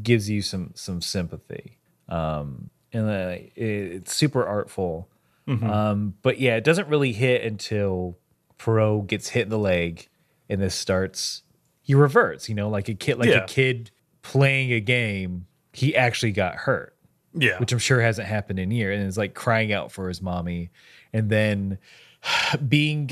gives 0.02 0.30
you 0.30 0.40
some 0.40 0.72
some 0.74 1.02
sympathy, 1.02 1.76
um, 2.10 2.70
and 2.92 3.08
uh, 3.08 3.34
it, 3.54 3.54
it's 3.56 4.14
super 4.14 4.44
artful. 4.44 5.08
Um, 5.48 6.14
but 6.22 6.38
yeah, 6.38 6.54
it 6.54 6.62
doesn't 6.62 6.86
really 6.86 7.12
hit 7.12 7.42
until 7.42 8.16
Pierrot 8.56 9.08
gets 9.08 9.30
hit 9.30 9.42
in 9.42 9.48
the 9.48 9.58
leg, 9.58 10.06
and 10.48 10.60
this 10.62 10.76
starts. 10.76 11.42
He 11.82 11.92
reverts, 11.96 12.48
you 12.48 12.54
know, 12.54 12.68
like 12.68 12.88
a 12.88 12.94
kid, 12.94 13.18
like 13.18 13.28
Yeah. 13.30 13.42
a 13.44 13.46
kid 13.48 13.90
playing 14.22 14.72
a 14.72 14.78
game. 14.78 15.46
He 15.72 15.96
actually 15.96 16.30
got 16.30 16.54
hurt 16.54 16.94
Yeah, 17.34 17.58
which 17.58 17.72
I'm 17.72 17.80
sure 17.80 18.00
hasn't 18.00 18.28
happened 18.28 18.60
in 18.60 18.70
years, 18.70 18.96
and 18.96 19.08
is 19.08 19.18
like 19.18 19.34
crying 19.34 19.72
out 19.72 19.90
for 19.90 20.06
his 20.06 20.22
mommy, 20.22 20.70
and 21.12 21.30
then 21.30 21.78
being 22.68 23.10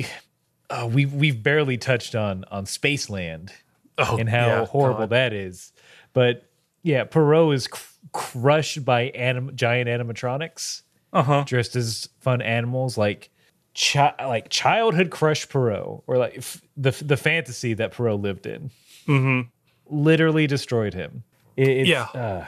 uh, 0.71 0.89
we've 0.93 1.13
we've 1.13 1.43
barely 1.43 1.77
touched 1.77 2.15
on 2.15 2.45
on 2.53 2.67
Spaceland 2.67 3.51
oh, 3.97 4.17
and 4.17 4.29
how 4.29 4.47
yeah, 4.47 4.65
horrible 4.67 5.01
God. 5.01 5.11
that 5.11 5.33
is, 5.33 5.73
but 6.13 6.45
yeah, 6.85 7.03
Pierrot 7.03 7.53
is 7.55 7.67
cr- 7.67 7.83
crushed 8.13 8.85
by 8.85 9.05
anim- 9.11 9.55
giant 9.57 9.89
animatronics 9.89 10.83
Uh-huh. 11.13 11.45
dressed 11.47 11.77
as 11.77 12.09
fun 12.21 12.41
animals, 12.43 12.97
like 12.99 13.31
chi- 13.79 14.15
like 14.21 14.49
childhood 14.51 15.11
crush 15.11 15.49
Pierrot, 15.49 16.03
or 16.07 16.19
like 16.19 16.39
f- 16.39 16.61
the 16.77 16.91
the 17.05 17.17
fantasy 17.17 17.75
that 17.75 17.93
Pierrot 17.93 18.21
lived 18.21 18.47
in, 18.47 18.71
Mhm. 19.07 19.49
literally 19.87 20.47
destroyed 20.47 20.95
him. 20.95 21.25
It, 21.57 21.69
it's, 21.69 21.89
Yeah. 21.89 22.05
uh, 22.15 22.47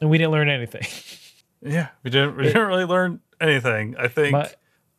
and 0.00 0.10
we 0.10 0.18
didn't 0.18 0.32
learn 0.32 0.48
anything. 0.48 0.82
Yeah, 1.62 1.88
we 2.04 2.10
didn't 2.10 2.36
we 2.36 2.44
didn't 2.44 2.66
really 2.68 2.84
learn 2.84 3.20
anything. 3.40 3.96
I 3.98 4.06
think 4.08 4.32
My- 4.32 4.50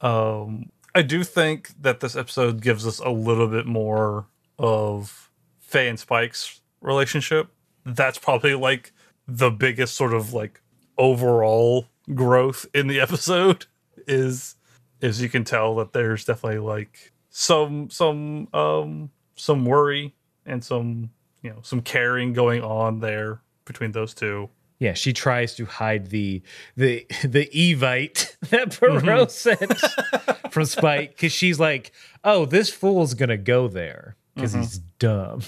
um 0.01 0.71
I 0.95 1.01
do 1.03 1.23
think 1.23 1.69
that 1.79 1.99
this 1.99 2.15
episode 2.15 2.61
gives 2.61 2.85
us 2.85 2.97
a 2.99 3.09
little 3.09 3.47
bit 3.47 3.67
more 3.67 4.25
of 4.57 5.29
Faye 5.59 5.87
and 5.87 5.99
Spike's 5.99 6.59
relationship. 6.81 7.49
That's 7.85 8.17
probably 8.17 8.55
like 8.55 8.91
the 9.27 9.51
biggest 9.51 9.95
sort 9.95 10.13
of 10.13 10.33
like 10.33 10.61
overall 10.97 11.87
growth 12.13 12.65
in 12.73 12.87
the 12.87 12.99
episode 13.07 13.65
is 14.07 14.55
is 15.01 15.21
you 15.21 15.29
can 15.29 15.43
tell 15.43 15.75
that 15.75 15.93
there's 15.93 16.25
definitely 16.25 16.59
like 16.59 17.11
some 17.29 17.89
some 17.89 18.47
um 18.53 19.09
some 19.35 19.65
worry 19.65 20.15
and 20.45 20.63
some 20.63 21.11
you 21.41 21.49
know 21.49 21.59
some 21.61 21.81
caring 21.81 22.33
going 22.33 22.63
on 22.63 22.99
there 22.99 23.41
between 23.65 23.91
those 23.91 24.13
two. 24.13 24.49
Yeah, 24.79 24.93
she 24.93 25.11
tries 25.11 25.55
to 25.55 25.65
hide 25.65 26.07
the 26.07 26.41
the 26.75 27.05
the 27.23 27.47
evite 27.47 28.37
that 28.49 28.71
Pierrot 28.79 29.31
sent 29.31 29.79
from 30.51 30.65
Spike 30.65 31.11
because 31.11 31.31
she's 31.31 31.59
like, 31.59 31.91
"Oh, 32.23 32.45
this 32.45 32.69
fool's 32.69 33.13
gonna 33.13 33.37
go 33.37 33.67
there 33.67 34.15
because 34.35 34.53
he's 34.53 34.79
dumb 34.99 35.41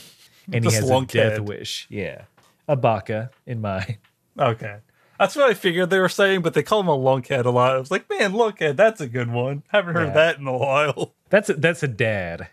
and 0.52 0.66
he 0.66 0.72
has 0.74 0.90
a 0.90 1.06
death 1.06 1.40
lunkhead. 1.40 1.40
wish." 1.42 1.88
Yeah, 1.90 2.24
a 2.70 2.76
baka 2.78 3.32
in 3.46 3.60
my. 3.60 3.98
Okay. 4.40 4.78
That's 5.20 5.36
what 5.36 5.50
I 5.50 5.54
figured 5.54 5.90
they 5.90 6.00
were 6.00 6.08
saying, 6.08 6.44
but 6.44 6.54
they 6.54 6.64
call 6.64 6.80
him 6.80 6.88
a 6.88 6.96
lunkhead 6.98 7.44
a 7.44 7.50
lot. 7.50 7.76
I 7.76 7.78
was 7.78 7.92
like, 7.92 8.10
man, 8.10 8.32
lunkhead, 8.32 8.78
that's 8.78 9.02
a 9.02 9.08
good 9.10 9.30
one. 9.30 9.64
Haven't 9.68 9.96
heard 9.96 10.08
Yeah. 10.10 10.14
that 10.14 10.40
in 10.40 10.48
a 10.48 10.58
while. 10.58 11.14
That's 11.30 11.50
a, 11.50 11.54
that's 11.56 11.84
a 11.84 11.88
dad 11.90 12.48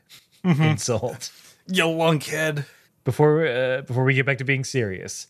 insult. 0.45 1.31
You 1.69 1.85
lunkhead. 1.85 2.65
Before 3.05 3.47
uh, 3.47 3.83
before 3.83 4.03
we 4.05 4.15
get 4.15 4.27
back 4.27 4.39
to 4.39 4.45
being 4.45 4.65
serious, 4.65 5.29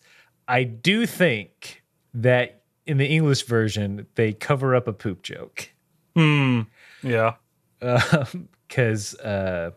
I 0.49 0.65
do 0.65 1.05
think 1.07 1.85
that 2.15 2.63
in 2.87 2.97
the 2.97 3.07
English 3.07 3.43
version 3.45 4.07
they 4.15 4.33
cover 4.33 4.75
up 4.75 4.89
a 4.89 4.93
poop 4.93 5.23
joke. 5.23 5.69
Hmm. 6.17 6.63
Yeah. 7.03 7.35
because 8.69 9.15
uh, 9.17 9.71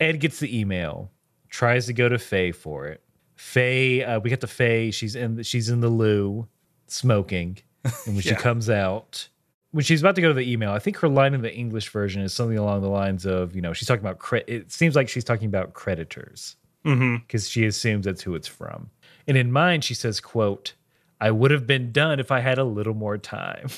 Ed 0.00 0.20
gets 0.20 0.38
the 0.38 0.58
email, 0.60 1.10
tries 1.48 1.86
to 1.86 1.92
go 1.92 2.08
to 2.08 2.18
Faye 2.18 2.52
for 2.52 2.86
it. 2.86 3.02
Faye, 3.36 4.02
uh, 4.02 4.18
we 4.20 4.30
get 4.30 4.40
to 4.40 4.46
Faye. 4.46 4.90
She's 4.90 5.14
in. 5.14 5.42
She's 5.42 5.68
in 5.68 5.80
the 5.80 5.88
loo, 5.88 6.48
smoking, 6.88 7.58
and 7.84 7.92
when 8.16 8.20
she 8.20 8.34
comes 8.34 8.68
out, 8.68 9.28
when 9.72 9.84
she's 9.84 10.00
about 10.00 10.14
to 10.16 10.22
go 10.22 10.28
to 10.28 10.34
the 10.34 10.50
email, 10.50 10.70
I 10.72 10.78
think 10.78 10.96
her 10.98 11.08
line 11.08 11.34
in 11.34 11.42
the 11.42 11.54
English 11.54 11.90
version 11.90 12.22
is 12.22 12.32
something 12.32 12.56
along 12.58 12.80
the 12.82 12.88
lines 12.88 13.26
of, 13.26 13.54
you 13.54 13.60
know, 13.62 13.72
she's 13.72 13.86
talking 13.86 14.00
about. 14.04 14.18
Cre- 14.18 14.38
it 14.46 14.72
seems 14.72 14.96
like 14.96 15.08
she's 15.08 15.24
talking 15.24 15.46
about 15.48 15.74
creditors 15.74 16.56
Mm-hmm. 16.84 17.16
because 17.16 17.48
she 17.50 17.64
assumes 17.66 18.04
that's 18.06 18.22
who 18.22 18.34
it's 18.36 18.46
from. 18.48 18.90
And 19.26 19.36
in 19.36 19.50
mine, 19.52 19.80
she 19.80 19.92
says, 19.94 20.20
"quote 20.20 20.74
I 21.20 21.30
would 21.30 21.50
have 21.50 21.66
been 21.66 21.90
done 21.92 22.20
if 22.20 22.30
I 22.30 22.40
had 22.40 22.58
a 22.58 22.64
little 22.64 22.94
more 22.94 23.18
time," 23.18 23.68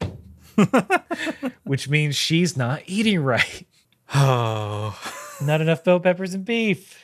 which 1.64 1.88
means 1.88 2.16
she's 2.16 2.56
not 2.56 2.82
eating 2.86 3.20
right. 3.20 3.66
Oh, 4.14 4.98
Not 5.42 5.60
enough 5.60 5.84
bell 5.84 6.00
peppers 6.00 6.34
and 6.34 6.44
beef. 6.44 6.98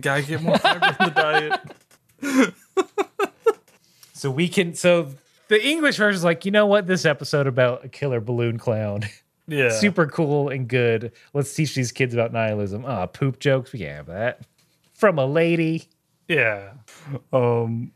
Gotta 0.00 0.22
get 0.22 0.42
more 0.42 0.58
fiber 0.58 0.86
in 1.00 1.04
the 1.06 1.10
diet. 2.22 2.54
So 4.12 4.30
we 4.30 4.48
can. 4.48 4.74
So 4.74 5.10
the 5.48 5.62
English 5.64 5.98
version 5.98 6.16
is 6.16 6.24
like, 6.24 6.44
you 6.46 6.50
know 6.50 6.66
what? 6.66 6.86
This 6.86 7.04
episode 7.04 7.46
about 7.46 7.84
a 7.84 7.88
killer 7.88 8.18
balloon 8.20 8.56
clown, 8.58 9.02
Yeah. 9.46 9.70
super 9.70 10.06
cool 10.06 10.48
and 10.48 10.66
good. 10.66 11.12
Let's 11.34 11.54
teach 11.54 11.74
these 11.74 11.92
kids 11.92 12.14
about 12.14 12.32
nihilism. 12.32 12.84
Ah, 12.86 13.06
poop 13.06 13.38
jokes. 13.38 13.72
We 13.72 13.80
can't 13.80 13.92
have 13.94 14.06
that 14.06 14.40
from 14.94 15.18
a 15.18 15.26
lady. 15.26 15.84
Yeah. 16.28 16.72
Um 17.32 17.92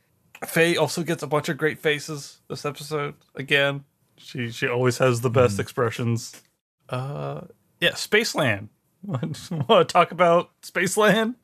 Faye 0.47 0.77
also 0.77 1.03
gets 1.03 1.23
a 1.23 1.27
bunch 1.27 1.49
of 1.49 1.57
great 1.57 1.79
faces 1.79 2.41
this 2.49 2.65
episode 2.67 3.15
again. 3.35 3.85
She 4.19 4.51
she 4.51 4.69
always 4.69 4.99
has 4.99 5.23
the 5.23 5.31
best 5.31 5.59
expressions. 5.59 6.41
Uh 6.91 7.43
yeah, 7.81 7.93
Spaceland. 7.93 8.69
Want 9.03 9.35
to 9.35 9.85
talk 9.85 10.13
about 10.13 10.51
Spaceland? 10.61 11.37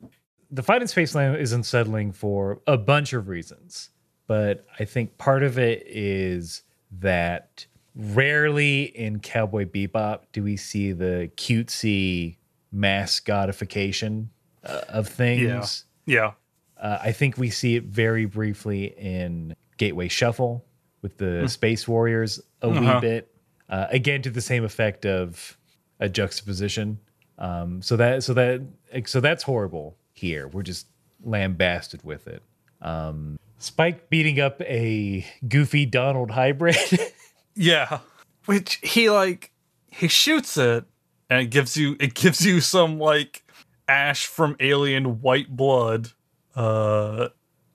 The 0.50 0.62
fight 0.62 0.80
in 0.82 0.88
Spaceland 0.88 1.38
is 1.40 1.52
unsettling 1.52 2.12
for 2.12 2.60
a 2.66 2.76
bunch 2.78 3.12
of 3.12 3.28
reasons, 3.28 3.90
but 4.26 4.64
I 4.78 4.84
think 4.84 5.18
part 5.18 5.42
of 5.42 5.58
it 5.58 5.82
is 5.86 6.62
that 7.00 7.66
rarely 7.94 8.82
in 8.84 9.18
Cowboy 9.20 9.64
Bebop 9.64 10.20
do 10.32 10.42
we 10.42 10.56
see 10.56 10.92
the 10.92 11.30
cutesy 11.36 12.36
mascotification 12.74 14.28
uh, 14.64 14.80
of 14.88 15.08
things. 15.08 15.84
Yeah. 16.06 16.32
Uh, 16.80 16.98
I 17.02 17.12
think 17.12 17.38
we 17.38 17.50
see 17.50 17.76
it 17.76 17.84
very 17.84 18.26
briefly 18.26 18.94
in 18.98 19.56
Gateway 19.78 20.08
Shuffle 20.08 20.64
with 21.02 21.16
the 21.18 21.48
Space 21.48 21.88
Warriors 21.88 22.40
a 22.62 22.68
Uh-huh. 22.68 22.94
wee 22.94 23.00
bit. 23.00 23.32
Uh, 23.68 23.86
again, 23.90 24.22
to 24.22 24.30
the 24.30 24.40
same 24.40 24.64
effect 24.64 25.04
of 25.04 25.56
a 25.98 26.08
juxtaposition. 26.08 27.00
Um, 27.38 27.82
so 27.82 27.96
that 27.96 28.22
so 28.22 28.32
that 28.34 28.62
so 29.06 29.20
that's 29.20 29.42
horrible. 29.42 29.96
Here, 30.16 30.48
we're 30.48 30.62
just 30.62 30.86
lambasted 31.22 32.02
with 32.02 32.26
it. 32.26 32.42
Um, 32.82 33.38
Spike 33.58 34.10
beating 34.10 34.40
up 34.40 34.60
a 34.62 35.24
goofy 35.46 35.86
Donald 35.86 36.30
hybrid. 36.32 36.76
Yeah. 37.56 38.00
Which 38.44 38.78
he 38.82 39.08
like 39.10 39.50
he 39.90 40.08
shoots 40.08 40.56
it 40.58 40.84
and 41.30 41.40
it 41.40 41.46
gives 41.46 41.76
you 41.76 41.96
it 41.98 42.14
gives 42.14 42.44
you 42.44 42.60
some 42.60 42.98
like 42.98 43.42
ash 43.88 44.26
from 44.26 44.56
alien 44.60 45.22
white 45.22 45.48
blood. 45.56 46.10
Uh 46.54 47.28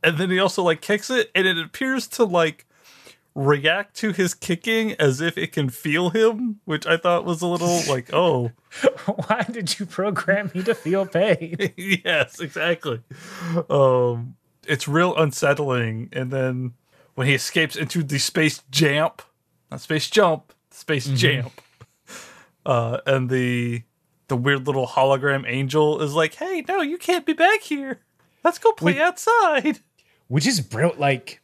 and 0.04 0.18
then 0.18 0.30
he 0.30 0.40
also 0.40 0.62
like 0.64 0.82
kicks 0.82 1.10
it 1.10 1.32
and 1.34 1.48
it 1.48 1.58
appears 1.58 2.08
to 2.10 2.24
like 2.24 2.68
react 3.34 3.96
to 3.98 4.12
his 4.12 4.34
kicking 4.34 4.94
as 4.94 5.22
if 5.22 5.38
it 5.38 5.52
can 5.52 5.70
feel 5.70 6.10
him, 6.10 6.60
which 6.66 6.86
I 6.86 6.98
thought 6.98 7.26
was 7.26 7.42
a 7.42 7.48
little 7.48 7.82
like, 7.90 8.14
oh, 8.14 8.52
Why 9.06 9.44
did 9.50 9.80
you 9.80 9.86
program 9.86 10.52
me 10.54 10.64
to 10.64 10.76
feel 10.76 11.06
pain? 11.06 11.56
yes, 11.78 12.40
exactly. 12.40 13.02
Um 13.70 14.36
it's 14.68 14.88
real 14.88 15.16
unsettling 15.18 16.10
and 16.14 16.32
then 16.32 16.74
when 17.16 17.28
he 17.28 17.34
escapes 17.34 17.76
into 17.76 18.04
the 18.04 18.20
space 18.20 18.64
jump, 18.70 19.22
not 19.70 19.82
space 19.82 20.10
jump, 20.10 20.54
space 20.70 21.08
jump. 21.08 21.62
Uh 22.66 23.00
and 23.06 23.30
the 23.30 23.84
the 24.28 24.38
weird 24.38 24.66
little 24.66 24.88
hologram 24.88 25.44
angel 25.46 26.02
is 26.02 26.14
like, 26.14 26.36
"Hey, 26.36 26.64
no, 26.66 26.82
you 26.82 26.98
can't 26.98 27.26
be 27.26 27.34
back 27.34 27.62
here. 27.62 28.00
Let's 28.44 28.60
go 28.60 28.72
play 28.72 29.02
outside." 29.02 29.80
which 30.32 30.48
is 30.48 30.62
brilliant. 30.62 30.98
Like, 30.98 31.42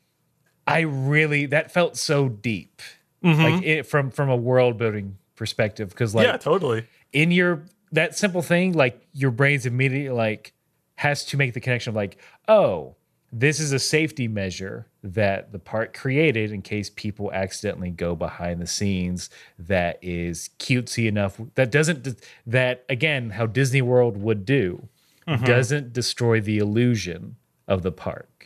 I 0.68 0.82
really 0.82 1.46
that 1.48 1.72
felt 1.72 1.98
so 1.98 2.30
deep, 2.30 2.82
mm-hmm. 3.24 3.42
like 3.42 3.64
it, 3.64 3.84
from 3.84 4.12
from 4.12 4.30
a 4.30 4.36
world 4.36 4.78
building 4.78 5.18
perspective. 5.36 5.90
Because 5.90 6.14
like 6.14 6.28
yeah, 6.28 6.38
totally. 6.38 6.86
in 7.14 7.32
your 7.32 7.64
that 7.92 8.18
simple 8.18 8.42
thing, 8.42 8.74
like 8.74 9.02
your 9.14 9.32
brain's 9.32 9.66
immediately 9.66 10.10
like 10.10 10.54
has 10.96 11.24
to 11.26 11.38
make 11.38 11.54
the 11.54 11.60
connection 11.60 11.92
of 11.92 11.96
like, 11.96 12.18
oh, 12.48 12.96
this 13.32 13.60
is 13.60 13.72
a 13.72 13.80
safety 13.80 14.28
measure 14.28 14.88
that 15.04 15.52
the 15.52 15.60
part 15.60 15.94
created 15.94 16.52
in 16.52 16.62
case 16.62 16.90
people 16.90 17.32
accidentally 17.32 17.90
go 17.90 18.16
behind 18.16 18.62
the 18.62 18.68
scenes 18.68 19.30
that 19.60 20.00
is 20.02 20.50
cutesy 20.60 21.08
enough 21.08 21.40
that 21.56 21.72
doesn't 21.72 22.22
that 22.46 22.86
again 22.90 23.32
how 23.32 23.46
Disney 23.46 23.82
World 23.82 24.18
would 24.18 24.46
do 24.46 24.88
mm-hmm. 25.28 25.44
doesn't 25.44 25.94
destroy 25.94 26.40
the 26.42 26.58
illusion 26.58 27.36
of 27.68 27.84
the 27.84 27.92
park. 27.92 28.37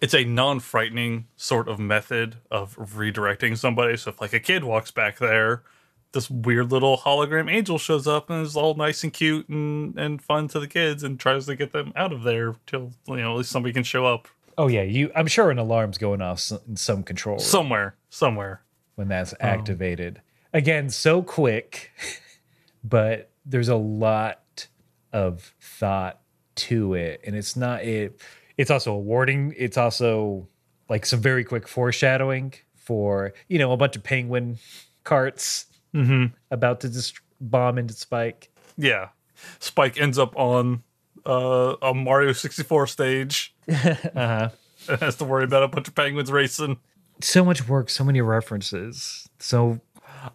It's 0.00 0.14
a 0.14 0.24
non-frightening 0.24 1.26
sort 1.36 1.68
of 1.68 1.78
method 1.78 2.36
of 2.50 2.76
redirecting 2.76 3.56
somebody. 3.56 3.96
So 3.96 4.10
if 4.10 4.20
like 4.20 4.32
a 4.32 4.40
kid 4.40 4.64
walks 4.64 4.90
back 4.90 5.18
there, 5.18 5.62
this 6.12 6.30
weird 6.30 6.70
little 6.70 6.98
hologram 6.98 7.50
angel 7.50 7.78
shows 7.78 8.06
up 8.06 8.30
and 8.30 8.44
is 8.44 8.56
all 8.56 8.74
nice 8.74 9.04
and 9.04 9.12
cute 9.12 9.48
and, 9.48 9.98
and 9.98 10.22
fun 10.22 10.48
to 10.48 10.60
the 10.60 10.68
kids 10.68 11.02
and 11.02 11.18
tries 11.18 11.46
to 11.46 11.56
get 11.56 11.72
them 11.72 11.92
out 11.96 12.12
of 12.12 12.22
there 12.22 12.54
till 12.66 12.92
you 13.06 13.16
know 13.16 13.32
at 13.32 13.38
least 13.38 13.50
somebody 13.50 13.72
can 13.72 13.82
show 13.82 14.06
up 14.06 14.28
Oh 14.58 14.66
yeah, 14.66 14.82
you. 14.82 15.12
I'm 15.14 15.28
sure 15.28 15.52
an 15.52 15.58
alarm's 15.58 15.98
going 15.98 16.20
off 16.20 16.50
in 16.66 16.76
some 16.76 17.04
control 17.04 17.36
room 17.36 17.44
somewhere. 17.44 17.94
Somewhere. 18.10 18.60
when 18.96 19.06
that's 19.06 19.32
um, 19.34 19.38
activated. 19.40 20.20
Again, 20.52 20.90
so 20.90 21.22
quick, 21.22 21.92
but 22.84 23.30
there's 23.46 23.68
a 23.68 23.76
lot 23.76 24.66
of 25.12 25.54
thought 25.60 26.20
to 26.56 26.94
it, 26.94 27.20
and 27.24 27.36
it's 27.36 27.54
not 27.54 27.84
it. 27.84 28.20
It's 28.58 28.70
also 28.70 28.92
a 28.92 28.98
warning. 28.98 29.54
It's 29.56 29.78
also 29.78 30.46
like 30.90 31.06
some 31.06 31.20
very 31.20 31.44
quick 31.44 31.66
foreshadowing 31.66 32.54
for 32.74 33.32
you 33.48 33.58
know 33.58 33.72
a 33.72 33.76
bunch 33.76 33.96
of 33.96 34.02
penguin 34.02 34.58
carts 35.04 35.66
about 36.50 36.80
to 36.80 36.88
just 36.90 37.20
bomb 37.40 37.78
into 37.78 37.94
Spike. 37.94 38.50
Yeah. 38.76 39.08
Spike 39.60 39.98
ends 40.00 40.18
up 40.18 40.36
on 40.36 40.82
uh, 41.24 41.76
a 41.80 41.94
Mario 41.94 42.32
64 42.32 42.86
stage. 42.88 43.54
Uh-huh. 43.68 44.48
and 44.88 45.00
has 45.00 45.16
to 45.16 45.24
worry 45.24 45.44
about 45.44 45.62
a 45.62 45.68
bunch 45.68 45.88
of 45.88 45.94
penguins 45.94 46.32
racing. 46.32 46.78
So 47.20 47.44
much 47.44 47.68
work, 47.68 47.90
so 47.90 48.02
many 48.04 48.20
references. 48.20 49.28
So 49.38 49.80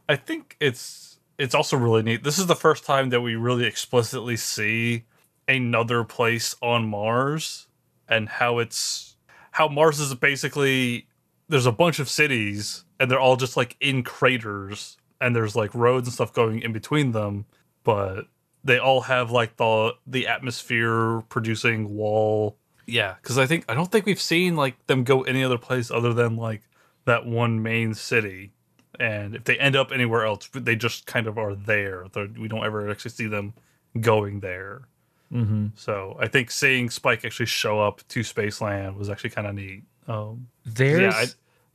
I 0.08 0.16
think 0.16 0.56
it's 0.60 1.18
it's 1.38 1.56
also 1.56 1.78
really 1.78 2.04
neat. 2.04 2.24
This 2.24 2.38
is 2.38 2.46
the 2.46 2.56
first 2.56 2.86
time 2.86 3.10
that 3.10 3.22
we 3.22 3.36
really 3.36 3.66
explicitly 3.66 4.36
see 4.38 5.06
another 5.48 6.04
place 6.04 6.56
on 6.62 6.88
Mars 6.88 7.68
and 8.14 8.30
how 8.30 8.60
it's 8.60 9.16
how 9.52 9.68
Mars 9.68 10.00
is 10.00 10.14
basically 10.16 11.08
there's 11.50 11.66
a 11.66 11.72
bunch 11.72 12.00
of 12.00 12.10
cities 12.10 12.86
and 13.00 13.10
they're 13.10 13.20
all 13.20 13.36
just 13.36 13.58
like 13.58 13.76
in 13.80 14.04
craters 14.04 14.98
and 15.20 15.36
there's 15.36 15.56
like 15.56 15.74
roads 15.74 16.08
and 16.08 16.14
stuff 16.14 16.34
going 16.34 16.62
in 16.62 16.74
between 16.74 17.12
them, 17.12 17.46
but 17.84 18.26
they 18.64 18.78
all 18.78 19.02
have 19.02 19.32
like 19.32 19.58
the 19.58 19.94
the 20.06 20.28
atmosphere 20.28 21.22
producing 21.30 21.96
wall. 21.96 22.58
Yeah, 22.86 23.16
cuz 23.22 23.38
I 23.38 23.46
think 23.46 23.66
I 23.68 23.74
don't 23.74 23.92
think 23.92 24.06
we've 24.06 24.22
seen 24.22 24.56
like 24.56 24.86
them 24.88 25.04
go 25.04 25.24
any 25.24 25.44
other 25.44 25.58
place 25.58 25.90
other 25.92 26.14
than 26.14 26.36
like 26.36 26.62
that 27.06 27.26
one 27.26 27.62
main 27.62 27.94
city 27.94 28.54
and 29.00 29.36
if 29.36 29.44
they 29.46 29.58
end 29.58 29.76
up 29.76 29.92
anywhere 29.92 30.26
else, 30.26 30.48
they 30.54 30.76
just 30.76 31.06
kind 31.08 31.26
of 31.26 31.38
are 31.38 31.56
there. 31.56 32.06
They're, 32.12 32.28
we 32.28 32.48
don't 32.48 32.64
ever 32.64 32.90
actually 32.90 33.12
see 33.12 33.28
them 33.28 33.54
going 34.00 34.42
there. 34.42 34.88
Mhm. 35.34 35.72
So 35.76 36.16
I 36.20 36.28
think 36.28 36.52
seeing 36.52 36.90
Spike 36.90 37.26
actually 37.26 37.48
show 37.48 37.80
up 37.80 38.08
to 38.10 38.20
Spaceland 38.22 38.98
was 38.98 39.10
actually 39.10 39.32
kind 39.32 39.48
of 39.48 39.56
neat. 39.56 39.84
Um, 40.08 40.48
there's 40.66 41.02
yeah, 41.02 41.20
I, 41.20 41.26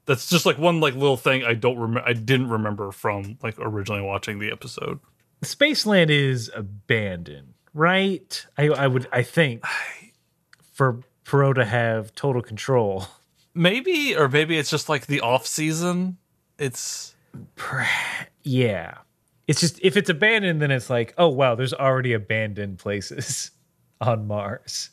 that's 0.06 0.28
just 0.28 0.46
like 0.46 0.58
one 0.58 0.80
like 0.80 0.94
little 0.94 1.16
thing 1.16 1.44
I 1.44 1.54
don't 1.54 1.78
remember. 1.78 2.08
I 2.08 2.12
didn't 2.12 2.50
remember 2.50 2.92
from 2.92 3.38
like 3.42 3.56
originally 3.58 4.02
watching 4.02 4.38
the 4.38 4.50
episode. 4.52 5.00
Spaceland 5.42 6.10
is 6.10 6.50
abandoned, 6.54 7.54
right? 7.74 8.46
I, 8.56 8.68
I 8.68 8.86
would, 8.86 9.06
I 9.12 9.22
think, 9.22 9.64
for 10.72 11.00
Pierrot 11.24 11.56
to 11.56 11.64
have 11.64 12.14
total 12.14 12.42
control. 12.42 13.06
Maybe 13.54 14.16
or 14.16 14.28
maybe 14.28 14.56
it's 14.56 14.70
just 14.70 14.88
like 14.88 15.06
the 15.06 15.20
off 15.20 15.46
season. 15.46 16.16
It's 16.58 17.14
Yeah, 18.44 18.98
it's 19.48 19.60
just 19.60 19.80
if 19.82 19.96
it's 19.96 20.10
abandoned, 20.10 20.62
then 20.62 20.70
it's 20.70 20.90
like, 20.90 21.14
oh 21.18 21.28
wow, 21.28 21.54
there's 21.56 21.74
already 21.74 22.12
abandoned 22.12 22.78
places 22.78 23.50
on 24.00 24.28
Mars. 24.28 24.90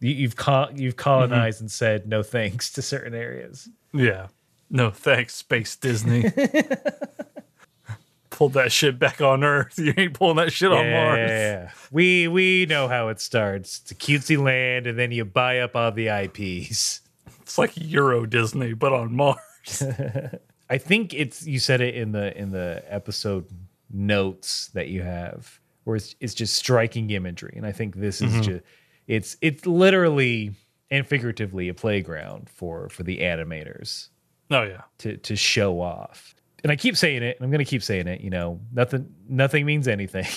You, 0.00 0.12
you've 0.12 0.36
co- 0.36 0.70
you've 0.74 0.96
colonized 0.96 1.58
mm-hmm. 1.58 1.64
and 1.64 1.70
said 1.70 2.08
no 2.08 2.22
thanks 2.22 2.72
to 2.72 2.82
certain 2.82 3.14
areas. 3.14 3.68
yeah. 3.92 4.28
No 4.70 4.90
thanks, 4.90 5.34
Space 5.34 5.76
Disney. 5.76 6.30
pulled 8.30 8.52
that 8.52 8.70
shit 8.70 8.98
back 8.98 9.20
on 9.20 9.42
Earth. 9.42 9.78
You 9.78 9.92
ain't 9.96 10.14
pulling 10.14 10.36
that 10.36 10.52
shit 10.52 10.70
on 10.70 10.88
Mars. 10.90 11.30
Yeah, 11.30 11.70
we 11.90 12.28
we 12.28 12.66
know 12.66 12.86
how 12.86 13.08
it 13.08 13.20
starts. 13.20 13.80
It's 13.80 13.90
a 13.90 13.94
cutesy 13.94 14.40
land, 14.40 14.86
and 14.86 14.96
then 14.96 15.10
you 15.10 15.24
buy 15.24 15.58
up 15.58 15.74
all 15.74 15.90
the 15.90 16.06
IPs. 16.08 17.00
It's 17.40 17.58
like 17.58 17.72
Euro 17.74 18.26
Disney, 18.26 18.74
but 18.74 18.92
on 18.92 19.16
Mars. 19.16 19.82
I 20.70 20.78
think 20.78 21.14
it's 21.14 21.46
you 21.46 21.58
said 21.58 21.80
it 21.80 21.96
in 21.96 22.12
the 22.12 22.36
in 22.38 22.52
the 22.52 22.84
episode 22.88 23.46
notes 23.90 24.68
that 24.68 24.88
you 24.88 25.02
have, 25.02 25.60
where 25.84 25.96
it's 25.96 26.14
it's 26.20 26.34
just 26.34 26.56
striking 26.56 27.10
imagery, 27.10 27.54
and 27.56 27.66
I 27.66 27.72
think 27.72 27.96
this 27.96 28.20
is 28.20 28.32
mm-hmm. 28.32 28.42
just 28.42 28.64
it's 29.06 29.36
it's 29.40 29.66
literally 29.66 30.52
and 30.90 31.06
figuratively 31.06 31.68
a 31.68 31.74
playground 31.74 32.48
for 32.48 32.88
for 32.88 33.02
the 33.02 33.18
animators 33.18 34.08
oh 34.50 34.62
yeah. 34.62 34.82
to 34.98 35.16
to 35.18 35.36
show 35.36 35.80
off. 35.80 36.34
And 36.64 36.72
I 36.72 36.76
keep 36.76 36.96
saying 36.96 37.22
it, 37.22 37.36
and 37.36 37.44
I'm 37.44 37.50
going 37.50 37.64
to 37.64 37.70
keep 37.70 37.82
saying 37.82 38.08
it. 38.08 38.20
You 38.20 38.30
know, 38.30 38.60
nothing 38.72 39.14
nothing 39.28 39.66
means 39.66 39.88
anything. 39.88 40.26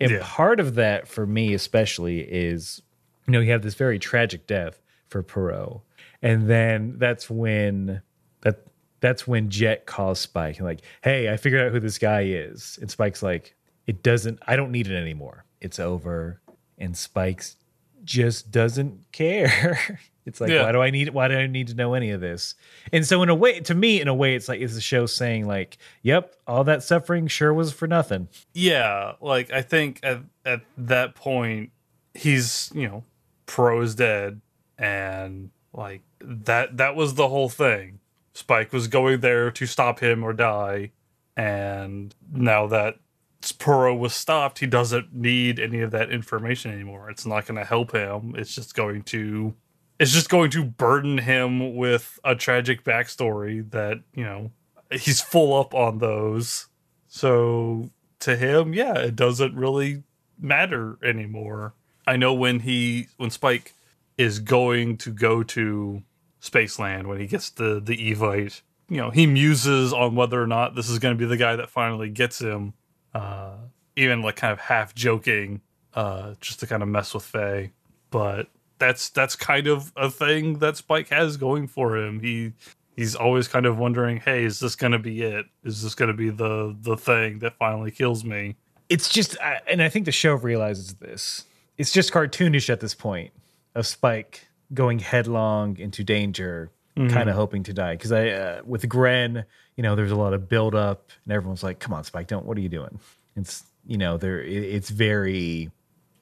And 0.00 0.12
Yeah. 0.12 0.20
part 0.22 0.60
of 0.60 0.76
that 0.76 1.08
for 1.08 1.26
me, 1.26 1.54
especially, 1.54 2.20
is 2.20 2.80
you 3.26 3.32
know 3.32 3.40
you 3.40 3.50
have 3.50 3.62
this 3.62 3.74
very 3.74 3.98
tragic 3.98 4.46
death 4.46 4.80
for 5.08 5.24
Pierrot, 5.24 5.80
and 6.22 6.48
then 6.48 6.98
that's 6.98 7.28
when 7.28 8.00
that 8.42 8.64
that's 9.00 9.26
when 9.26 9.48
Jet 9.50 9.86
calls 9.86 10.18
Spike 10.18 10.58
and 10.58 10.66
like, 10.66 10.80
hey, 11.02 11.32
I 11.32 11.36
figured 11.36 11.60
out 11.66 11.72
who 11.72 11.80
this 11.80 11.98
guy 11.98 12.22
is, 12.22 12.78
and 12.80 12.90
Spike's 12.90 13.22
like, 13.22 13.54
it 13.86 14.02
doesn't, 14.02 14.38
I 14.46 14.56
don't 14.56 14.72
need 14.72 14.86
it 14.88 14.96
anymore. 14.96 15.44
It's 15.60 15.78
over, 15.78 16.40
and 16.78 16.96
Spike's 16.96 17.56
just 18.04 18.50
doesn't 18.50 19.10
care. 19.12 20.00
It's 20.26 20.42
like, 20.42 20.50
Yeah. 20.50 20.64
why 20.64 20.72
do 20.72 20.82
I 20.82 20.90
need? 20.90 21.08
Why 21.08 21.26
do 21.28 21.38
I 21.38 21.46
need 21.46 21.68
to 21.68 21.74
know 21.74 21.94
any 21.94 22.10
of 22.10 22.20
this? 22.20 22.54
And 22.92 23.06
so, 23.06 23.22
in 23.22 23.30
a 23.30 23.34
way, 23.34 23.60
to 23.60 23.74
me, 23.74 23.98
in 23.98 24.08
a 24.08 24.14
way, 24.14 24.34
it's 24.34 24.46
like 24.46 24.60
it's 24.60 24.74
the 24.74 24.80
show 24.82 25.06
saying, 25.06 25.46
like, 25.46 25.78
"Yep, 26.02 26.34
all 26.46 26.64
that 26.64 26.82
suffering 26.82 27.28
sure 27.28 27.54
was 27.54 27.72
for 27.72 27.86
nothing." 27.88 28.28
Yeah, 28.52 29.12
like 29.22 29.50
I 29.50 29.62
think 29.62 30.00
at 30.02 30.18
at 30.44 30.60
that 30.76 31.14
point 31.14 31.70
he's, 32.12 32.70
you 32.74 32.86
know, 32.86 33.04
Pierrot 33.46 33.82
is 33.84 33.94
dead 33.94 34.42
and 34.76 35.48
like 35.72 36.02
that 36.20 36.76
that 36.76 36.94
was 36.94 37.14
the 37.14 37.28
whole 37.28 37.48
thing. 37.48 37.98
Spike 38.38 38.72
was 38.72 38.86
going 38.88 39.20
there 39.20 39.50
to 39.50 39.66
stop 39.66 40.00
him 40.00 40.22
or 40.22 40.32
die 40.32 40.92
and 41.36 42.14
now 42.32 42.66
that 42.66 42.96
Spuro 43.42 43.96
was 43.96 44.12
stopped, 44.12 44.58
he 44.58 44.66
doesn't 44.66 45.14
need 45.14 45.60
any 45.60 45.80
of 45.80 45.92
that 45.92 46.10
information 46.10 46.72
anymore. 46.72 47.08
It's 47.08 47.24
not 47.24 47.46
going 47.46 47.58
to 47.58 47.64
help 47.64 47.92
him. 47.92 48.34
It's 48.36 48.54
just 48.54 48.74
going 48.74 49.02
to 49.04 49.54
it's 50.00 50.12
just 50.12 50.28
going 50.28 50.50
to 50.50 50.64
burden 50.64 51.18
him 51.18 51.76
with 51.76 52.20
a 52.24 52.34
tragic 52.34 52.84
backstory 52.84 53.68
that, 53.70 54.00
you 54.14 54.24
know, 54.24 54.50
he's 54.92 55.20
full 55.20 55.58
up 55.58 55.74
on 55.74 55.98
those. 55.98 56.66
So 57.08 57.90
to 58.20 58.36
him, 58.36 58.74
yeah, 58.74 58.94
it 58.98 59.16
doesn't 59.16 59.56
really 59.56 60.02
matter 60.38 60.98
anymore. 61.02 61.74
I 62.06 62.16
know 62.16 62.34
when 62.34 62.60
he 62.60 63.08
when 63.16 63.30
Spike 63.30 63.74
is 64.16 64.40
going 64.40 64.96
to 64.98 65.12
go 65.12 65.44
to 65.44 66.02
Spaceland 66.42 67.06
when 67.06 67.18
he 67.20 67.26
gets 67.26 67.50
the 67.50 67.80
the 67.80 68.12
Evite, 68.12 68.62
you 68.88 68.98
know, 68.98 69.10
he 69.10 69.26
muses 69.26 69.92
on 69.92 70.14
whether 70.14 70.42
or 70.42 70.46
not 70.46 70.74
this 70.74 70.88
is 70.88 70.98
going 70.98 71.14
to 71.14 71.18
be 71.18 71.26
the 71.26 71.36
guy 71.36 71.56
that 71.56 71.70
finally 71.70 72.08
gets 72.08 72.40
him. 72.40 72.74
Uh, 73.14 73.56
even 73.96 74.22
like 74.22 74.36
kind 74.36 74.52
of 74.52 74.60
half 74.60 74.94
joking, 74.94 75.60
uh, 75.94 76.34
just 76.40 76.60
to 76.60 76.66
kind 76.66 76.82
of 76.82 76.88
mess 76.88 77.12
with 77.12 77.24
Faye. 77.24 77.72
But 78.10 78.48
that's 78.78 79.10
that's 79.10 79.34
kind 79.36 79.66
of 79.66 79.92
a 79.96 80.10
thing 80.10 80.58
that 80.58 80.76
Spike 80.76 81.08
has 81.08 81.36
going 81.36 81.66
for 81.66 81.96
him. 81.96 82.20
He 82.20 82.52
he's 82.96 83.14
always 83.14 83.48
kind 83.48 83.66
of 83.66 83.78
wondering, 83.78 84.18
hey, 84.18 84.44
is 84.44 84.60
this 84.60 84.74
going 84.74 84.92
to 84.92 84.98
be 84.98 85.22
it? 85.22 85.46
Is 85.64 85.82
this 85.82 85.94
going 85.94 86.08
to 86.10 86.16
be 86.16 86.30
the 86.30 86.76
the 86.80 86.96
thing 86.96 87.40
that 87.40 87.56
finally 87.58 87.90
kills 87.90 88.24
me? 88.24 88.56
It's 88.88 89.08
just, 89.08 89.36
and 89.66 89.82
I 89.82 89.88
think 89.90 90.06
the 90.06 90.12
show 90.12 90.34
realizes 90.34 90.94
this. 90.94 91.44
It's 91.76 91.92
just 91.92 92.10
cartoonish 92.10 92.70
at 92.70 92.80
this 92.80 92.94
point 92.94 93.32
of 93.74 93.86
Spike 93.86 94.47
going 94.74 94.98
headlong 94.98 95.78
into 95.78 96.04
danger, 96.04 96.70
kind 96.96 97.28
of 97.30 97.36
hoping 97.36 97.62
to 97.62 97.72
die. 97.72 97.94
Because 97.94 98.10
I, 98.12 98.28
uh, 98.30 98.60
with 98.64 98.88
Gren, 98.88 99.44
you 99.76 99.82
know, 99.82 99.94
there's 99.94 100.10
a 100.10 100.16
lot 100.16 100.32
of 100.34 100.48
build 100.48 100.74
up, 100.74 101.10
and 101.24 101.32
everyone's 101.32 101.62
like, 101.62 101.78
"Come 101.78 101.92
on, 101.94 102.02
Spike, 102.04 102.26
don't. 102.26 102.44
What 102.44 102.56
are 102.56 102.60
you 102.60 102.68
doing?" 102.68 102.98
It's, 103.36 103.62
you 103.86 103.96
know, 103.98 104.16
there. 104.16 104.40
It, 104.42 104.64
it's 104.64 104.90
very, 104.90 105.70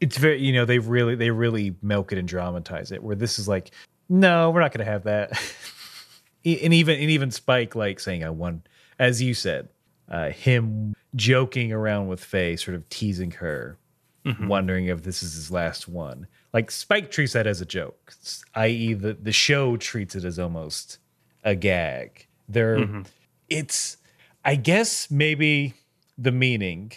it's 0.00 0.18
very, 0.18 0.38
you 0.40 0.52
know, 0.52 0.66
they 0.66 0.78
really, 0.78 1.14
they 1.14 1.30
really 1.30 1.74
milk 1.80 2.12
it 2.12 2.18
and 2.18 2.28
dramatize 2.28 2.92
it. 2.92 3.02
Where 3.02 3.16
this 3.16 3.38
is 3.38 3.48
like, 3.48 3.70
no, 4.10 4.50
we're 4.50 4.60
not 4.60 4.72
going 4.72 4.84
to 4.84 4.90
have 4.92 5.04
that. 5.04 5.32
And 6.44 6.72
even 6.72 7.00
and 7.00 7.10
even 7.10 7.32
Spike 7.32 7.74
like 7.74 7.98
saying 7.98 8.22
I 8.22 8.30
won, 8.30 8.62
as 9.00 9.20
you 9.20 9.34
said, 9.34 9.68
uh, 10.08 10.30
him 10.30 10.94
joking 11.16 11.72
around 11.72 12.06
with 12.06 12.22
Faye, 12.22 12.54
sort 12.54 12.76
of 12.76 12.88
teasing 12.88 13.32
her, 13.32 13.76
wondering 14.46 14.86
if 14.86 15.02
this 15.02 15.24
is 15.24 15.34
his 15.34 15.50
last 15.50 15.88
one. 15.88 16.28
Like 16.56 16.70
Spike 16.70 17.10
treats 17.10 17.34
that 17.34 17.46
as 17.46 17.60
a 17.60 17.66
joke, 17.66 18.14
i.e., 18.54 18.94
the 18.94 19.12
the 19.12 19.30
show 19.30 19.76
treats 19.76 20.14
it 20.14 20.24
as 20.24 20.38
almost 20.38 20.96
a 21.44 21.54
gag. 21.54 22.26
There, 22.48 22.78
mm-hmm. 22.78 23.02
it's, 23.50 23.98
I 24.42 24.54
guess 24.54 25.10
maybe 25.10 25.74
the 26.16 26.32
meaning. 26.32 26.92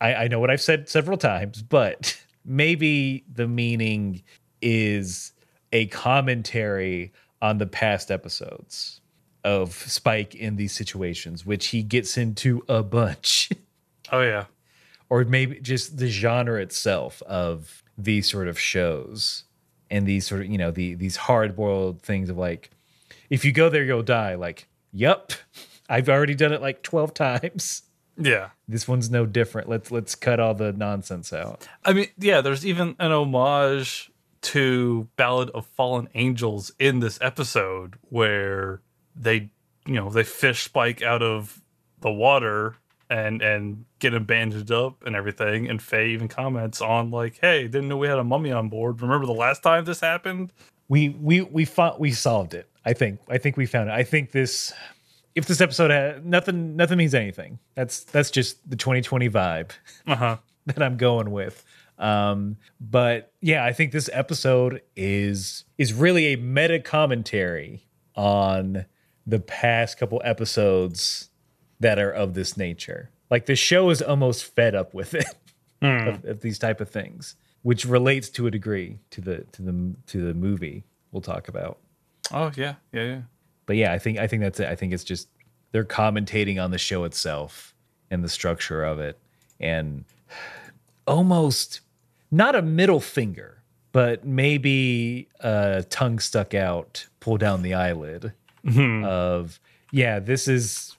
I, 0.00 0.14
I 0.14 0.26
know 0.26 0.40
what 0.40 0.50
I've 0.50 0.60
said 0.60 0.88
several 0.88 1.16
times, 1.16 1.62
but 1.62 2.20
maybe 2.44 3.22
the 3.32 3.46
meaning 3.46 4.24
is 4.60 5.32
a 5.72 5.86
commentary 5.86 7.12
on 7.40 7.58
the 7.58 7.66
past 7.66 8.10
episodes 8.10 9.00
of 9.44 9.74
Spike 9.74 10.34
in 10.34 10.56
these 10.56 10.72
situations, 10.72 11.46
which 11.46 11.68
he 11.68 11.84
gets 11.84 12.18
into 12.18 12.64
a 12.68 12.82
bunch, 12.82 13.50
Oh 14.10 14.22
yeah, 14.22 14.46
or 15.08 15.22
maybe 15.22 15.60
just 15.60 15.98
the 15.98 16.08
genre 16.08 16.60
itself 16.60 17.22
of 17.22 17.84
these 17.98 18.30
sort 18.30 18.46
of 18.48 18.58
shows 18.58 19.42
and 19.90 20.06
these 20.06 20.26
sort 20.26 20.42
of 20.42 20.46
you 20.46 20.56
know 20.56 20.70
the 20.70 20.94
these 20.94 21.16
hard 21.16 21.56
boiled 21.56 22.00
things 22.00 22.30
of 22.30 22.38
like, 22.38 22.70
if 23.28 23.44
you 23.44 23.52
go 23.52 23.68
there, 23.68 23.84
you'll 23.84 24.02
die. 24.02 24.36
Like, 24.36 24.68
yep, 24.92 25.32
I've 25.88 26.08
already 26.08 26.34
done 26.34 26.52
it 26.52 26.62
like 26.62 26.82
twelve 26.82 27.12
times. 27.12 27.82
yeah. 28.16 28.50
This 28.66 28.86
one's 28.86 29.10
no 29.10 29.26
different. 29.26 29.68
Let's 29.68 29.90
let's 29.90 30.14
cut 30.14 30.40
all 30.40 30.54
the 30.54 30.72
nonsense 30.72 31.32
out. 31.32 31.66
I 31.84 31.92
mean, 31.92 32.08
yeah. 32.18 32.40
There's 32.40 32.64
even 32.64 32.96
an 32.98 33.12
homage 33.12 34.10
to 34.40 35.08
Ballad 35.16 35.50
of 35.50 35.66
Fallen 35.66 36.08
Angels 36.14 36.70
in 36.78 37.00
this 37.00 37.18
episode 37.20 37.96
where 38.02 38.80
they, 39.16 39.50
you 39.84 39.94
know, 39.94 40.10
they 40.10 40.22
fish 40.22 40.62
Spike 40.62 41.02
out 41.02 41.22
of 41.22 41.60
the 42.00 42.10
water 42.10 42.76
and 43.10 43.40
and 43.42 43.84
get 43.98 44.14
him 44.14 44.24
bandaged 44.24 44.70
up 44.70 45.02
and 45.04 45.16
everything. 45.16 45.68
And 45.68 45.80
Faye 45.82 46.08
even 46.10 46.28
comments 46.28 46.80
on 46.80 47.10
like, 47.10 47.38
"Hey, 47.40 47.62
didn't 47.64 47.88
know 47.88 47.96
we 47.96 48.08
had 48.08 48.18
a 48.18 48.24
mummy 48.24 48.52
on 48.52 48.68
board. 48.68 49.00
Remember 49.02 49.26
the 49.26 49.32
last 49.32 49.62
time 49.62 49.84
this 49.84 50.00
happened?" 50.00 50.52
we 50.88 51.10
we 51.10 51.42
we 51.42 51.64
fought 51.64 52.00
we 52.00 52.10
solved 52.10 52.54
it 52.54 52.66
i 52.84 52.92
think 52.94 53.20
i 53.28 53.36
think 53.36 53.56
we 53.58 53.66
found 53.66 53.90
it 53.90 53.92
i 53.92 54.02
think 54.02 54.32
this 54.32 54.72
if 55.34 55.46
this 55.46 55.60
episode 55.60 55.90
had 55.90 56.24
nothing 56.24 56.76
nothing 56.76 56.96
means 56.96 57.14
anything 57.14 57.58
that's 57.74 58.04
that's 58.04 58.30
just 58.30 58.68
the 58.68 58.74
2020 58.76 59.28
vibe 59.28 59.70
Uh 60.06 60.16
huh. 60.16 60.36
that 60.66 60.82
i'm 60.82 60.96
going 60.96 61.30
with 61.30 61.62
um 61.98 62.56
but 62.80 63.32
yeah 63.42 63.64
i 63.64 63.72
think 63.72 63.92
this 63.92 64.08
episode 64.14 64.80
is 64.96 65.64
is 65.76 65.92
really 65.92 66.32
a 66.32 66.36
meta 66.36 66.80
commentary 66.80 67.84
on 68.14 68.86
the 69.26 69.40
past 69.40 69.98
couple 69.98 70.22
episodes 70.24 71.28
that 71.80 71.98
are 71.98 72.10
of 72.10 72.34
this 72.34 72.56
nature. 72.56 73.10
Like 73.30 73.46
the 73.46 73.56
show 73.56 73.90
is 73.90 74.02
almost 74.02 74.44
fed 74.44 74.74
up 74.74 74.94
with 74.94 75.14
it 75.14 75.26
hmm. 75.82 76.08
of, 76.08 76.24
of 76.24 76.40
these 76.40 76.58
type 76.58 76.80
of 76.80 76.90
things 76.90 77.36
which 77.62 77.84
relates 77.84 78.28
to 78.30 78.46
a 78.46 78.50
degree 78.50 78.98
to 79.10 79.20
the 79.20 79.38
to 79.52 79.62
the 79.62 79.94
to 80.06 80.26
the 80.26 80.34
movie 80.34 80.84
we'll 81.12 81.22
talk 81.22 81.48
about. 81.48 81.78
Oh 82.32 82.50
yeah, 82.56 82.74
yeah, 82.92 83.02
yeah. 83.04 83.20
but 83.66 83.76
yeah 83.76 83.92
i 83.92 83.98
think 83.98 84.18
i 84.18 84.26
think 84.26 84.42
that's 84.42 84.60
it. 84.60 84.68
I 84.68 84.74
think 84.74 84.92
it's 84.92 85.04
just 85.04 85.28
they're 85.72 85.84
commentating 85.84 86.62
on 86.62 86.70
the 86.70 86.78
show 86.78 87.04
itself 87.04 87.74
and 88.10 88.22
the 88.22 88.28
structure 88.28 88.84
of 88.84 89.00
it 89.00 89.18
and 89.60 90.04
almost 91.06 91.80
not 92.30 92.54
a 92.54 92.62
middle 92.62 93.00
finger 93.00 93.62
but 93.92 94.26
maybe 94.26 95.28
a 95.40 95.84
tongue 95.88 96.18
stuck 96.18 96.54
out 96.54 97.06
pull 97.20 97.38
down 97.38 97.62
the 97.62 97.72
eyelid 97.72 98.32
mm-hmm. 98.64 99.04
of 99.04 99.58
yeah 99.90 100.18
this 100.18 100.48
is 100.48 100.97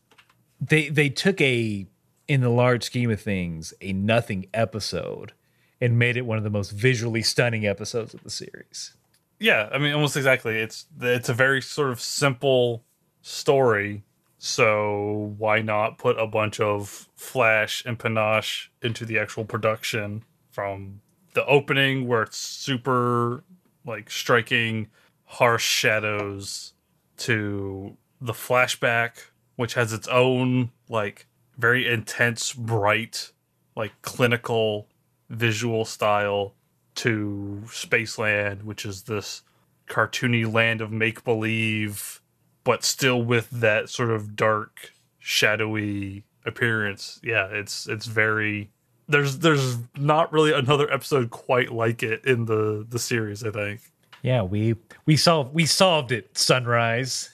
they 0.59 0.89
they 0.89 1.09
took 1.09 1.39
a 1.41 1.85
in 2.27 2.41
the 2.41 2.49
large 2.49 2.83
scheme 2.83 3.09
of 3.09 3.21
things 3.21 3.73
a 3.81 3.93
nothing 3.93 4.45
episode 4.53 5.33
and 5.81 5.97
made 5.97 6.17
it 6.17 6.25
one 6.25 6.37
of 6.37 6.43
the 6.43 6.49
most 6.49 6.71
visually 6.71 7.21
stunning 7.21 7.65
episodes 7.65 8.13
of 8.13 8.23
the 8.23 8.29
series 8.29 8.93
Yeah, 9.39 9.69
I 9.71 9.77
mean, 9.77 9.93
almost 9.93 10.17
exactly. 10.17 10.57
It's 10.57 10.85
it's 11.01 11.29
a 11.29 11.33
very 11.33 11.61
sort 11.61 11.91
of 11.91 12.01
simple 12.01 12.83
story. 13.21 14.03
So 14.37 15.33
why 15.37 15.61
not 15.61 15.97
put 15.97 16.17
a 16.19 16.27
bunch 16.27 16.59
of 16.59 17.09
flash 17.15 17.83
and 17.85 17.97
panache 17.97 18.71
into 18.81 19.05
the 19.05 19.19
actual 19.19 19.45
production 19.45 20.23
from 20.51 21.01
the 21.33 21.45
opening 21.45 22.07
where 22.07 22.23
it's 22.23 22.37
super 22.37 23.43
like 23.85 24.09
striking 24.09 24.87
harsh 25.25 25.65
shadows 25.65 26.73
to 27.17 27.95
the 28.21 28.33
flashback 28.33 29.28
which 29.59 29.73
has 29.73 29.91
its 29.91 30.07
own 30.07 30.71
like 30.87 31.27
very 31.57 31.85
intense, 31.85 32.53
bright, 32.53 33.33
like 33.75 33.91
clinical 34.01 34.87
visual 35.29 35.83
style 35.83 36.55
to 36.95 37.61
Spaceland, 37.65 38.63
which 38.63 38.85
is 38.85 39.01
this 39.03 39.41
cartoony 39.89 40.49
land 40.49 40.79
of 40.79 40.93
make 40.93 41.25
believe, 41.25 42.21
but 42.63 42.85
still 42.85 43.21
with 43.21 43.49
that 43.49 43.89
sort 43.89 44.11
of 44.11 44.37
dark, 44.37 44.93
shadowy 45.17 46.23
appearance. 46.45 47.19
Yeah, 47.21 47.47
it's 47.47 47.85
it's 47.85 48.05
very 48.05 48.71
there's 49.09 49.39
there's 49.39 49.75
not 49.97 50.31
really 50.31 50.53
another 50.53 50.89
episode 50.89 51.31
quite 51.31 51.73
like 51.73 52.01
it 52.01 52.23
in 52.23 52.45
the 52.45 52.85
the 52.87 52.97
series, 52.97 53.43
I 53.43 53.51
think. 53.51 53.81
Yeah, 54.21 54.41
we 54.41 54.77
we 55.05 55.17
solved 55.17 55.53
we 55.53 55.65
solved 55.65 56.13
it, 56.13 56.37
Sunrise. 56.37 57.29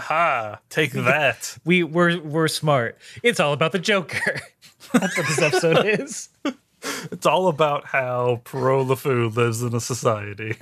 Haha, 0.00 0.56
take 0.70 0.92
that. 0.92 1.56
we 1.64 1.82
we're 1.82 2.20
we're 2.20 2.48
smart. 2.48 2.98
It's 3.22 3.40
all 3.40 3.52
about 3.52 3.72
the 3.72 3.78
Joker. 3.78 4.40
That's 4.92 5.16
what 5.16 5.26
this 5.26 5.40
episode 5.40 5.86
is. 6.00 6.28
It's 7.10 7.26
all 7.26 7.48
about 7.48 7.86
how 7.86 8.42
Pierrot 8.44 8.86
Le 8.86 8.96
Fou 8.96 9.28
lives 9.28 9.62
in 9.62 9.74
a 9.74 9.80
society. 9.80 10.56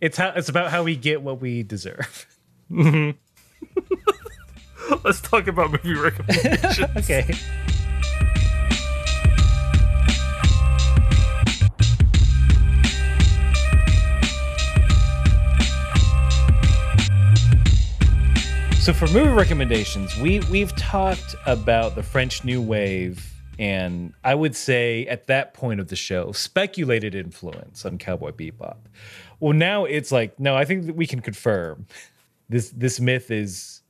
it's 0.00 0.16
how 0.16 0.32
it's 0.36 0.48
about 0.48 0.70
how 0.70 0.82
we 0.82 0.96
get 0.96 1.22
what 1.22 1.40
we 1.40 1.62
deserve. 1.62 2.26
Mm-hmm. 2.70 3.10
Let's 5.04 5.20
talk 5.20 5.46
about 5.46 5.70
movie 5.72 5.94
recommendations. 5.94 6.96
okay. 6.96 7.34
So 18.82 18.92
for 18.92 19.06
movie 19.12 19.28
recommendations, 19.28 20.18
we 20.18 20.40
we've 20.50 20.74
talked 20.74 21.36
about 21.46 21.94
the 21.94 22.02
French 22.02 22.42
New 22.42 22.60
Wave 22.60 23.32
and 23.56 24.12
I 24.24 24.34
would 24.34 24.56
say 24.56 25.06
at 25.06 25.28
that 25.28 25.54
point 25.54 25.78
of 25.78 25.86
the 25.86 25.94
show, 25.94 26.32
speculated 26.32 27.14
influence 27.14 27.86
on 27.86 27.96
Cowboy 27.96 28.32
Bebop. 28.32 28.78
Well, 29.38 29.52
now 29.52 29.84
it's 29.84 30.10
like, 30.10 30.40
no, 30.40 30.56
I 30.56 30.64
think 30.64 30.86
that 30.86 30.96
we 30.96 31.06
can 31.06 31.20
confirm 31.20 31.86
this 32.48 32.70
this 32.70 32.98
myth 32.98 33.30
is 33.30 33.82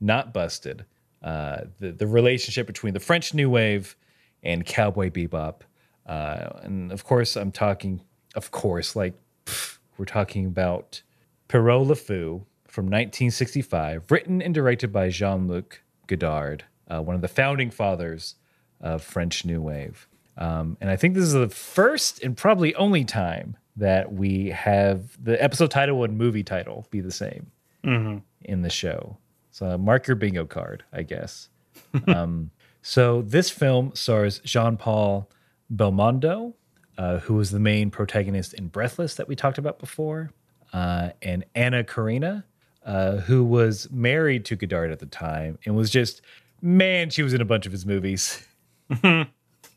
not 0.00 0.34
busted. 0.34 0.84
Uh, 1.22 1.66
the 1.78 1.92
the 1.92 2.08
relationship 2.08 2.66
between 2.66 2.92
the 2.92 2.98
French 2.98 3.32
New 3.32 3.50
Wave 3.50 3.96
and 4.42 4.66
Cowboy 4.66 5.10
Bebop, 5.10 5.60
uh, 6.06 6.58
and 6.62 6.90
of 6.90 7.04
course, 7.04 7.36
I'm 7.36 7.52
talking, 7.52 8.00
of 8.34 8.50
course, 8.50 8.96
like 8.96 9.14
pff, 9.46 9.78
we're 9.96 10.06
talking 10.06 10.44
about 10.44 11.02
Pierrot 11.46 11.86
Le 11.86 11.94
Fou 11.94 12.46
from 12.70 12.84
1965, 12.86 14.10
written 14.10 14.40
and 14.40 14.54
directed 14.54 14.92
by 14.92 15.08
Jean 15.08 15.48
Luc 15.48 15.82
Godard, 16.06 16.64
uh, 16.88 17.02
one 17.02 17.16
of 17.16 17.22
the 17.22 17.28
founding 17.28 17.70
fathers 17.70 18.36
of 18.80 19.02
French 19.02 19.44
New 19.44 19.60
Wave. 19.60 20.08
Um, 20.38 20.76
and 20.80 20.88
I 20.88 20.96
think 20.96 21.14
this 21.14 21.24
is 21.24 21.32
the 21.32 21.48
first 21.48 22.22
and 22.22 22.36
probably 22.36 22.74
only 22.76 23.04
time 23.04 23.56
that 23.76 24.12
we 24.12 24.48
have 24.50 25.22
the 25.22 25.42
episode 25.42 25.70
title 25.70 26.04
and 26.04 26.16
movie 26.16 26.42
title 26.42 26.86
be 26.90 27.00
the 27.00 27.10
same 27.10 27.50
mm-hmm. 27.84 28.18
in 28.42 28.62
the 28.62 28.70
show. 28.70 29.16
So 29.50 29.76
mark 29.76 30.06
your 30.06 30.16
bingo 30.16 30.46
card, 30.46 30.84
I 30.92 31.02
guess. 31.02 31.48
um, 32.06 32.50
so 32.82 33.22
this 33.22 33.50
film 33.50 33.92
stars 33.94 34.38
Jean 34.40 34.76
Paul 34.76 35.28
Belmondo, 35.74 36.54
uh, 36.96 37.18
who 37.18 37.34
was 37.34 37.50
the 37.50 37.60
main 37.60 37.90
protagonist 37.90 38.54
in 38.54 38.68
Breathless 38.68 39.16
that 39.16 39.28
we 39.28 39.36
talked 39.36 39.58
about 39.58 39.78
before, 39.78 40.30
uh, 40.72 41.10
and 41.22 41.44
Anna 41.54 41.84
Karina, 41.84 42.44
uh, 42.90 43.18
who 43.18 43.44
was 43.44 43.88
married 43.92 44.44
to 44.44 44.56
Godard 44.56 44.90
at 44.90 44.98
the 44.98 45.06
time 45.06 45.60
and 45.64 45.76
was 45.76 45.90
just, 45.90 46.22
man, 46.60 47.08
she 47.08 47.22
was 47.22 47.32
in 47.32 47.40
a 47.40 47.44
bunch 47.44 47.64
of 47.64 47.70
his 47.70 47.86
movies. 47.86 48.44
and 49.04 49.28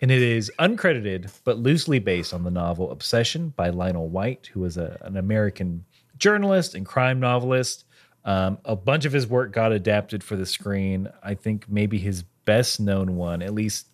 it 0.01 0.09
is 0.09 0.51
uncredited, 0.57 1.31
but 1.43 1.59
loosely 1.59 1.99
based 1.99 2.33
on 2.33 2.43
the 2.43 2.49
novel 2.49 2.89
Obsession 2.89 3.53
by 3.55 3.69
Lionel 3.69 4.09
White, 4.09 4.49
who 4.51 4.61
was 4.61 4.77
a, 4.77 4.97
an 5.01 5.15
American 5.15 5.85
journalist 6.17 6.73
and 6.73 6.87
crime 6.87 7.19
novelist. 7.19 7.85
Um, 8.25 8.57
a 8.65 8.75
bunch 8.75 9.05
of 9.05 9.13
his 9.13 9.27
work 9.27 9.51
got 9.51 9.71
adapted 9.71 10.23
for 10.23 10.35
the 10.35 10.47
screen. 10.47 11.07
I 11.21 11.35
think 11.35 11.69
maybe 11.69 11.99
his 11.99 12.23
best 12.45 12.79
known 12.79 13.15
one, 13.15 13.43
at 13.43 13.53
least 13.53 13.89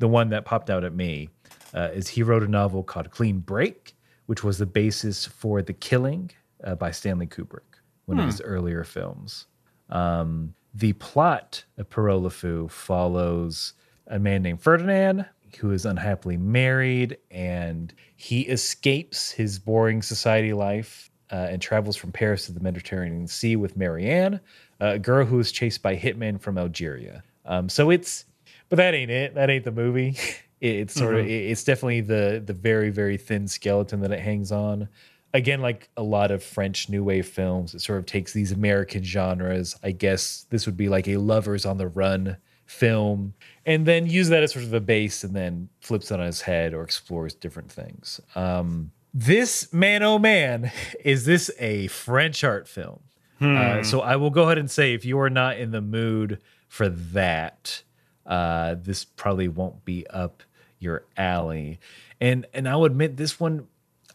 the 0.00 0.08
one 0.08 0.30
that 0.30 0.44
popped 0.44 0.68
out 0.68 0.82
at 0.82 0.92
me, 0.92 1.28
uh, 1.74 1.90
is 1.92 2.08
he 2.08 2.24
wrote 2.24 2.42
a 2.42 2.48
novel 2.48 2.82
called 2.82 3.12
Clean 3.12 3.38
Break, 3.38 3.94
which 4.26 4.42
was 4.42 4.58
the 4.58 4.66
basis 4.66 5.26
for 5.26 5.62
The 5.62 5.74
Killing 5.74 6.32
uh, 6.64 6.74
by 6.74 6.90
Stanley 6.90 7.28
Kubrick 7.28 7.73
one 8.06 8.18
hmm. 8.18 8.24
of 8.24 8.26
his 8.26 8.40
earlier 8.40 8.84
films. 8.84 9.46
Um, 9.90 10.54
the 10.74 10.92
plot 10.94 11.64
of 11.78 11.88
Fou 11.88 12.68
follows 12.68 13.74
a 14.08 14.18
man 14.18 14.42
named 14.42 14.60
Ferdinand 14.60 15.26
who 15.58 15.70
is 15.70 15.86
unhappily 15.86 16.36
married 16.36 17.16
and 17.30 17.94
he 18.16 18.42
escapes 18.42 19.30
his 19.30 19.58
boring 19.58 20.02
society 20.02 20.52
life 20.52 21.10
uh, 21.30 21.46
and 21.50 21.62
travels 21.62 21.96
from 21.96 22.12
Paris 22.12 22.46
to 22.46 22.52
the 22.52 22.60
Mediterranean 22.60 23.26
Sea 23.26 23.56
with 23.56 23.76
Marianne, 23.76 24.40
a 24.80 24.98
girl 24.98 25.24
who 25.24 25.38
is 25.38 25.52
chased 25.52 25.82
by 25.82 25.96
hitmen 25.96 26.40
from 26.40 26.58
Algeria. 26.58 27.22
Um, 27.44 27.68
so 27.68 27.90
it's, 27.90 28.24
but 28.68 28.76
that 28.76 28.94
ain't 28.94 29.10
it. 29.10 29.34
That 29.34 29.48
ain't 29.48 29.64
the 29.64 29.72
movie. 29.72 30.16
it's 30.60 30.94
sort 30.94 31.14
mm-hmm. 31.14 31.20
of, 31.20 31.30
it's 31.30 31.64
definitely 31.64 32.00
the 32.00 32.42
the 32.44 32.54
very 32.54 32.90
very 32.90 33.16
thin 33.16 33.46
skeleton 33.46 34.00
that 34.00 34.12
it 34.12 34.20
hangs 34.20 34.50
on 34.50 34.88
again, 35.34 35.60
like 35.60 35.90
a 35.96 36.02
lot 36.02 36.30
of 36.30 36.42
French 36.42 36.88
New 36.88 37.04
Wave 37.04 37.26
films, 37.26 37.74
it 37.74 37.80
sort 37.80 37.98
of 37.98 38.06
takes 38.06 38.32
these 38.32 38.52
American 38.52 39.02
genres. 39.02 39.76
I 39.82 39.90
guess 39.90 40.46
this 40.48 40.64
would 40.64 40.76
be 40.76 40.88
like 40.88 41.08
a 41.08 41.16
lovers 41.18 41.66
on 41.66 41.76
the 41.76 41.88
run 41.88 42.36
film, 42.64 43.34
and 43.66 43.84
then 43.84 44.06
use 44.06 44.28
that 44.28 44.42
as 44.42 44.52
sort 44.52 44.64
of 44.64 44.72
a 44.72 44.80
base 44.80 45.24
and 45.24 45.34
then 45.34 45.68
flips 45.80 46.10
it 46.10 46.20
on 46.20 46.26
his 46.26 46.40
head 46.40 46.72
or 46.72 46.82
explores 46.82 47.34
different 47.34 47.70
things. 47.70 48.20
Um, 48.36 48.92
this 49.12 49.72
man, 49.72 50.02
oh 50.02 50.18
man, 50.18 50.72
is 51.04 51.26
this 51.26 51.50
a 51.58 51.88
French 51.88 52.42
art 52.44 52.68
film? 52.68 53.00
Hmm. 53.40 53.56
Uh, 53.56 53.82
so 53.82 54.00
I 54.00 54.16
will 54.16 54.30
go 54.30 54.44
ahead 54.44 54.58
and 54.58 54.70
say 54.70 54.94
if 54.94 55.04
you 55.04 55.18
are 55.18 55.28
not 55.30 55.58
in 55.58 55.72
the 55.72 55.80
mood 55.82 56.40
for 56.68 56.88
that, 56.88 57.82
uh, 58.24 58.76
this 58.80 59.04
probably 59.04 59.48
won't 59.48 59.84
be 59.84 60.06
up 60.06 60.44
your 60.78 61.04
alley. 61.16 61.80
And 62.20 62.46
and 62.54 62.68
I'll 62.68 62.84
admit 62.84 63.16
this 63.16 63.40
one, 63.40 63.66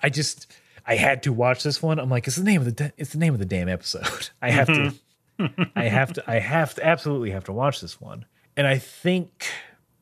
I 0.01 0.09
just 0.09 0.47
I 0.89 0.95
had 0.95 1.21
to 1.23 1.31
watch 1.31 1.61
this 1.61 1.83
one. 1.83 1.99
I'm 1.99 2.09
like, 2.09 2.25
it's 2.25 2.35
the 2.35 2.43
name 2.43 2.61
of 2.61 2.75
the 2.75 2.91
it's 2.97 3.11
the 3.11 3.19
name 3.19 3.33
of 3.33 3.39
the 3.39 3.45
damn 3.45 3.69
episode. 3.69 4.29
I 4.41 4.49
have 4.49 4.67
to 4.67 4.93
I 5.75 5.83
have 5.83 6.13
to 6.13 6.23
I 6.29 6.39
have 6.39 6.73
to 6.75 6.85
absolutely 6.85 7.29
have 7.29 7.43
to 7.43 7.53
watch 7.53 7.79
this 7.79 8.01
one. 8.01 8.25
And 8.57 8.65
I 8.65 8.79
think 8.79 9.45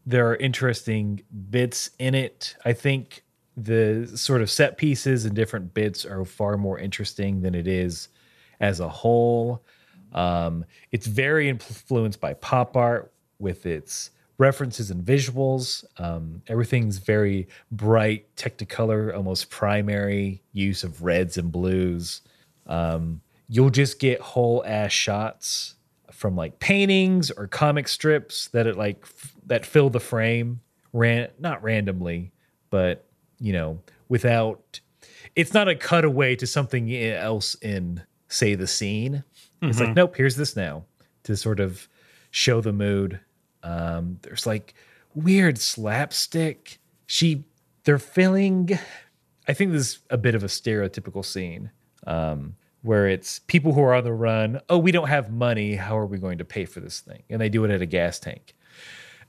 there 0.05 0.29
are 0.29 0.35
interesting 0.37 1.23
bits 1.49 1.91
in 1.99 2.15
it. 2.15 2.55
I 2.63 2.71
think 2.71 3.25
the 3.57 4.09
sort 4.15 4.41
of 4.41 4.49
set 4.49 4.77
pieces 4.77 5.25
and 5.25 5.35
different 5.35 5.73
bits 5.73 6.05
are 6.05 6.23
far 6.23 6.55
more 6.55 6.79
interesting 6.79 7.41
than 7.41 7.53
it 7.53 7.67
is 7.67 8.07
as 8.61 8.79
a 8.79 8.87
whole. 8.87 9.65
Um, 10.13 10.63
it's 10.93 11.05
very 11.05 11.49
influenced 11.49 12.21
by 12.21 12.33
pop 12.35 12.77
art 12.77 13.11
with 13.39 13.65
its 13.65 14.11
references 14.37 14.91
and 14.91 15.03
visuals. 15.03 15.83
Um, 15.97 16.41
everything's 16.47 16.97
very 16.99 17.47
bright, 17.71 18.35
technicolor, 18.35 19.15
almost 19.15 19.49
primary 19.49 20.43
use 20.53 20.83
of 20.83 21.01
reds 21.01 21.37
and 21.37 21.51
blues. 21.51 22.21
Um, 22.67 23.21
you'll 23.47 23.69
just 23.69 23.99
get 23.99 24.19
whole 24.21 24.63
ass 24.65 24.91
shots 24.91 25.75
from 26.11 26.35
like 26.35 26.59
paintings 26.59 27.31
or 27.31 27.47
comic 27.47 27.87
strips 27.87 28.47
that 28.49 28.67
it 28.67 28.77
like 28.77 28.99
f- 29.03 29.35
that 29.45 29.65
fill 29.65 29.89
the 29.89 29.99
frame, 29.99 30.61
ran 30.93 31.29
not 31.39 31.63
randomly, 31.63 32.31
but 32.69 33.05
you 33.39 33.53
know, 33.53 33.79
without. 34.09 34.79
It's 35.35 35.53
not 35.53 35.67
a 35.67 35.75
cutaway 35.75 36.35
to 36.37 36.47
something 36.47 36.91
else 36.95 37.53
in, 37.61 38.01
say, 38.27 38.55
the 38.55 38.65
scene. 38.65 39.23
Mm-hmm. 39.61 39.69
It's 39.69 39.79
like, 39.79 39.89
mm-hmm. 39.89 39.95
nope, 39.95 40.15
here's 40.15 40.35
this 40.35 40.55
now 40.55 40.85
to 41.23 41.37
sort 41.37 41.59
of 41.59 41.87
show 42.31 42.59
the 42.59 42.73
mood 42.73 43.19
um, 43.67 44.19
there's 44.21 44.45
like 44.45 44.73
weird 45.13 45.57
slapstick. 45.57 46.79
She, 47.05 47.43
they're 47.83 47.99
filling. 47.99 48.77
I 49.47 49.53
think 49.53 49.71
this 49.71 49.81
is 49.81 49.99
a 50.09 50.17
bit 50.17 50.35
of 50.35 50.43
a 50.43 50.47
stereotypical 50.47 51.23
scene 51.23 51.71
um, 52.05 52.55
where 52.81 53.07
it's 53.07 53.39
people 53.39 53.73
who 53.73 53.81
are 53.81 53.93
on 53.93 54.03
the 54.03 54.13
run. 54.13 54.61
Oh, 54.69 54.77
we 54.77 54.91
don't 54.91 55.09
have 55.09 55.31
money. 55.31 55.75
How 55.75 55.97
are 55.97 56.05
we 56.05 56.17
going 56.17 56.37
to 56.37 56.45
pay 56.45 56.65
for 56.65 56.79
this 56.79 57.01
thing? 57.01 57.23
And 57.29 57.41
they 57.41 57.49
do 57.49 57.65
it 57.65 57.71
at 57.71 57.81
a 57.81 57.85
gas 57.85 58.19
tank. 58.19 58.55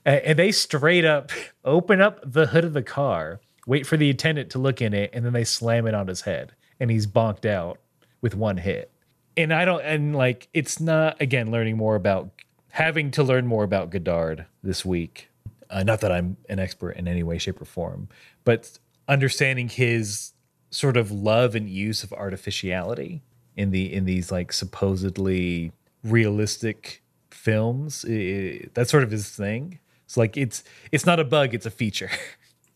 And 0.05 0.39
they 0.39 0.51
straight 0.51 1.05
up 1.05 1.31
open 1.65 1.99
up 1.99 2.19
the 2.23 2.47
hood 2.47 2.63
of 2.63 2.73
the 2.73 2.83
car, 2.83 3.41
wait 3.67 3.85
for 3.85 3.97
the 3.97 4.09
attendant 4.09 4.51
to 4.51 4.59
look 4.59 4.81
in 4.81 4.93
it, 4.93 5.09
and 5.13 5.25
then 5.25 5.33
they 5.33 5.43
slam 5.43 5.85
it 5.85 5.93
on 5.93 6.07
his 6.07 6.21
head, 6.21 6.53
and 6.79 6.89
he's 6.89 7.05
bonked 7.05 7.45
out 7.45 7.79
with 8.21 8.35
one 8.35 8.57
hit. 8.57 8.91
And 9.35 9.53
I 9.53 9.65
don't, 9.65 9.81
and 9.81 10.15
like, 10.15 10.47
it's 10.53 10.79
not, 10.79 11.21
again, 11.21 11.51
learning 11.51 11.77
more 11.77 11.95
about 11.95 12.31
having 12.69 13.11
to 13.11 13.23
learn 13.23 13.47
more 13.47 13.63
about 13.63 13.89
Godard 13.89 14.45
this 14.63 14.85
week. 14.85 15.29
Uh, 15.69 15.83
not 15.83 16.01
that 16.01 16.11
I'm 16.11 16.37
an 16.49 16.59
expert 16.59 16.91
in 16.91 17.07
any 17.07 17.21
way, 17.23 17.37
shape, 17.37 17.61
or 17.61 17.65
form, 17.65 18.09
but 18.43 18.77
understanding 19.07 19.69
his 19.69 20.33
sort 20.71 20.97
of 20.97 21.11
love 21.11 21.55
and 21.55 21.69
use 21.69 22.03
of 22.03 22.11
artificiality 22.13 23.21
in 23.55 23.71
the 23.71 23.91
in 23.93 24.05
these 24.05 24.31
like 24.31 24.51
supposedly 24.53 25.71
realistic 26.03 27.01
films. 27.31 28.05
I- 28.07 28.67
that's 28.73 28.91
sort 28.91 29.03
of 29.03 29.11
his 29.11 29.29
thing. 29.29 29.79
It's 30.05 30.17
like 30.17 30.37
it's 30.37 30.63
it's 30.91 31.05
not 31.05 31.19
a 31.19 31.23
bug, 31.23 31.53
it's 31.53 31.65
a 31.65 31.71
feature. 31.71 32.09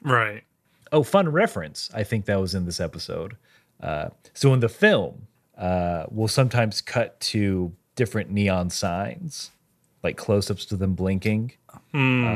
Right. 0.06 0.44
oh, 0.92 1.02
fun 1.04 1.30
reference. 1.30 1.90
I 1.94 2.04
think 2.04 2.26
that 2.26 2.38
was 2.38 2.54
in 2.54 2.66
this 2.66 2.82
episode. 2.82 3.38
Uh, 3.82 4.10
so 4.34 4.54
in 4.54 4.60
the 4.60 4.68
film, 4.68 5.28
uh, 5.58 6.04
we'll 6.12 6.28
sometimes 6.28 6.82
cut 6.82 7.18
to 7.22 7.72
different 7.96 8.30
neon 8.30 8.70
signs, 8.70 9.52
like 10.04 10.18
close-ups 10.18 10.66
to 10.66 10.76
them 10.76 10.94
blinking. 10.94 11.54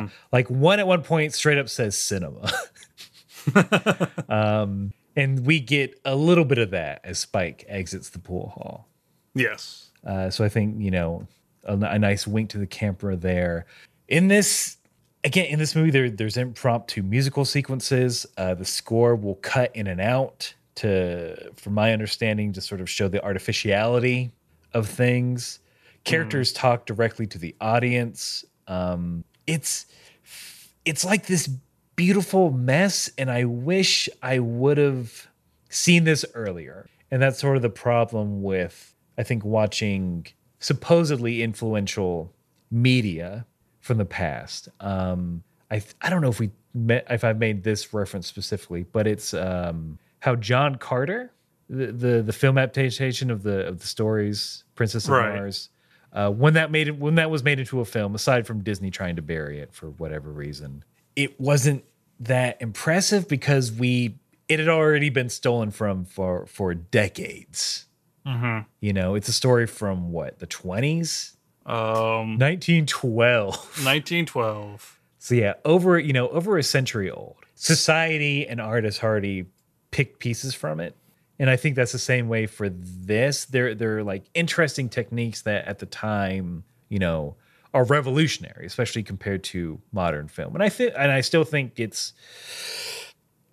Uh, 0.05 0.07
like 0.31 0.49
one 0.49 0.79
at 0.79 0.87
one 0.87 1.03
point 1.03 1.33
straight 1.33 1.57
up 1.57 1.69
says 1.69 1.97
cinema. 1.97 2.49
um, 4.29 4.93
and 5.15 5.45
we 5.45 5.59
get 5.59 5.99
a 6.05 6.15
little 6.15 6.45
bit 6.45 6.57
of 6.59 6.71
that 6.71 7.01
as 7.03 7.19
Spike 7.19 7.65
exits 7.67 8.09
the 8.09 8.19
pool 8.19 8.49
hall. 8.49 8.87
Yes. 9.33 9.89
Uh, 10.05 10.29
so 10.29 10.45
I 10.45 10.49
think 10.49 10.75
you 10.79 10.91
know 10.91 11.27
a, 11.63 11.73
a 11.73 11.99
nice 11.99 12.25
wink 12.25 12.49
to 12.51 12.57
the 12.57 12.67
camera 12.67 13.15
there. 13.15 13.65
In 14.07 14.27
this, 14.27 14.77
again, 15.23 15.47
in 15.47 15.59
this 15.59 15.75
movie, 15.75 15.91
there 15.91 16.09
there's 16.09 16.37
impromptu 16.37 17.03
musical 17.03 17.45
sequences. 17.45 18.25
Uh, 18.37 18.53
the 18.53 18.65
score 18.65 19.15
will 19.15 19.35
cut 19.35 19.75
in 19.75 19.87
and 19.87 19.99
out 19.99 20.53
to, 20.75 21.51
from 21.55 21.73
my 21.73 21.91
understanding, 21.91 22.53
to 22.53 22.61
sort 22.61 22.79
of 22.79 22.89
show 22.89 23.07
the 23.07 23.23
artificiality 23.23 24.31
of 24.73 24.87
things. 24.87 25.59
Characters 26.07 26.53
talk 26.53 26.85
directly 26.85 27.27
to 27.27 27.37
the 27.37 27.55
audience. 27.61 28.45
Um, 28.67 29.23
it's 29.45 29.85
it's 30.85 31.03
like 31.03 31.27
this 31.27 31.49
beautiful 31.95 32.51
mess, 32.51 33.09
and 33.17 33.29
I 33.29 33.45
wish 33.45 34.07
I 34.21 34.39
would 34.39 34.77
have 34.77 35.27
seen 35.69 36.05
this 36.05 36.25
earlier. 36.33 36.87
And 37.11 37.21
that's 37.21 37.39
sort 37.39 37.55
of 37.55 37.61
the 37.61 37.69
problem 37.69 38.43
with, 38.43 38.93
I 39.17 39.23
think, 39.23 39.45
watching 39.45 40.27
supposedly 40.59 41.41
influential 41.41 42.33
media 42.71 43.45
from 43.79 43.97
the 43.97 44.05
past. 44.05 44.69
Um, 44.79 45.43
I 45.71 45.81
I 46.01 46.09
don't 46.09 46.21
know 46.21 46.29
if 46.29 46.39
we 46.39 46.51
met, 46.73 47.05
if 47.09 47.23
I've 47.23 47.39
made 47.39 47.63
this 47.63 47.93
reference 47.93 48.27
specifically, 48.27 48.83
but 48.83 49.07
it's 49.07 49.33
um, 49.33 49.99
how 50.19 50.35
John 50.35 50.75
Carter, 50.75 51.31
the, 51.69 51.87
the 51.87 52.21
the 52.21 52.33
film 52.33 52.57
adaptation 52.57 53.31
of 53.31 53.43
the 53.43 53.65
of 53.67 53.79
the 53.79 53.87
stories 53.87 54.63
Princess 54.75 55.05
of 55.05 55.11
Right. 55.11 55.35
Mars, 55.35 55.69
uh, 56.17 56.31
when 56.31 56.55
that 56.55 56.71
made 56.71 56.87
it 56.87 56.97
when 56.97 57.15
that 57.15 57.29
was 57.29 57.43
made 57.43 57.59
into 57.59 57.79
a 57.79 57.85
film, 57.85 58.15
aside 58.15 58.47
from 58.47 58.63
Disney 58.63 58.89
trying 58.89 59.15
to 59.17 59.21
bury 59.21 59.59
it 59.59 59.71
for 59.71 59.91
whatever 59.91 60.31
reason, 60.31 60.83
it 61.15 61.39
wasn't 61.39 61.83
that 62.19 62.59
impressive 62.59 63.27
because 63.27 63.71
we 63.71 64.17
it 64.49 64.57
had 64.59 64.67
already 64.67 65.09
been 65.09 65.29
stolen 65.29 65.69
from 65.69 66.05
for 66.05 66.45
for 66.47 66.73
decades. 66.73 67.85
You 68.81 68.91
know, 68.91 69.15
it's 69.15 69.29
a 69.29 69.33
story 69.33 69.67
from 69.67 70.11
what 70.11 70.39
the 70.39 70.47
twenties, 70.47 71.37
Um, 71.65 72.37
nineteen 72.37 72.85
twelve. 72.85 73.55
1912. 73.85 74.99
So 75.19 75.35
yeah, 75.35 75.53
over 75.63 75.97
you 75.99 76.13
know 76.13 76.27
over 76.29 76.57
a 76.57 76.63
century 76.63 77.09
old. 77.11 77.37
Society 77.55 78.47
and 78.47 78.59
artists 78.59 79.03
already 79.03 79.45
picked 79.91 80.19
pieces 80.19 80.53
from 80.53 80.79
it, 80.79 80.95
and 81.39 81.49
I 81.49 81.55
think 81.55 81.75
that's 81.75 81.91
the 81.91 81.99
same 81.99 82.27
way 82.29 82.47
for 82.47 82.69
this. 82.69 83.45
There 83.45 83.97
are 83.97 84.03
like 84.03 84.23
interesting 84.33 84.89
techniques 84.89 85.41
that 85.43 85.65
at 85.65 85.79
the 85.79 85.85
time, 85.85 86.63
you 86.89 86.99
know, 86.99 87.35
are 87.73 87.83
revolutionary, 87.83 88.65
especially 88.65 89.03
compared 89.03 89.43
to 89.43 89.79
modern 89.91 90.27
film. 90.27 90.55
And 90.55 90.63
I 90.63 90.69
think, 90.69 90.93
and 90.97 91.11
I 91.11 91.21
still 91.21 91.43
think 91.43 91.79
it's 91.79 92.13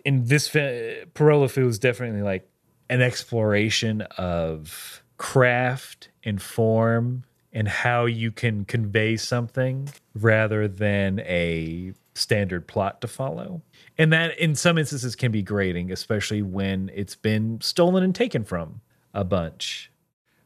in 0.03 0.25
this 0.25 0.49
Pierrot 0.49 1.51
feels 1.51 1.77
definitely 1.79 2.21
like 2.21 2.49
an 2.89 3.01
exploration 3.01 4.01
of 4.17 5.03
craft 5.17 6.09
and 6.23 6.41
form 6.41 7.23
and 7.53 7.67
how 7.67 8.05
you 8.05 8.31
can 8.31 8.65
convey 8.65 9.15
something 9.15 9.89
rather 10.13 10.67
than 10.67 11.19
a 11.21 11.93
standard 12.15 12.67
plot 12.67 13.01
to 13.01 13.07
follow. 13.07 13.61
And 13.97 14.11
that 14.13 14.37
in 14.39 14.55
some 14.55 14.77
instances 14.77 15.15
can 15.15 15.31
be 15.31 15.43
grating, 15.43 15.91
especially 15.91 16.41
when 16.41 16.89
it's 16.93 17.15
been 17.15 17.59
stolen 17.61 18.03
and 18.03 18.15
taken 18.15 18.43
from 18.43 18.81
a 19.13 19.23
bunch. 19.23 19.91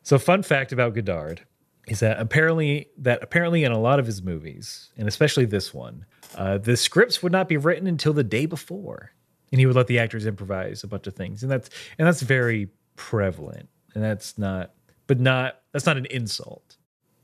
So 0.04 0.18
fun 0.18 0.44
fact 0.44 0.72
about 0.72 0.96
Godard 0.96 1.46
is 1.88 2.00
that 2.00 2.20
apparently 2.20 2.90
that 2.98 3.22
apparently 3.22 3.64
in 3.64 3.72
a 3.72 3.80
lot 3.80 4.00
of 4.00 4.06
his 4.06 4.22
movies, 4.22 4.90
and 4.98 5.08
especially 5.08 5.46
this 5.46 5.74
one, 5.74 6.06
uh, 6.36 6.58
the 6.58 6.78
scripts 6.78 7.22
would 7.24 7.32
not 7.32 7.48
be 7.48 7.58
written 7.58 7.88
until 7.88 8.14
the 8.14 8.24
day 8.24 8.46
before, 8.46 9.12
and 9.52 9.60
he 9.60 9.66
would 9.66 9.76
let 9.76 9.88
the 9.88 10.00
actors 10.00 10.26
improvise 10.26 10.84
a 10.84 10.88
bunch 10.88 11.08
of 11.08 11.16
things, 11.16 11.44
and 11.44 11.52
that's 11.52 11.70
and 11.98 12.08
that's 12.08 12.22
very 12.22 12.70
prevalent, 12.96 13.70
and 13.94 14.04
that's 14.04 14.38
not, 14.38 14.72
but 15.08 15.20
not 15.20 15.62
that's 15.72 15.86
not 15.86 15.98
an 15.98 16.06
insult. 16.08 16.78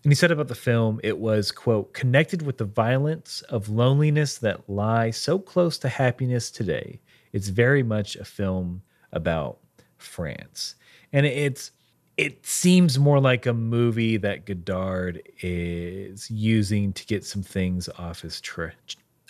And 0.05 0.11
he 0.11 0.15
said 0.15 0.29
about 0.29 0.49
the 0.49 0.53
film, 0.53 0.99
it 1.03 1.17
was 1.17 1.51
quote 1.51 1.95
connected 1.95 2.43
with 2.43 2.59
the 2.59 2.65
violence 2.65 3.41
of 3.49 3.69
loneliness 3.69 4.37
that 4.37 4.69
lie 4.69 5.09
so 5.09 5.39
close 5.39 5.79
to 5.79 5.89
happiness 5.89 6.51
today. 6.51 7.01
It's 7.33 7.47
very 7.47 7.81
much 7.81 8.15
a 8.15 8.23
film 8.23 8.83
about 9.13 9.57
France, 9.97 10.75
and 11.11 11.25
it's 11.25 11.71
it 12.17 12.45
seems 12.45 12.99
more 12.99 13.19
like 13.19 13.47
a 13.47 13.53
movie 13.53 14.17
that 14.17 14.45
Godard 14.45 15.23
is 15.41 16.29
using 16.29 16.93
to 16.93 17.05
get 17.07 17.25
some 17.25 17.41
things 17.41 17.89
off 17.97 18.21
his 18.21 18.39
tre- 18.39 18.73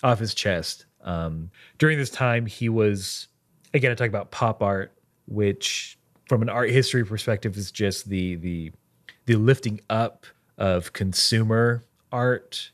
off 0.04 0.20
his 0.20 0.34
chest. 0.34 0.88
Um, 1.06 1.52
during 1.78 1.98
this 1.98 2.10
time, 2.10 2.46
he 2.46 2.68
was 2.68 3.30
again. 3.74 3.92
I 3.92 3.96
talk 3.96 4.10
about 4.10 4.32
pop 4.32 4.62
art, 4.62 4.94
which, 5.26 5.98
from 6.28 6.42
an 6.42 6.50
art 6.50 6.70
history 6.70 7.06
perspective, 7.06 7.56
is 7.56 7.72
just 7.72 8.10
the 8.10 8.36
the 8.36 8.74
the 9.26 9.36
lifting 9.36 9.80
up 9.90 10.26
of 10.58 10.94
consumer 10.94 11.86
art, 12.12 12.72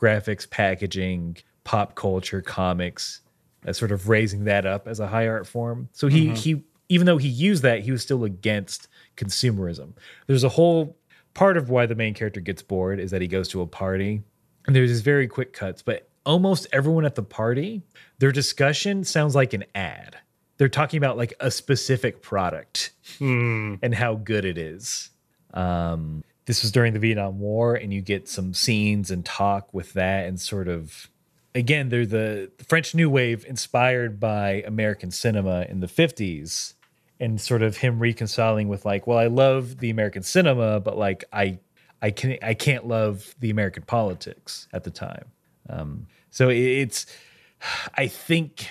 graphics, 0.00 0.48
packaging, 0.48 1.36
pop 1.64 1.94
culture, 1.94 2.40
comics, 2.40 3.20
uh, 3.66 3.72
sort 3.72 3.90
of 3.90 4.08
raising 4.08 4.44
that 4.44 4.66
up 4.66 4.86
as 4.86 5.00
a 5.00 5.06
high 5.06 5.26
art 5.26 5.46
form. 5.46 5.88
So 5.92 6.08
he 6.08 6.30
he 6.34 6.62
even 6.88 7.06
though 7.06 7.16
he 7.16 7.28
used 7.28 7.62
that, 7.62 7.80
he 7.80 7.90
was 7.90 8.02
still 8.02 8.24
against 8.24 8.88
consumerism. 9.16 9.94
There's 10.26 10.44
a 10.44 10.48
whole 10.50 10.96
part 11.32 11.56
of 11.56 11.70
why 11.70 11.86
the 11.86 11.94
main 11.94 12.14
character 12.14 12.40
gets 12.40 12.62
bored 12.62 13.00
is 13.00 13.10
that 13.10 13.22
he 13.22 13.28
goes 13.28 13.48
to 13.48 13.60
a 13.62 13.66
party 13.66 14.22
and 14.66 14.76
there's 14.76 14.90
these 14.90 15.00
very 15.00 15.26
quick 15.26 15.52
cuts, 15.52 15.82
but 15.82 16.08
almost 16.24 16.66
everyone 16.72 17.04
at 17.04 17.14
the 17.14 17.22
party, 17.22 17.82
their 18.18 18.32
discussion 18.32 19.04
sounds 19.04 19.34
like 19.34 19.52
an 19.52 19.64
ad. 19.74 20.16
They're 20.56 20.68
talking 20.68 20.98
about 20.98 21.16
like 21.16 21.34
a 21.40 21.50
specific 21.50 22.22
product 22.22 22.92
and 23.82 23.94
how 23.94 24.14
good 24.14 24.44
it 24.44 24.56
is. 24.56 25.10
Um, 25.52 26.22
this 26.46 26.62
was 26.62 26.72
during 26.72 26.92
the 26.92 26.98
Vietnam 26.98 27.38
War, 27.38 27.74
and 27.74 27.92
you 27.92 28.00
get 28.00 28.28
some 28.28 28.54
scenes 28.54 29.10
and 29.10 29.24
talk 29.24 29.72
with 29.72 29.92
that, 29.94 30.26
and 30.26 30.40
sort 30.40 30.68
of 30.68 31.10
again, 31.54 31.88
they're 31.88 32.06
the, 32.06 32.50
French 32.66 32.94
New 32.94 33.08
Wave 33.08 33.44
inspired 33.46 34.18
by 34.18 34.64
American 34.66 35.10
cinema 35.10 35.66
in 35.68 35.80
the 35.80 35.86
50s, 35.86 36.74
and 37.20 37.40
sort 37.40 37.62
of 37.62 37.76
him 37.76 38.00
reconciling 38.00 38.68
with 38.68 38.84
like, 38.84 39.06
well, 39.06 39.18
I 39.18 39.28
love 39.28 39.78
the 39.78 39.90
American 39.90 40.22
cinema, 40.22 40.80
but 40.80 40.98
like 40.98 41.24
I 41.32 41.58
I 42.02 42.10
can 42.10 42.36
I 42.42 42.54
can't 42.54 42.86
love 42.86 43.34
the 43.38 43.50
American 43.50 43.84
politics 43.84 44.68
at 44.72 44.84
the 44.84 44.90
time. 44.90 45.26
Um, 45.70 46.06
so 46.30 46.50
it's 46.50 47.06
I 47.96 48.08
think 48.08 48.68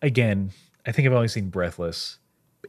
again, 0.00 0.50
I 0.86 0.92
think 0.92 1.06
I've 1.06 1.14
only 1.14 1.28
seen 1.28 1.50
Breathless. 1.50 2.18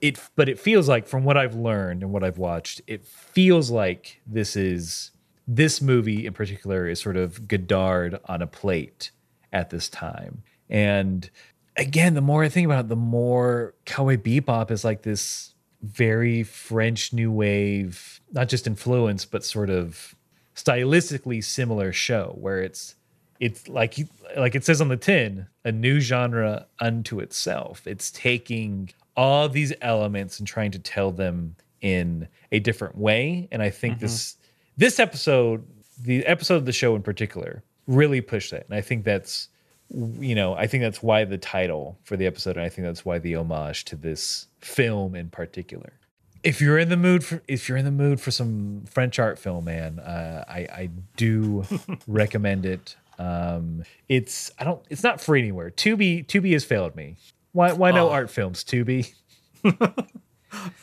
It 0.04 0.20
but 0.36 0.50
it 0.50 0.60
feels 0.60 0.90
like 0.90 1.08
from 1.08 1.24
what 1.24 1.38
I've 1.38 1.56
learned 1.56 2.04
and 2.04 2.12
what 2.12 2.26
I've 2.26 2.38
watched, 2.38 2.82
it 2.88 3.06
feels 3.06 3.72
like 3.72 4.22
this 4.28 4.58
is 4.58 5.12
this 5.48 5.82
movie 5.82 6.26
in 6.26 6.34
particular 6.34 6.90
is 6.90 7.00
sort 7.00 7.16
of 7.16 7.48
Godard 7.48 8.20
on 8.26 8.42
a 8.42 8.48
plate 8.48 9.12
at 9.54 9.70
this 9.70 9.88
time. 9.88 10.44
And 10.70 11.30
again, 11.78 12.16
the 12.16 12.22
more 12.22 12.44
I 12.44 12.50
think 12.50 12.66
about 12.66 12.86
it, 12.86 12.90
the 12.90 12.98
more 12.98 13.76
Cowboy 13.86 14.18
Bebop 14.18 14.72
is 14.72 14.84
like 14.84 15.04
this 15.04 15.54
very 15.82 16.44
French 16.44 17.14
New 17.14 17.32
Wave, 17.32 18.20
not 18.34 18.50
just 18.50 18.68
influence, 18.68 19.24
but 19.24 19.46
sort 19.46 19.70
of 19.70 20.16
stylistically 20.54 21.42
similar 21.42 21.94
show 21.94 22.36
where 22.40 22.62
it's 22.62 22.96
it's 23.40 23.70
like 23.70 23.96
like 24.38 24.54
it 24.54 24.66
says 24.66 24.82
on 24.82 24.90
the 24.90 24.98
tin, 24.98 25.48
a 25.64 25.72
new 25.72 26.02
genre 26.02 26.68
unto 26.82 27.20
itself. 27.20 27.88
It's 27.88 28.12
taking 28.12 28.92
all 29.16 29.50
these 29.50 29.74
elements 29.82 30.40
and 30.40 30.48
trying 30.48 30.72
to 30.72 30.80
tell 30.80 31.12
them 31.12 31.56
in 31.82 32.28
a 32.52 32.60
different 32.60 32.98
way. 32.98 33.48
And 33.52 33.62
I 33.62 33.70
think 33.70 34.00
this 34.00 34.38
this 34.78 35.00
episode, 35.00 35.66
the 36.02 36.26
episode 36.26 36.56
of 36.56 36.66
the 36.66 36.72
show 36.72 36.96
in 36.96 37.04
particular, 37.04 37.64
really 37.88 38.22
pushed 38.22 38.52
that. 38.52 38.66
And 38.68 38.76
I 38.76 38.82
think 38.82 39.04
that's 39.04 39.50
you 39.94 40.34
know, 40.34 40.56
I 40.56 40.66
think 40.66 40.82
that's 40.82 41.04
why 41.04 41.24
the 41.24 41.38
title 41.38 42.00
for 42.04 42.18
the 42.18 42.26
episode, 42.26 42.58
and 42.58 42.66
I 42.66 42.70
think 42.70 42.88
that's 42.88 43.06
why 43.06 43.20
the 43.20 43.36
homage 43.36 43.86
to 43.86 43.96
this 43.96 44.48
film 44.60 45.14
in 45.14 45.30
particular. 45.30 45.94
If 46.42 46.62
you're 46.62 46.80
in 46.80 46.90
the 46.90 46.98
mood 46.98 47.24
for 47.24 47.42
if 47.48 47.70
you're 47.70 47.78
in 47.78 47.86
the 47.86 47.92
mood 47.92 48.20
for 48.20 48.32
some 48.32 48.86
French 48.90 49.20
art 49.20 49.40
film, 49.40 49.66
man, 49.66 50.00
uh, 50.00 50.44
I 50.48 50.60
I 50.60 50.90
do 51.16 51.64
recommend 52.08 52.66
it. 52.66 52.96
Um, 53.20 53.84
it's 54.10 54.52
I 54.60 54.64
don't 54.64 54.82
it's 54.90 55.04
not 55.04 55.22
free 55.22 55.40
anywhere. 55.40 55.70
Tubi 55.70 56.26
Tubi 56.26 56.52
has 56.54 56.66
failed 56.66 56.96
me. 56.96 57.16
Why 57.54 57.72
why 57.74 57.92
no 57.92 58.10
Oh. 58.10 58.12
art 58.12 58.30
films? 58.30 58.64
Tubi. 58.64 59.14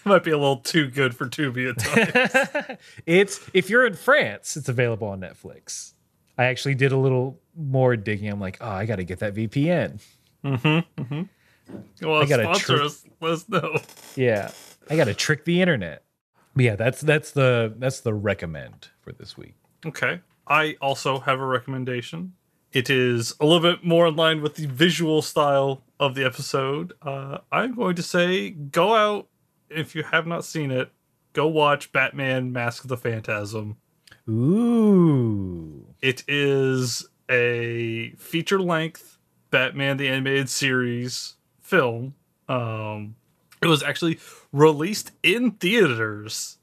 Might 0.05 0.25
be 0.25 0.31
a 0.33 0.39
little 0.39 0.57
too 0.57 0.89
good 0.91 1.15
for 1.15 1.27
Tubi 1.27 1.71
at 1.71 1.79
times. 1.79 2.79
it's 3.07 3.49
if 3.55 3.71
you're 3.71 3.87
in 3.87 3.95
France, 3.95 4.57
it's 4.57 4.69
available 4.69 5.07
on 5.09 5.21
Netflix. 5.21 5.93
I 6.37 6.45
actually 6.47 6.75
did 6.75 6.91
a 6.91 6.97
little 6.97 7.39
more 7.57 7.97
digging. 7.97 8.29
I'm 8.31 8.41
like, 8.41 8.59
oh, 8.61 8.69
I 8.69 8.87
got 8.87 8.97
to 8.97 9.05
get 9.05 9.19
that 9.21 9.35
VPN. 9.35 10.01
Mm-hmm. 10.45 11.23
Well, 12.07 12.23
I 12.23 12.27
gotta 12.27 12.43
sponsor 12.45 12.77
trick- 12.79 12.83
us. 12.87 13.05
Let 13.21 13.33
us 13.33 13.49
know. 13.49 13.77
Yeah, 14.17 14.51
I 14.89 14.97
got 14.97 15.05
to 15.05 15.15
trick 15.15 15.45
the 15.45 15.61
internet. 15.61 16.03
But 16.57 16.65
yeah, 16.65 16.77
that's 16.77 17.01
that's 17.03 17.31
the 17.31 17.75
that's 17.79 18.01
the 18.01 18.15
recommend 18.15 18.89
for 19.03 19.13
this 19.13 19.37
week. 19.37 19.55
Okay. 19.87 20.21
I 20.49 20.77
also 20.81 21.21
have 21.21 21.39
a 21.39 21.47
recommendation. 21.47 22.33
It 22.73 22.91
is 22.91 23.35
a 23.39 23.45
little 23.47 23.61
bit 23.61 23.85
more 23.85 24.09
in 24.09 24.17
line 24.17 24.43
with 24.43 24.57
the 24.57 24.67
visual 24.67 25.23
style 25.23 25.85
of 26.01 26.17
the 26.17 26.25
episode. 26.25 26.95
Uh, 27.03 27.39
I'm 27.53 27.77
going 27.77 27.95
to 27.95 28.03
say 28.03 28.51
go 28.51 28.95
out 28.97 29.29
if 29.69 29.95
you 29.95 30.03
have 30.03 30.27
not 30.27 30.45
seen 30.45 30.73
it. 30.73 30.91
Go 31.33 31.47
watch 31.47 31.93
Batman: 31.93 32.51
Mask 32.53 32.83
of 32.83 32.89
the 32.89 32.97
Phantasm. 32.97 33.77
Ooh, 34.29 35.87
It 36.03 36.25
is 36.29 37.07
a 37.29 38.11
feature 38.17 38.61
length 38.61 39.19
Batman 39.51 39.97
the 39.97 40.09
Animated 40.09 40.49
Series 40.49 41.37
film. 41.61 42.15
Um, 42.49 43.17
it 43.63 43.67
was 43.67 43.83
actually 43.83 44.19
released 44.53 45.13
in 45.23 45.53
theaters 45.53 46.59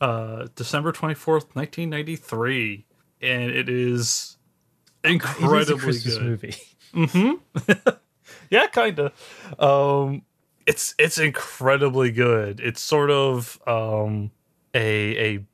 uh, 0.00 0.46
December 0.54 0.92
24th, 0.92 1.54
1993. 1.54 2.84
And 3.22 3.50
it 3.50 3.68
is 3.68 4.36
it 5.04 5.08
is 5.08 5.10
a 5.10 5.12
incredibly 5.12 5.78
Christmas 5.78 6.18
good. 6.18 6.22
movie. 6.94 7.96
Yeah, 8.50 8.66
kind 8.66 8.98
of. 8.98 9.60
Um, 9.60 10.22
it's 10.66 10.94
it's 10.98 11.18
incredibly 11.18 12.10
good. 12.10 12.58
It's 12.58 12.80
sort 12.80 13.10
of 13.10 13.60
um, 13.66 14.32
a 14.74 15.34
a 15.36 15.44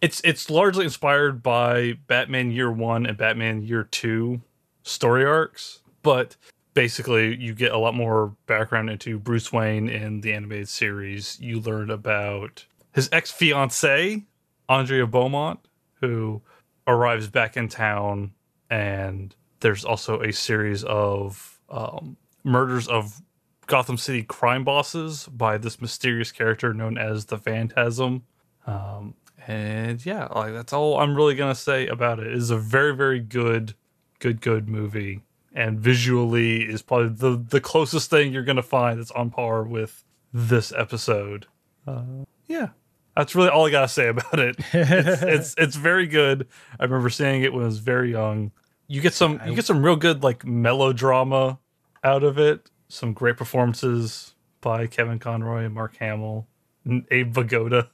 it's 0.00 0.20
it's 0.24 0.50
largely 0.50 0.84
inspired 0.84 1.42
by 1.42 1.94
Batman 2.08 2.50
Year 2.50 2.70
One 2.70 3.06
and 3.06 3.16
Batman 3.16 3.62
Year 3.62 3.84
Two 3.84 4.42
story 4.82 5.24
arcs, 5.24 5.80
but 6.02 6.36
basically 6.74 7.36
you 7.36 7.54
get 7.54 7.72
a 7.72 7.78
lot 7.78 7.94
more 7.94 8.36
background 8.46 8.90
into 8.90 9.18
Bruce 9.18 9.52
Wayne 9.52 9.88
in 9.88 10.20
the 10.20 10.32
animated 10.32 10.68
series. 10.68 11.38
You 11.40 11.60
learn 11.60 11.90
about 11.90 12.66
his 12.92 13.08
ex 13.12 13.30
fiancee 13.30 14.24
Andrea 14.68 15.06
Beaumont, 15.06 15.60
who 16.00 16.42
arrives 16.86 17.28
back 17.28 17.56
in 17.56 17.68
town, 17.68 18.32
and 18.68 19.34
there's 19.60 19.84
also 19.84 20.20
a 20.20 20.32
series 20.32 20.84
of 20.84 21.53
um, 21.68 22.16
murders 22.42 22.88
of 22.88 23.20
Gotham 23.66 23.96
City 23.96 24.22
crime 24.22 24.64
bosses 24.64 25.26
by 25.26 25.58
this 25.58 25.80
mysterious 25.80 26.32
character 26.32 26.74
known 26.74 26.98
as 26.98 27.26
the 27.26 27.38
Phantasm. 27.38 28.24
Um, 28.66 29.14
and 29.46 30.04
yeah, 30.04 30.26
like 30.26 30.52
that's 30.52 30.72
all 30.72 30.98
I'm 30.98 31.14
really 31.14 31.34
gonna 31.34 31.54
say 31.54 31.86
about 31.86 32.18
it. 32.18 32.28
It 32.28 32.34
is 32.34 32.50
a 32.50 32.56
very, 32.56 32.94
very 32.94 33.20
good, 33.20 33.74
good, 34.18 34.40
good 34.40 34.68
movie, 34.68 35.22
and 35.54 35.78
visually 35.78 36.62
is 36.62 36.82
probably 36.82 37.08
the 37.08 37.36
the 37.36 37.60
closest 37.60 38.10
thing 38.10 38.32
you're 38.32 38.44
gonna 38.44 38.62
find 38.62 38.98
that's 38.98 39.10
on 39.10 39.30
par 39.30 39.62
with 39.64 40.04
this 40.32 40.72
episode. 40.72 41.46
Uh, 41.86 42.24
yeah, 42.46 42.68
that's 43.14 43.34
really 43.34 43.50
all 43.50 43.66
I 43.66 43.70
gotta 43.70 43.88
say 43.88 44.08
about 44.08 44.38
it. 44.38 44.56
It's, 44.72 45.22
it's 45.22 45.54
it's 45.58 45.76
very 45.76 46.06
good. 46.06 46.48
I 46.80 46.84
remember 46.84 47.10
seeing 47.10 47.42
it 47.42 47.52
when 47.52 47.62
I 47.62 47.66
was 47.66 47.78
very 47.80 48.10
young. 48.12 48.50
You 48.86 49.00
get 49.00 49.14
some 49.14 49.40
you 49.46 49.54
get 49.54 49.64
some 49.64 49.82
real 49.84 49.96
good 49.96 50.22
like 50.22 50.44
melodrama 50.44 51.58
out 52.02 52.22
of 52.22 52.38
it. 52.38 52.70
Some 52.88 53.12
great 53.12 53.36
performances 53.36 54.34
by 54.60 54.86
Kevin 54.86 55.18
Conroy 55.18 55.64
and 55.64 55.74
Mark 55.74 55.96
Hamill 55.96 56.46
and 56.84 57.06
Abe 57.10 57.32
Vigoda. 57.34 57.88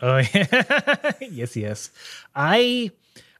Oh 0.00 0.18
yeah, 0.34 1.12
yes, 1.20 1.56
yes. 1.56 1.90
I 2.34 2.90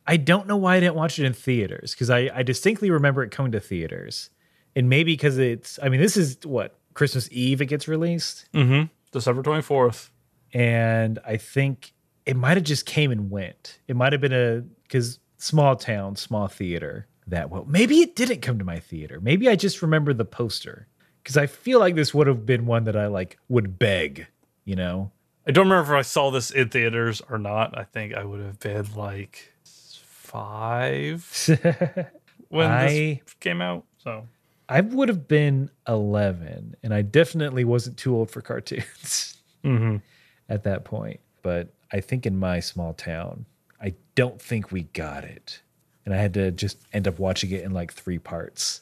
I 0.07 0.17
don't 0.17 0.47
know 0.49 0.57
why 0.57 0.77
I 0.77 0.81
didn't 0.81 0.97
watch 0.97 1.19
it 1.19 1.25
in 1.25 1.33
theaters 1.33 1.93
because 1.93 2.11
I 2.11 2.31
I 2.35 2.43
distinctly 2.43 2.91
remember 2.91 3.23
it 3.23 3.31
coming 3.31 3.53
to 3.53 3.61
theaters, 3.61 4.31
and 4.75 4.89
maybe 4.89 5.13
because 5.13 5.39
it's. 5.39 5.79
I 5.83 5.89
mean, 5.89 6.01
this 6.01 6.17
is 6.17 6.39
what 6.45 6.77
Christmas 6.95 7.29
Eve 7.31 7.61
it 7.63 7.67
gets 7.67 7.87
released, 7.87 8.49
Mm-hmm. 8.55 8.87
December 9.13 9.43
twenty 9.43 9.63
fourth. 9.63 10.11
and 10.53 11.19
I 11.25 11.37
think 11.37 11.93
it 12.27 12.37
might 12.37 12.57
have 12.57 12.65
just 12.65 12.87
came 12.87 13.13
and 13.13 13.31
went. 13.31 13.79
It 13.87 13.95
might 13.97 14.13
have 14.13 14.21
been 14.21 14.33
a 14.33 14.63
because 14.83 15.21
small 15.39 15.75
town, 15.77 16.17
small 16.17 16.47
theater. 16.49 17.07
That 17.27 17.51
well, 17.51 17.65
maybe 17.69 18.01
it 18.01 18.17
didn't 18.17 18.41
come 18.41 18.59
to 18.59 18.65
my 18.65 18.79
theater. 18.79 19.21
Maybe 19.21 19.49
I 19.51 19.55
just 19.57 19.83
remember 19.83 20.15
the 20.15 20.25
poster 20.25 20.87
because 21.23 21.37
I 21.37 21.47
feel 21.47 21.79
like 21.79 21.95
this 21.95 22.15
would 22.15 22.27
have 22.27 22.47
been 22.47 22.65
one 22.65 22.85
that 22.85 22.97
I 22.97 23.07
like 23.09 23.39
would 23.49 23.79
beg. 23.79 24.27
You 24.65 24.77
know, 24.77 25.13
I 25.47 25.51
don't 25.51 25.69
remember 25.69 25.93
if 25.95 25.99
I 25.99 26.03
saw 26.09 26.31
this 26.31 26.51
in 26.51 26.71
theaters 26.71 27.21
or 27.29 27.37
not. 27.39 27.77
I 27.77 27.85
think 27.85 28.15
I 28.15 28.25
would 28.25 28.41
have 28.41 28.59
been 28.61 28.87
like 28.97 29.53
five 29.63 31.25
when 32.49 32.71
I- 32.71 33.21
this 33.25 33.35
came 33.41 33.61
out. 33.61 33.85
So 33.99 34.27
I 34.69 34.81
would 34.81 35.09
have 35.09 35.27
been 35.29 35.71
11, 35.87 36.77
and 36.83 36.95
I 36.95 37.03
definitely 37.03 37.65
wasn't 37.65 37.97
too 37.97 38.15
old 38.17 38.31
for 38.31 38.41
cartoons 38.41 39.37
Mhm. 39.65 40.03
at 40.49 40.65
that 40.65 40.85
point. 40.85 41.21
But 41.43 41.69
I 41.93 42.01
think 42.01 42.27
in 42.27 42.39
my 42.39 42.61
small 42.61 42.93
town, 42.95 43.47
I 43.81 43.95
don't 44.15 44.41
think 44.41 44.73
we 44.73 44.83
got 44.83 45.25
it. 45.25 45.63
And 46.05 46.15
I 46.15 46.19
had 46.19 46.35
to 46.35 46.51
just 46.51 46.79
end 46.93 47.07
up 47.07 47.19
watching 47.19 47.51
it 47.51 47.65
in 47.65 47.73
like 47.73 47.93
three 47.93 48.19
parts 48.19 48.81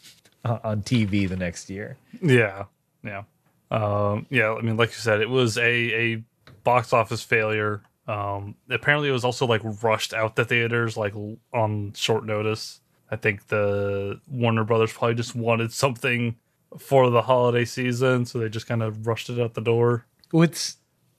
on 0.44 0.82
TV 0.82 1.28
the 1.28 1.36
next 1.36 1.68
year. 1.68 1.96
Yeah, 2.22 2.64
yeah, 3.02 3.24
um, 3.70 4.26
yeah. 4.30 4.52
I 4.52 4.60
mean, 4.62 4.76
like 4.76 4.90
you 4.90 4.96
said, 4.96 5.20
it 5.20 5.28
was 5.28 5.58
a 5.58 5.64
a 5.64 6.22
box 6.64 6.92
office 6.92 7.22
failure. 7.22 7.82
Um, 8.06 8.54
apparently, 8.68 9.08
it 9.08 9.12
was 9.12 9.24
also 9.24 9.46
like 9.46 9.62
rushed 9.82 10.14
out 10.14 10.36
the 10.36 10.44
theaters 10.44 10.96
like 10.96 11.14
on 11.52 11.92
short 11.94 12.24
notice. 12.24 12.80
I 13.10 13.16
think 13.16 13.48
the 13.48 14.20
Warner 14.28 14.64
Brothers 14.64 14.92
probably 14.92 15.16
just 15.16 15.34
wanted 15.34 15.72
something 15.72 16.36
for 16.78 17.10
the 17.10 17.22
holiday 17.22 17.64
season, 17.64 18.26
so 18.26 18.38
they 18.38 18.48
just 18.48 18.68
kind 18.68 18.82
of 18.82 19.06
rushed 19.06 19.28
it 19.28 19.40
out 19.40 19.54
the 19.54 19.60
door. 19.60 20.06
Well, 20.32 20.44
it's 20.44 20.76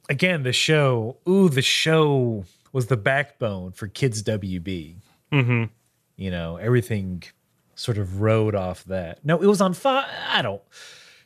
again 0.10 0.44
the 0.44 0.54
show. 0.54 1.18
Ooh, 1.28 1.50
the 1.50 1.62
show 1.62 2.46
was 2.72 2.88
the 2.88 2.98
backbone 2.98 3.72
for 3.72 3.88
Kids 3.88 4.24
WB. 4.24 4.96
Mm-hmm. 5.32 5.64
You 6.18 6.32
know, 6.32 6.58
everything 6.58 7.24
sort 7.76 7.98
of 7.98 8.22
rode 8.22 8.56
off 8.56 8.84
that. 8.86 9.24
No, 9.26 9.42
it 9.42 9.48
was 9.48 9.62
on 9.62 9.74
Fox. 9.74 10.10
I 10.30 10.42
don't. 10.42 10.62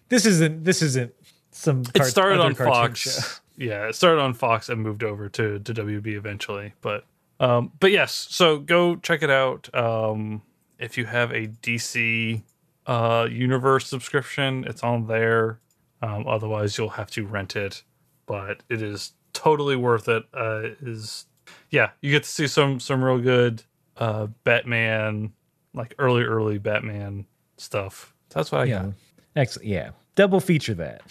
This 0.10 0.26
isn't. 0.26 0.64
This 0.64 0.82
isn't 0.82 1.14
some. 1.52 1.84
It 1.94 2.04
started 2.06 2.40
on 2.40 2.56
Fox. 2.56 3.00
show. 3.00 3.22
Yeah, 3.58 3.88
it 3.88 3.96
started 3.96 4.20
on 4.20 4.34
Fox 4.34 4.68
and 4.68 4.82
moved 4.82 5.02
over 5.02 5.30
to 5.30 5.60
to 5.60 5.74
WB 5.74 6.08
eventually. 6.08 6.74
But 6.82 7.06
um, 7.40 7.72
but 7.80 7.94
yes, 7.94 8.28
so 8.30 8.60
go 8.60 8.98
check 8.98 9.24
it 9.24 9.30
out. 9.30 9.74
Um, 9.74 10.42
if 10.78 10.98
you 10.98 11.06
have 11.06 11.32
a 11.32 11.48
DC 11.48 12.42
uh 12.86 13.28
universe 13.32 13.88
subscription, 13.88 14.66
it's 14.68 14.84
on 14.84 15.08
there. 15.08 15.62
Um, 16.02 16.28
otherwise, 16.28 16.78
you'll 16.78 16.90
have 16.90 17.10
to 17.12 17.26
rent 17.26 17.56
it. 17.56 17.84
But 18.26 18.62
it 18.70 18.82
is 18.82 19.14
totally 19.32 19.78
worth 19.78 20.10
it. 20.10 20.24
Uh, 20.34 20.62
it 20.64 20.78
is 20.82 21.26
yeah, 21.72 21.90
you 22.02 22.12
get 22.12 22.24
to 22.24 22.30
see 22.30 22.48
some 22.48 22.80
some 22.80 23.04
real 23.04 23.20
good 23.20 23.64
uh 23.98 24.28
Batman, 24.44 25.34
like 25.74 25.96
early 26.00 26.24
early 26.24 26.58
Batman 26.58 27.26
stuff. 27.58 28.14
That's 28.30 28.52
what 28.52 28.62
I 28.62 28.66
Yeah. 28.66 28.84
got. 28.84 28.94
Excellent. 29.36 29.68
Yeah. 29.68 29.90
Double 30.16 30.40
feature 30.40 30.74
that. 30.76 31.02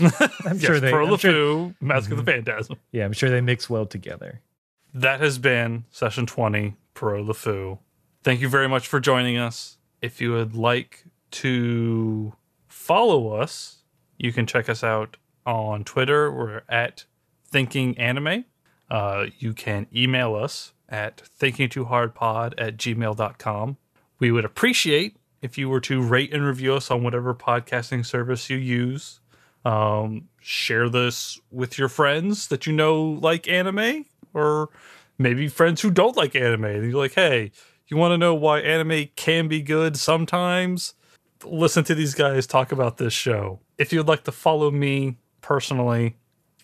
I'm 0.44 0.58
sure 0.58 0.80
they. 0.80 0.90
Pierrot 0.90 1.08
I'm 1.10 1.16
sure, 1.18 1.32
LeFou, 1.32 1.74
Mask 1.80 2.10
of 2.10 2.16
the 2.16 2.24
Phantasm. 2.24 2.76
yeah, 2.92 3.04
I'm 3.04 3.12
sure 3.12 3.30
they 3.30 3.40
mix 3.40 3.70
well 3.70 3.86
together. 3.86 4.40
that 4.94 5.20
has 5.20 5.38
been 5.38 5.84
session 5.90 6.26
20 6.26 6.74
Pierrot 6.94 7.24
Le 7.24 7.34
Fou. 7.34 7.78
Thank 8.24 8.40
you 8.40 8.48
very 8.48 8.68
much 8.68 8.88
for 8.88 8.98
joining 8.98 9.36
us. 9.38 9.78
If 10.02 10.20
you 10.20 10.32
would 10.32 10.54
like 10.56 11.04
to 11.32 12.32
follow 12.66 13.28
us, 13.32 13.78
you 14.18 14.32
can 14.32 14.46
check 14.46 14.68
us 14.68 14.82
out 14.82 15.16
on 15.46 15.84
Twitter. 15.84 16.30
We're 16.32 16.62
at 16.68 17.04
Thinking 17.46 17.96
Anime. 17.98 18.44
Uh, 18.90 19.26
you 19.38 19.52
can 19.52 19.86
email 19.94 20.34
us 20.34 20.72
at 20.88 21.22
thinkingtoohardpod 21.38 22.54
at 22.58 22.76
gmail.com. 22.76 23.76
We 24.18 24.30
would 24.30 24.44
appreciate 24.44 25.16
if 25.42 25.58
you 25.58 25.68
were 25.68 25.80
to 25.80 26.02
rate 26.02 26.32
and 26.32 26.44
review 26.44 26.74
us 26.74 26.90
on 26.90 27.02
whatever 27.02 27.34
podcasting 27.34 28.04
service 28.04 28.50
you 28.50 28.56
use. 28.56 29.20
Um, 29.64 30.28
share 30.40 30.88
this 30.88 31.38
with 31.50 31.78
your 31.78 31.88
friends 31.88 32.48
that 32.48 32.66
you 32.66 32.72
know 32.72 33.02
like 33.02 33.48
anime, 33.48 34.06
or 34.32 34.70
maybe 35.18 35.48
friends 35.48 35.82
who 35.82 35.90
don't 35.90 36.16
like 36.16 36.34
anime. 36.34 36.64
And 36.64 36.90
you're 36.90 37.00
like, 37.00 37.14
hey, 37.14 37.52
you 37.88 37.96
want 37.96 38.12
to 38.12 38.18
know 38.18 38.34
why 38.34 38.60
anime 38.60 39.08
can 39.16 39.48
be 39.48 39.62
good 39.62 39.96
sometimes? 39.96 40.94
Listen 41.44 41.84
to 41.84 41.94
these 41.94 42.14
guys 42.14 42.46
talk 42.46 42.72
about 42.72 42.96
this 42.96 43.12
show. 43.12 43.60
If 43.76 43.92
you'd 43.92 44.08
like 44.08 44.24
to 44.24 44.32
follow 44.32 44.70
me 44.70 45.16
personally, 45.40 46.16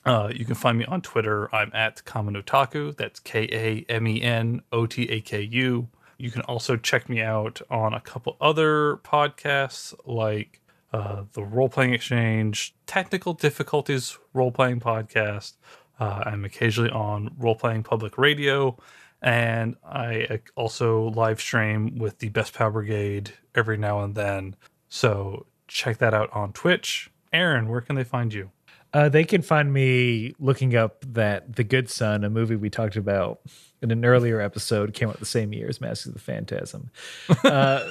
uh, 0.04 0.30
you 0.34 0.44
can 0.44 0.54
find 0.54 0.78
me 0.78 0.84
on 0.84 1.00
Twitter. 1.00 1.54
I'm 1.54 1.70
at 1.72 2.04
Kamen 2.04 2.40
Otaku. 2.42 2.96
That's 2.96 3.20
K 3.20 3.48
A 3.50 3.92
M 3.92 4.06
E 4.06 4.20
N 4.22 4.62
O 4.72 4.86
T 4.86 5.04
A 5.10 5.20
K 5.20 5.40
U. 5.42 5.88
You 6.18 6.30
can 6.30 6.42
also 6.42 6.76
check 6.76 7.08
me 7.08 7.20
out 7.20 7.60
on 7.70 7.94
a 7.94 8.00
couple 8.00 8.36
other 8.40 8.98
podcasts 8.98 9.94
like 10.06 10.60
uh, 10.92 11.24
the 11.32 11.42
Role 11.42 11.68
Playing 11.68 11.92
Exchange, 11.92 12.74
Technical 12.86 13.32
Difficulties 13.34 14.16
Role 14.32 14.52
Playing 14.52 14.80
Podcast. 14.80 15.54
Uh, 15.98 16.22
I'm 16.26 16.44
occasionally 16.44 16.90
on 16.90 17.34
Role 17.38 17.56
Playing 17.56 17.82
Public 17.82 18.18
Radio, 18.18 18.76
and 19.22 19.76
I 19.84 20.40
also 20.54 21.08
live 21.10 21.40
stream 21.40 21.98
with 21.98 22.18
the 22.18 22.28
Best 22.28 22.54
Power 22.54 22.70
Brigade 22.70 23.32
every 23.54 23.76
now 23.76 24.00
and 24.02 24.14
then. 24.14 24.54
So 24.88 25.46
check 25.66 25.98
that 25.98 26.14
out 26.14 26.30
on 26.32 26.52
Twitch. 26.52 27.10
Aaron, 27.32 27.68
where 27.68 27.80
can 27.80 27.96
they 27.96 28.04
find 28.04 28.32
you? 28.32 28.50
Uh, 28.94 29.08
they 29.08 29.24
can 29.24 29.42
find 29.42 29.72
me 29.72 30.34
looking 30.38 30.76
up 30.76 31.04
that 31.12 31.56
The 31.56 31.64
Good 31.64 31.90
Son, 31.90 32.22
a 32.22 32.30
movie 32.30 32.54
we 32.54 32.70
talked 32.70 32.94
about 32.94 33.40
in 33.82 33.90
an 33.90 34.04
earlier 34.04 34.40
episode, 34.40 34.94
came 34.94 35.08
out 35.08 35.18
the 35.18 35.26
same 35.26 35.52
year 35.52 35.68
as 35.68 35.80
Mask 35.80 36.06
of 36.06 36.14
the 36.14 36.20
Phantasm. 36.20 36.90
Uh, 37.44 37.86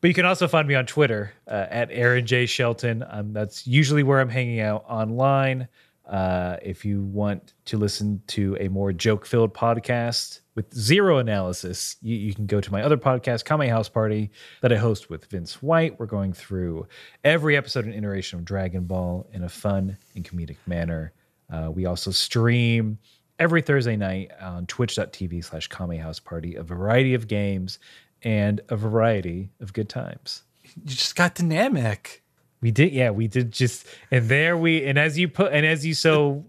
but 0.00 0.08
you 0.08 0.14
can 0.14 0.24
also 0.24 0.46
find 0.46 0.68
me 0.68 0.76
on 0.76 0.86
Twitter 0.86 1.32
uh, 1.48 1.66
at 1.70 1.88
Aaron 1.90 2.24
J. 2.24 2.46
Shelton. 2.46 3.04
Um, 3.08 3.32
that's 3.32 3.66
usually 3.66 4.04
where 4.04 4.20
I'm 4.20 4.28
hanging 4.28 4.60
out 4.60 4.84
online. 4.88 5.66
Uh, 6.08 6.56
if 6.62 6.84
you 6.84 7.02
want 7.02 7.52
to 7.66 7.76
listen 7.76 8.22
to 8.28 8.56
a 8.60 8.68
more 8.68 8.92
joke 8.92 9.26
filled 9.26 9.52
podcast 9.52 10.40
with 10.54 10.72
zero 10.74 11.18
analysis, 11.18 11.96
you, 12.00 12.16
you, 12.16 12.34
can 12.34 12.46
go 12.46 12.62
to 12.62 12.72
my 12.72 12.82
other 12.82 12.96
podcast, 12.96 13.44
Kame 13.44 13.68
House 13.68 13.90
Party, 13.90 14.30
that 14.62 14.72
I 14.72 14.76
host 14.76 15.10
with 15.10 15.26
Vince 15.26 15.62
White. 15.62 15.98
We're 16.00 16.06
going 16.06 16.32
through 16.32 16.88
every 17.24 17.58
episode 17.58 17.84
and 17.84 17.94
iteration 17.94 18.38
of 18.38 18.46
Dragon 18.46 18.84
Ball 18.84 19.28
in 19.32 19.44
a 19.44 19.50
fun 19.50 19.98
and 20.14 20.24
comedic 20.24 20.56
manner. 20.66 21.12
Uh, 21.52 21.70
we 21.70 21.84
also 21.84 22.10
stream 22.10 22.98
every 23.38 23.60
Thursday 23.60 23.96
night 23.96 24.30
on 24.40 24.66
twitch.tv 24.66 25.44
slash 25.44 25.68
Kame 25.68 25.98
House 25.98 26.20
Party 26.20 26.54
a 26.54 26.62
variety 26.62 27.12
of 27.12 27.28
games 27.28 27.78
and 28.22 28.62
a 28.70 28.76
variety 28.76 29.50
of 29.60 29.74
good 29.74 29.90
times. 29.90 30.42
You 30.62 30.86
just 30.86 31.16
got 31.16 31.34
dynamic. 31.34 32.22
We 32.60 32.70
did, 32.70 32.92
yeah, 32.92 33.10
we 33.10 33.28
did 33.28 33.52
just, 33.52 33.86
and 34.10 34.28
there 34.28 34.56
we, 34.56 34.84
and 34.84 34.98
as 34.98 35.16
you 35.16 35.28
put, 35.28 35.52
and 35.52 35.64
as 35.64 35.86
you 35.86 35.94
so 35.94 36.44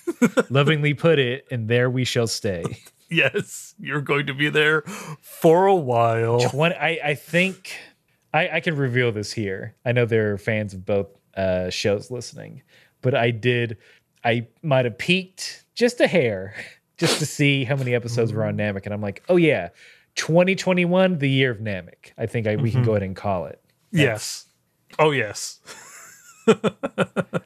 lovingly 0.50 0.92
put 0.92 1.18
it, 1.18 1.46
and 1.50 1.68
there 1.68 1.88
we 1.88 2.04
shall 2.04 2.26
stay. 2.26 2.64
Yes, 3.10 3.74
you're 3.78 4.00
going 4.00 4.26
to 4.26 4.34
be 4.34 4.48
there 4.48 4.82
for 5.20 5.66
a 5.66 5.74
while. 5.74 6.42
One, 6.50 6.72
I, 6.72 6.98
I 7.04 7.14
think 7.14 7.76
I, 8.32 8.48
I 8.54 8.60
can 8.60 8.76
reveal 8.76 9.12
this 9.12 9.32
here. 9.32 9.74
I 9.84 9.92
know 9.92 10.04
there 10.04 10.32
are 10.32 10.38
fans 10.38 10.74
of 10.74 10.84
both 10.84 11.06
uh, 11.36 11.70
shows 11.70 12.10
listening, 12.10 12.62
but 13.00 13.14
I 13.14 13.30
did, 13.30 13.78
I 14.24 14.48
might 14.62 14.84
have 14.84 14.98
peaked 14.98 15.64
just 15.74 16.00
a 16.00 16.06
hair 16.06 16.54
just 16.98 17.18
to 17.20 17.26
see 17.26 17.64
how 17.64 17.76
many 17.76 17.94
episodes 17.94 18.32
were 18.32 18.44
on 18.44 18.56
Namek, 18.56 18.84
and 18.84 18.92
I'm 18.92 19.00
like, 19.00 19.22
oh 19.28 19.36
yeah, 19.36 19.68
2021, 20.16 21.18
the 21.18 21.28
year 21.28 21.50
of 21.50 21.58
Namek. 21.58 22.12
I 22.18 22.26
think 22.26 22.46
I, 22.46 22.56
we 22.56 22.70
can 22.70 22.80
mm-hmm. 22.80 22.86
go 22.86 22.92
ahead 22.92 23.02
and 23.02 23.16
call 23.16 23.46
it. 23.46 23.60
That's, 23.92 24.02
yes. 24.02 24.46
Oh, 24.98 25.10
yes. 25.10 25.60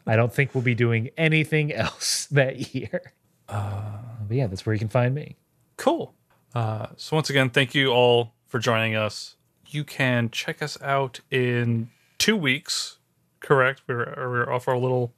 I 0.07 0.17
don't 0.17 0.33
think 0.33 0.55
we'll 0.55 0.63
be 0.63 0.75
doing 0.75 1.11
anything 1.17 1.73
else 1.73 2.27
that 2.31 2.75
year. 2.75 3.13
Uh, 3.49 3.99
but 4.27 4.37
yeah, 4.37 4.47
that's 4.47 4.67
where 4.67 4.75
you 4.75 4.79
can 4.79 4.89
find 4.89 5.15
me. 5.15 5.37
Cool. 5.77 6.15
Uh, 6.55 6.89
so, 6.97 7.17
once 7.17 7.31
again, 7.31 7.51
thank 7.51 7.75
you 7.75 7.91
all 7.91 8.33
for 8.47 8.59
joining 8.59 8.97
us. 8.97 9.37
You 9.67 9.85
can 9.85 10.31
check 10.31 10.63
us 10.63 10.81
out 10.83 11.21
in 11.31 11.91
two 12.19 12.37
weeks, 12.37 12.99
correct? 13.41 13.83
We're, 13.87 14.15
we're 14.17 14.53
off 14.53 14.67
our 14.67 14.79
little 14.79 15.13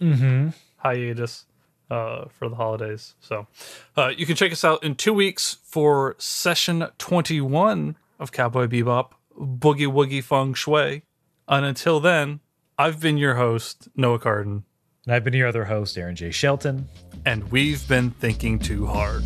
mm-hmm. 0.00 0.50
hiatus 0.76 1.46
uh, 1.90 2.26
for 2.28 2.48
the 2.48 2.56
holidays. 2.56 3.14
So 3.20 3.46
uh, 3.96 4.12
you 4.16 4.26
can 4.26 4.36
check 4.36 4.52
us 4.52 4.64
out 4.64 4.82
in 4.82 4.94
two 4.94 5.12
weeks 5.12 5.58
for 5.64 6.16
session 6.18 6.86
21 6.98 7.96
of 8.18 8.32
Cowboy 8.32 8.66
Bebop 8.66 9.12
Boogie 9.38 9.86
Woogie 9.86 10.22
Feng 10.22 10.54
Shui. 10.54 11.02
And 11.48 11.64
until 11.64 12.00
then, 12.00 12.40
I've 12.78 13.00
been 13.00 13.18
your 13.18 13.34
host, 13.34 13.88
Noah 13.94 14.18
Carden. 14.18 14.64
And 15.06 15.14
I've 15.14 15.24
been 15.24 15.34
your 15.34 15.48
other 15.48 15.66
host, 15.66 15.98
Aaron 15.98 16.16
J. 16.16 16.30
Shelton. 16.30 16.88
And 17.26 17.50
we've 17.50 17.86
been 17.86 18.10
thinking 18.10 18.58
too 18.58 18.86
hard. 18.86 19.22